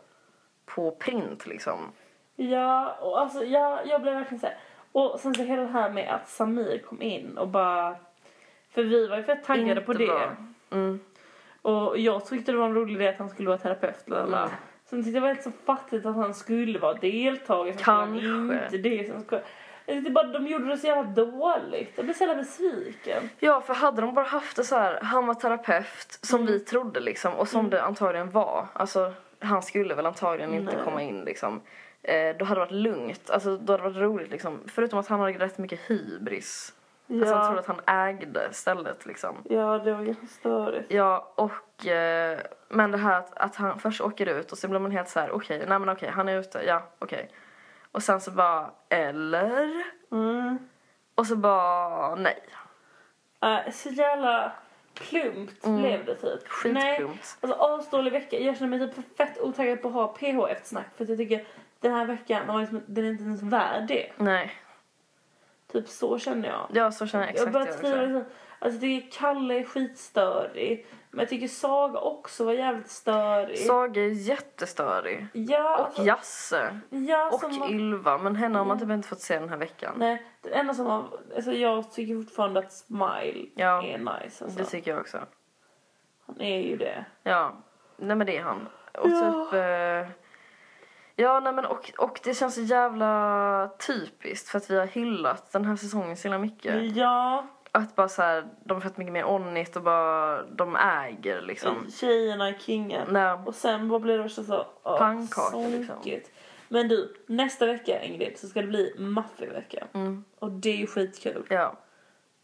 på 0.66 0.90
print 0.90 1.46
liksom. 1.46 1.92
Ja, 2.36 2.94
och 3.00 3.20
alltså 3.20 3.44
jag, 3.44 3.86
jag 3.86 4.02
blev 4.02 4.14
verkligen 4.14 4.40
såhär. 4.40 4.58
Och 4.92 5.20
sen 5.20 5.34
så 5.34 5.42
hela 5.42 5.62
det 5.62 5.68
här 5.68 5.90
med 5.90 6.14
att 6.14 6.28
Samir 6.28 6.78
kom 6.78 7.02
in 7.02 7.38
och 7.38 7.48
bara... 7.48 7.96
För 8.70 8.82
vi 8.82 9.06
var 9.08 9.16
ju 9.16 9.22
fett 9.22 9.44
taggade 9.44 9.70
Inte 9.70 9.80
på 9.82 9.92
det. 9.92 10.30
Mm. 10.70 11.00
Och 11.62 11.98
jag 11.98 12.26
tyckte 12.26 12.52
det 12.52 12.58
var 12.58 12.66
en 12.66 12.74
rolig 12.74 12.94
idé 12.94 13.08
att 13.08 13.18
han 13.18 13.28
skulle 13.28 13.48
vara 13.48 13.58
terapeut. 13.58 14.08
Lalala. 14.08 14.38
Mm. 14.38 14.50
Sen 14.90 15.04
tyckte 15.04 15.18
jag 15.18 15.28
det 15.28 15.34
var 15.34 15.42
så 15.42 15.52
fattigt 15.64 16.06
att 16.06 16.14
han 16.14 16.34
skulle 16.34 16.78
vara 16.78 16.94
deltagare. 16.94 17.74
Sen 17.74 17.84
Kanske. 17.84 18.26
inte 18.26 18.78
det. 18.78 19.06
Sen 19.06 19.22
skulle... 19.22 19.42
Tyckte 19.86 20.10
bara 20.10 20.26
de 20.26 20.46
gjorde 20.46 20.68
det 20.68 20.76
så 20.78 20.86
jävla 20.86 21.24
dåligt. 21.24 21.92
Jag 21.96 22.04
blev 22.04 22.14
så 22.14 22.24
jävla 22.24 22.42
besviken. 22.42 23.30
Ja, 23.38 23.60
för 23.60 23.74
hade 23.74 24.00
de 24.00 24.14
bara 24.14 24.26
haft 24.26 24.56
det 24.56 24.64
så 24.64 24.76
här, 24.76 25.00
han 25.02 25.26
var 25.26 25.34
terapeut 25.34 26.18
som 26.22 26.46
vi 26.46 26.60
trodde 26.60 27.00
liksom 27.00 27.34
och 27.34 27.48
som 27.48 27.70
det 27.70 27.82
antagligen 27.82 28.30
var. 28.30 28.66
Alltså, 28.72 29.12
han 29.40 29.62
skulle 29.62 29.94
väl 29.94 30.06
antagligen 30.06 30.54
inte 30.54 30.74
Nej. 30.74 30.84
komma 30.84 31.02
in 31.02 31.20
liksom. 31.24 31.60
Eh, 32.02 32.36
då 32.36 32.44
hade 32.44 32.60
det 32.60 32.64
varit 32.64 32.82
lugnt, 32.82 33.30
alltså 33.30 33.56
då 33.56 33.72
hade 33.72 33.82
det 33.82 33.88
varit 33.88 34.02
roligt 34.02 34.30
liksom. 34.30 34.60
Förutom 34.66 34.98
att 34.98 35.08
han 35.08 35.20
hade 35.20 35.32
rätt 35.32 35.58
mycket 35.58 35.80
hybris. 35.80 36.74
Alltså 37.10 37.34
han 37.34 37.46
trodde 37.46 37.60
att 37.60 37.66
han 37.66 38.06
ägde 38.08 38.52
stället 38.52 39.06
liksom. 39.06 39.36
ja, 39.44 39.78
det 39.78 39.92
var 39.92 40.02
ganska 40.02 40.26
störigt. 40.26 40.92
Ja, 40.92 41.32
och 41.34 41.86
eh, 41.86 42.38
men 42.68 42.90
det 42.90 42.98
här 42.98 43.18
att, 43.18 43.38
att 43.38 43.56
han 43.56 43.78
först 43.78 44.00
åker 44.00 44.26
ut 44.26 44.52
och 44.52 44.58
sen 44.58 44.70
blir 44.70 44.80
man 44.80 44.90
helt 44.90 45.08
så 45.08 45.20
här: 45.20 45.30
okej, 45.30 45.64
nej 45.68 45.78
men 45.78 45.88
okej, 45.88 46.10
han 46.10 46.28
är 46.28 46.36
ute, 46.38 46.62
ja, 46.66 46.82
okej. 46.98 47.30
Och 47.92 48.02
sen 48.02 48.20
så 48.20 48.30
bara, 48.30 48.70
eller? 48.88 49.84
Mm. 50.12 50.58
Och 51.14 51.26
så 51.26 51.36
bara, 51.36 52.14
nej. 52.14 52.42
Äh, 53.42 53.72
så 53.72 53.88
jävla 53.88 54.52
plumpt 54.94 55.62
blev 55.62 56.04
det 56.04 56.14
typ. 56.14 56.40
Nej, 56.64 56.96
Skitplumpt. 56.96 57.38
alltså 57.40 57.58
asdålig 57.60 58.12
vecka. 58.12 58.38
Jag 58.38 58.56
känner 58.56 58.78
mig 58.78 58.92
typ 58.92 59.16
fett 59.16 59.40
otaggad 59.40 59.82
på 59.82 59.88
att 59.88 59.94
ha 59.94 60.08
PH 60.08 60.50
eftersnack 60.50 60.86
för 60.96 61.04
att 61.04 61.08
jag 61.08 61.18
tycker 61.18 61.44
den 61.80 61.92
här 61.92 62.06
veckan 62.06 62.38
den 62.46 62.54
var 62.54 62.60
liksom, 62.60 62.82
den 62.86 63.04
är 63.04 63.08
inte 63.08 63.24
ens 63.24 63.42
värd 63.42 63.86
det. 63.88 64.12
Nej. 64.16 64.52
Typ 65.72 65.88
så 65.88 66.18
känner 66.18 66.48
jag. 66.48 66.66
Ja, 66.72 66.90
så 66.90 67.06
känner 67.06 67.24
jag 67.24 67.34
exakt 67.34 67.54
jag 67.54 67.74
skriva 67.74 67.94
också. 67.94 68.02
liksom, 68.02 68.24
alltså 68.58 68.86
jag 68.86 69.02
tycker 69.02 69.18
Kalle 69.18 69.54
är 69.60 69.64
skitstörig. 69.64 70.86
Men 71.10 71.20
jag 71.20 71.28
tycker 71.28 71.48
Saga 71.48 71.98
också 72.00 72.44
var 72.44 72.52
jävligt 72.52 72.90
störig. 72.90 73.58
Saga 73.58 74.02
är 74.02 74.08
jättestörig. 74.08 75.26
ja, 75.32 75.76
Och 75.78 75.84
alltså, 75.86 76.02
Jasse. 76.04 76.80
ja, 76.90 77.30
Och 77.32 77.42
var- 77.42 77.70
Ylva. 77.70 78.18
Men 78.18 78.36
henne 78.36 78.58
har 78.58 78.64
man 78.64 78.78
typ 78.78 78.90
inte 78.90 79.08
fått 79.08 79.20
se 79.20 79.38
den 79.38 79.48
här 79.48 79.56
veckan. 79.56 79.94
Nej, 79.98 80.22
det 80.42 80.54
enda 80.54 80.74
som 80.74 80.84
var, 80.86 81.04
alltså 81.36 81.52
jag 81.52 81.92
tycker 81.92 82.14
fortfarande 82.14 82.60
att 82.60 82.72
Smile 82.72 83.46
Ja. 83.54 83.82
är 83.84 83.98
nice 83.98 84.44
alltså. 84.44 84.58
Det 84.58 84.64
tycker 84.64 84.90
jag 84.90 85.00
också. 85.00 85.18
Han 86.26 86.40
är 86.40 86.60
ju 86.60 86.76
det. 86.76 87.04
Ja. 87.22 87.52
Nej 87.96 88.16
men 88.16 88.26
det 88.26 88.36
är 88.38 88.42
han. 88.42 88.68
Och 88.98 89.08
Ja. 89.10 89.46
typ... 89.50 89.52
Eh, 89.54 90.12
ja 91.18 91.40
nej 91.40 91.52
men 91.52 91.64
och, 91.64 91.92
och 91.98 92.20
det 92.24 92.34
känns 92.34 92.54
så 92.54 92.60
jävla 92.60 93.70
typiskt 93.86 94.48
för 94.48 94.58
att 94.58 94.70
vi 94.70 94.78
har 94.78 94.86
hyllat 94.86 95.52
den 95.52 95.64
här 95.64 95.76
säsongen 95.76 96.16
så 96.16 96.22
himla 96.22 96.38
mycket. 96.38 96.96
Ja, 96.96 97.46
Att 97.72 97.96
bara 97.96 98.08
så 98.08 98.22
här, 98.22 98.48
de 98.64 98.74
har 98.74 98.80
fått 98.80 98.96
mycket 98.96 99.12
mer 99.12 99.24
onnit 99.24 99.76
och 99.76 99.82
bara, 99.82 100.42
de 100.42 100.76
äger 100.76 101.40
liksom. 101.40 101.90
tjejerna 101.90 102.48
är 102.48 102.58
kingen. 102.58 103.08
Nej. 103.10 103.32
Och 103.46 103.54
sen 103.54 103.88
vad 103.88 104.00
blir 104.00 104.16
det 104.16 104.22
värsta 104.22 104.42
så? 104.42 104.66
åh, 104.82 104.98
Pannkaka, 104.98 105.56
liksom. 105.56 105.96
Men 106.68 106.88
du, 106.88 107.14
nästa 107.26 107.66
vecka 107.66 108.02
Ingrid 108.02 108.38
så 108.38 108.48
ska 108.48 108.60
det 108.60 108.66
bli 108.66 108.94
maffiavecka. 108.98 109.86
Mm. 109.94 110.24
Och 110.38 110.50
det 110.50 110.70
är 110.70 110.76
ju 110.76 110.86
skitkul. 110.86 111.46
Ja. 111.48 111.78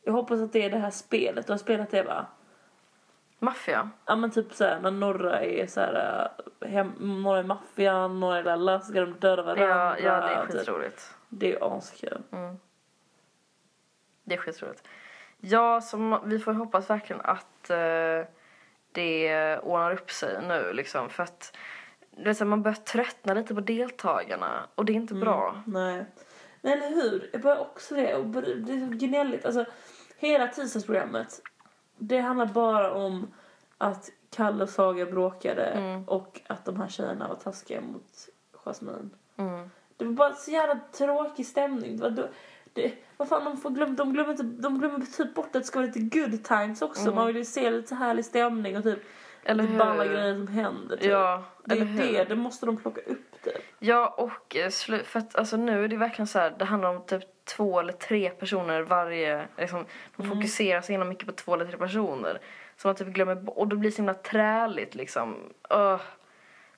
Jag 0.05 0.13
hoppas 0.13 0.41
att 0.41 0.53
det 0.53 0.63
är 0.63 0.71
det 0.71 0.79
här 0.79 0.91
spelet. 0.91 1.47
Du 1.47 1.53
har 1.53 1.59
spelat 1.59 1.91
det 1.91 2.03
va? 2.03 2.27
Maffia. 3.39 3.91
Ja 4.07 4.17
men 4.17 4.31
typ 4.31 4.53
såhär 4.53 4.81
när 4.81 4.91
några 4.91 5.41
är 5.41 5.67
såhär, 5.67 6.31
äh, 6.61 6.69
hem, 6.69 6.93
några 7.23 7.39
är 7.39 7.43
maffian, 7.43 8.21
några 8.21 8.39
är 8.39 8.43
lalla, 8.43 8.81
så 8.81 8.87
ska 8.87 9.01
de 9.01 9.13
döda 9.21 9.43
varandra. 9.43 9.67
Ja, 9.67 9.99
ja 9.99 10.21
det 10.21 10.35
är 10.35 10.47
typ. 10.47 10.57
skitroligt. 10.57 11.15
Det 11.29 11.55
är 11.55 11.77
askul. 11.77 12.23
Det 14.25 14.35
är 14.35 14.39
skitroligt. 14.39 14.89
Ja, 15.41 15.81
så 15.81 16.21
vi 16.25 16.39
får 16.39 16.53
hoppas 16.53 16.91
verkligen 16.91 17.23
att 17.25 17.71
eh, 17.71 18.27
det 18.93 19.59
ordnar 19.59 19.93
upp 19.93 20.11
sig 20.11 20.43
nu 20.49 20.73
liksom. 20.73 21.11
För 21.11 21.23
att 21.23 21.57
du 22.11 22.25
vet, 22.25 22.37
så 22.37 22.45
här, 22.45 22.49
man 22.49 22.63
börjar 22.63 22.77
tröttna 22.77 23.35
lite 23.35 23.55
på 23.55 23.61
deltagarna 23.61 24.67
och 24.75 24.85
det 24.85 24.93
är 24.93 24.95
inte 24.95 25.15
bra. 25.15 25.63
Nej. 25.67 26.05
Nej 26.61 26.73
eller 26.73 26.89
hur? 26.89 27.31
Jag 27.33 27.41
börjar 27.41 27.61
också 27.61 27.95
det. 27.95 28.15
Och 28.15 28.27
det 28.27 28.73
är 28.73 28.91
så 28.91 29.07
gnälligt. 29.07 29.45
Alltså, 29.45 29.65
hela 30.19 30.49
tisdagsprogrammet. 30.49 31.41
Det 31.97 32.21
handlar 32.21 32.47
bara 32.47 32.93
om 32.93 33.33
att 33.79 34.11
Kalle 34.31 34.63
och 34.63 34.69
Saga 34.69 35.07
bråkade 35.07 35.65
Mm. 35.65 36.05
och 36.05 36.41
att 36.47 36.65
de 36.65 36.81
här 36.81 36.89
tjejerna 36.89 37.29
var 37.29 37.35
taskiga 37.35 37.81
mot 37.81 38.29
Jasmine. 38.65 39.11
Mm. 39.37 39.71
Det 39.97 40.05
var 40.05 40.13
bara 40.13 40.33
så 40.33 40.51
jävla 40.51 40.81
tråkig 40.93 41.47
stämning. 41.47 41.97
Det 41.97 42.03
var, 42.03 42.11
det, 42.11 42.29
det, 42.73 42.93
vad 43.17 43.29
fan, 43.29 43.45
de, 43.45 43.57
får 43.57 43.71
glöm, 43.71 43.97
de, 43.97 44.13
glömmer 44.13 44.35
de 44.63 44.79
glömmer 44.79 45.01
typ 45.17 45.35
bort 45.35 45.47
att 45.47 45.53
det 45.53 45.63
ska 45.63 45.79
vara 45.79 45.87
lite 45.95 46.19
good 46.21 46.45
times 46.45 46.83
också. 46.83 47.15
Man 47.15 47.27
vill 47.27 47.37
ju 47.37 47.45
se 47.45 47.71
lite 47.71 47.95
härlig 47.95 48.25
stämning 48.25 48.77
och 48.77 48.83
typ 48.83 48.99
Mm. 49.47 49.61
Eller 49.61 49.71
hur? 49.71 49.79
balla 49.79 50.05
grejer 50.07 50.35
som 50.35 50.47
händer. 50.49 50.97
Typ. 50.97 51.11
Ja, 51.11 51.45
det 51.65 51.79
är 51.79 51.85
det, 51.85 52.25
det 52.25 52.37
måste 52.37 52.67
de 52.67 52.77
plocka 52.77 53.01
upp 53.01 53.43
typ. 53.45 53.63
Ja, 53.79 54.15
och 54.19 54.57
eh, 54.57 54.71
för 55.05 55.19
att 55.19 55.37
alltså 55.37 55.57
nu 55.57 55.85
är 55.85 55.89
det 55.89 55.97
verkligen 55.97 56.27
så 56.27 56.39
här, 56.39 56.55
det 56.59 56.65
handlar 56.65 56.89
om 56.97 57.07
typ 57.07 57.25
två 57.45 57.81
eller 57.81 57.93
tre 57.93 58.31
personer 58.31 58.83
varje, 58.83 59.49
liksom, 59.57 59.85
de 60.17 60.29
fokuserar 60.29 60.81
så 60.81 60.93
himla 60.93 61.05
mycket 61.07 61.27
på 61.27 61.33
två 61.33 61.55
eller 61.55 61.65
tre 61.65 61.77
personer. 61.77 62.41
Så 62.77 62.89
man 62.89 62.95
typ 62.95 63.09
glömmer 63.09 63.59
och 63.59 63.69
då 63.69 63.77
blir 63.77 63.91
det 63.91 63.95
så 63.95 64.03
himla 64.03 64.15
träligt 64.15 64.95
liksom. 64.95 65.37
Öh. 65.71 66.01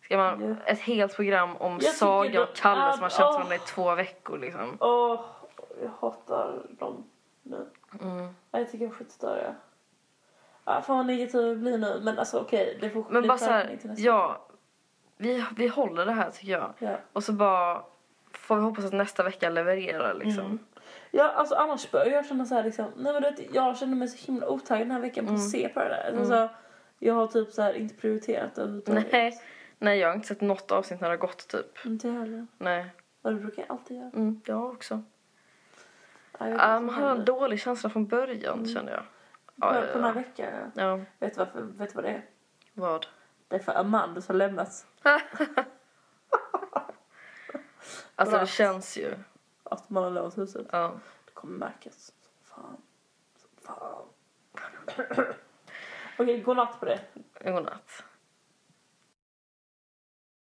Ska 0.03 0.17
man, 0.17 0.57
Ja. 0.65 0.73
ett 0.73 0.81
helt 0.81 1.17
program 1.17 1.57
om 1.57 1.79
tycker 1.79 1.93
Saga 1.93 2.43
och 2.43 2.55
Kalle 2.57 2.93
som 2.93 3.03
har 3.03 3.11
känt 3.11 3.21
åh. 3.29 3.33
varandra 3.35 3.55
i 3.55 3.59
två 3.59 3.95
veckor 3.95 4.39
liksom. 4.39 4.77
Åh, 4.81 5.21
jag 5.83 5.91
hatar 6.01 6.63
dem 6.79 7.05
nu. 7.43 7.67
Mm. 8.03 8.19
Ja, 8.51 8.59
Jag 8.59 8.71
tycker 8.71 8.79
de 8.87 8.91
är 8.91 8.91
skitstöriga. 8.95 9.55
Ja, 10.65 10.81
fan 10.83 10.97
vad 10.97 11.07
negativ 11.07 11.41
jag 11.47 11.59
blir 11.59 11.79
nu. 11.79 12.01
Men 12.03 12.19
alltså 12.19 12.39
okej, 12.41 12.79
det 12.81 12.91
får 12.91 13.05
Men 13.11 13.23
bli 13.23 13.29
bara 13.29 13.39
så 13.39 13.45
här, 13.51 13.79
ja. 13.97 14.47
vi, 15.17 15.45
vi 15.57 15.69
håller 15.69 16.07
det 16.07 16.13
här 16.13 16.31
tycker 16.31 16.53
jag. 16.53 16.73
Ja. 16.79 16.97
Och 17.13 17.25
så 17.25 17.33
bara 17.33 17.83
får 18.39 18.57
vi 18.57 18.63
hoppas 18.63 18.85
att 18.85 18.93
nästa 18.93 19.23
vecka 19.23 19.51
levererar 19.51 20.15
liksom. 20.15 20.45
Mm. 20.45 20.59
Ja, 21.11 21.29
alltså 21.29 21.55
annars 21.55 21.91
börjar 21.91 22.13
jag 22.13 22.27
känna 22.27 22.45
så 22.45 22.55
här 22.55 22.65
liksom, 22.65 22.87
nej 22.97 23.13
men 23.13 23.23
du 23.23 23.31
vet, 23.31 23.55
jag 23.55 23.77
känner 23.77 23.97
mig 23.97 24.09
så 24.09 24.27
himla 24.27 24.49
otaggad 24.49 24.87
den 24.87 24.91
här 24.91 25.01
veckan 25.01 25.27
på 25.27 25.35
att 25.35 25.51
se 25.51 25.69
på 25.69 25.81
det 25.81 25.89
där. 25.89 26.19
Alltså, 26.19 26.49
jag 26.99 27.15
har 27.15 27.27
typ 27.27 27.53
så 27.53 27.63
här 27.63 27.75
inte 27.75 27.95
prioriterat 27.95 28.55
det. 28.55 28.83
Nej, 29.13 29.41
nej 29.79 29.99
jag 29.99 30.09
har 30.09 30.15
inte 30.15 30.29
sett 30.29 30.41
något 30.41 30.73
avsnitt 30.73 31.01
när 31.01 31.09
det 31.09 31.13
har 31.13 31.19
gått 31.19 31.49
typ. 31.49 31.87
Inte 31.87 32.09
jag 32.09 32.15
heller. 32.15 32.47
Nej. 32.59 32.87
Och 33.23 33.33
det 33.33 33.41
brukar 33.41 33.63
jag 33.63 33.71
alltid 33.71 33.97
göra. 33.97 34.11
Mm, 34.15 34.41
jag 34.47 34.65
också. 34.65 35.03
Ja, 36.39 36.49
jag 36.49 36.59
man 36.59 36.87
vad 36.87 36.95
har 36.95 37.11
en 37.11 37.25
dålig 37.25 37.61
känsla 37.61 37.91
från 37.91 38.07
början 38.07 38.67
känner 38.67 38.93
jag. 38.93 39.03
Ja, 39.57 39.73
På, 39.73 39.75
ja, 39.75 39.81
på 39.81 39.99
den 39.99 40.05
här 40.05 40.09
ja. 40.09 40.21
veckan. 40.21 40.73
ja. 40.75 41.01
Vet 41.19 41.35
du 41.35 41.39
varför? 41.39 41.61
Vet 41.61 41.89
du 41.89 41.95
vad 41.95 42.05
det 42.05 42.11
är? 42.11 42.25
Vad? 42.75 43.07
Det 43.49 43.57
är 43.57 43.61
för 43.61 43.73
Amandus 43.73 44.29
har 44.29 44.35
lämnat. 44.35 44.87
Alltså 48.15 48.37
Bra. 48.37 48.41
det 48.41 48.47
känns 48.47 48.97
ju. 48.97 49.15
Att 49.63 49.91
man 49.91 50.03
har 50.05 50.11
låst 50.11 50.39
huset. 50.39 50.67
Ja. 50.71 50.93
Det 51.25 51.33
kommer 51.33 51.59
märkas. 51.59 52.13
Fan. 52.45 52.77
Fan. 53.63 54.05
Okej, 56.19 56.41
godnatt 56.41 56.81
på 56.81 56.87
det. 56.87 57.01
Godnatt. 57.45 58.05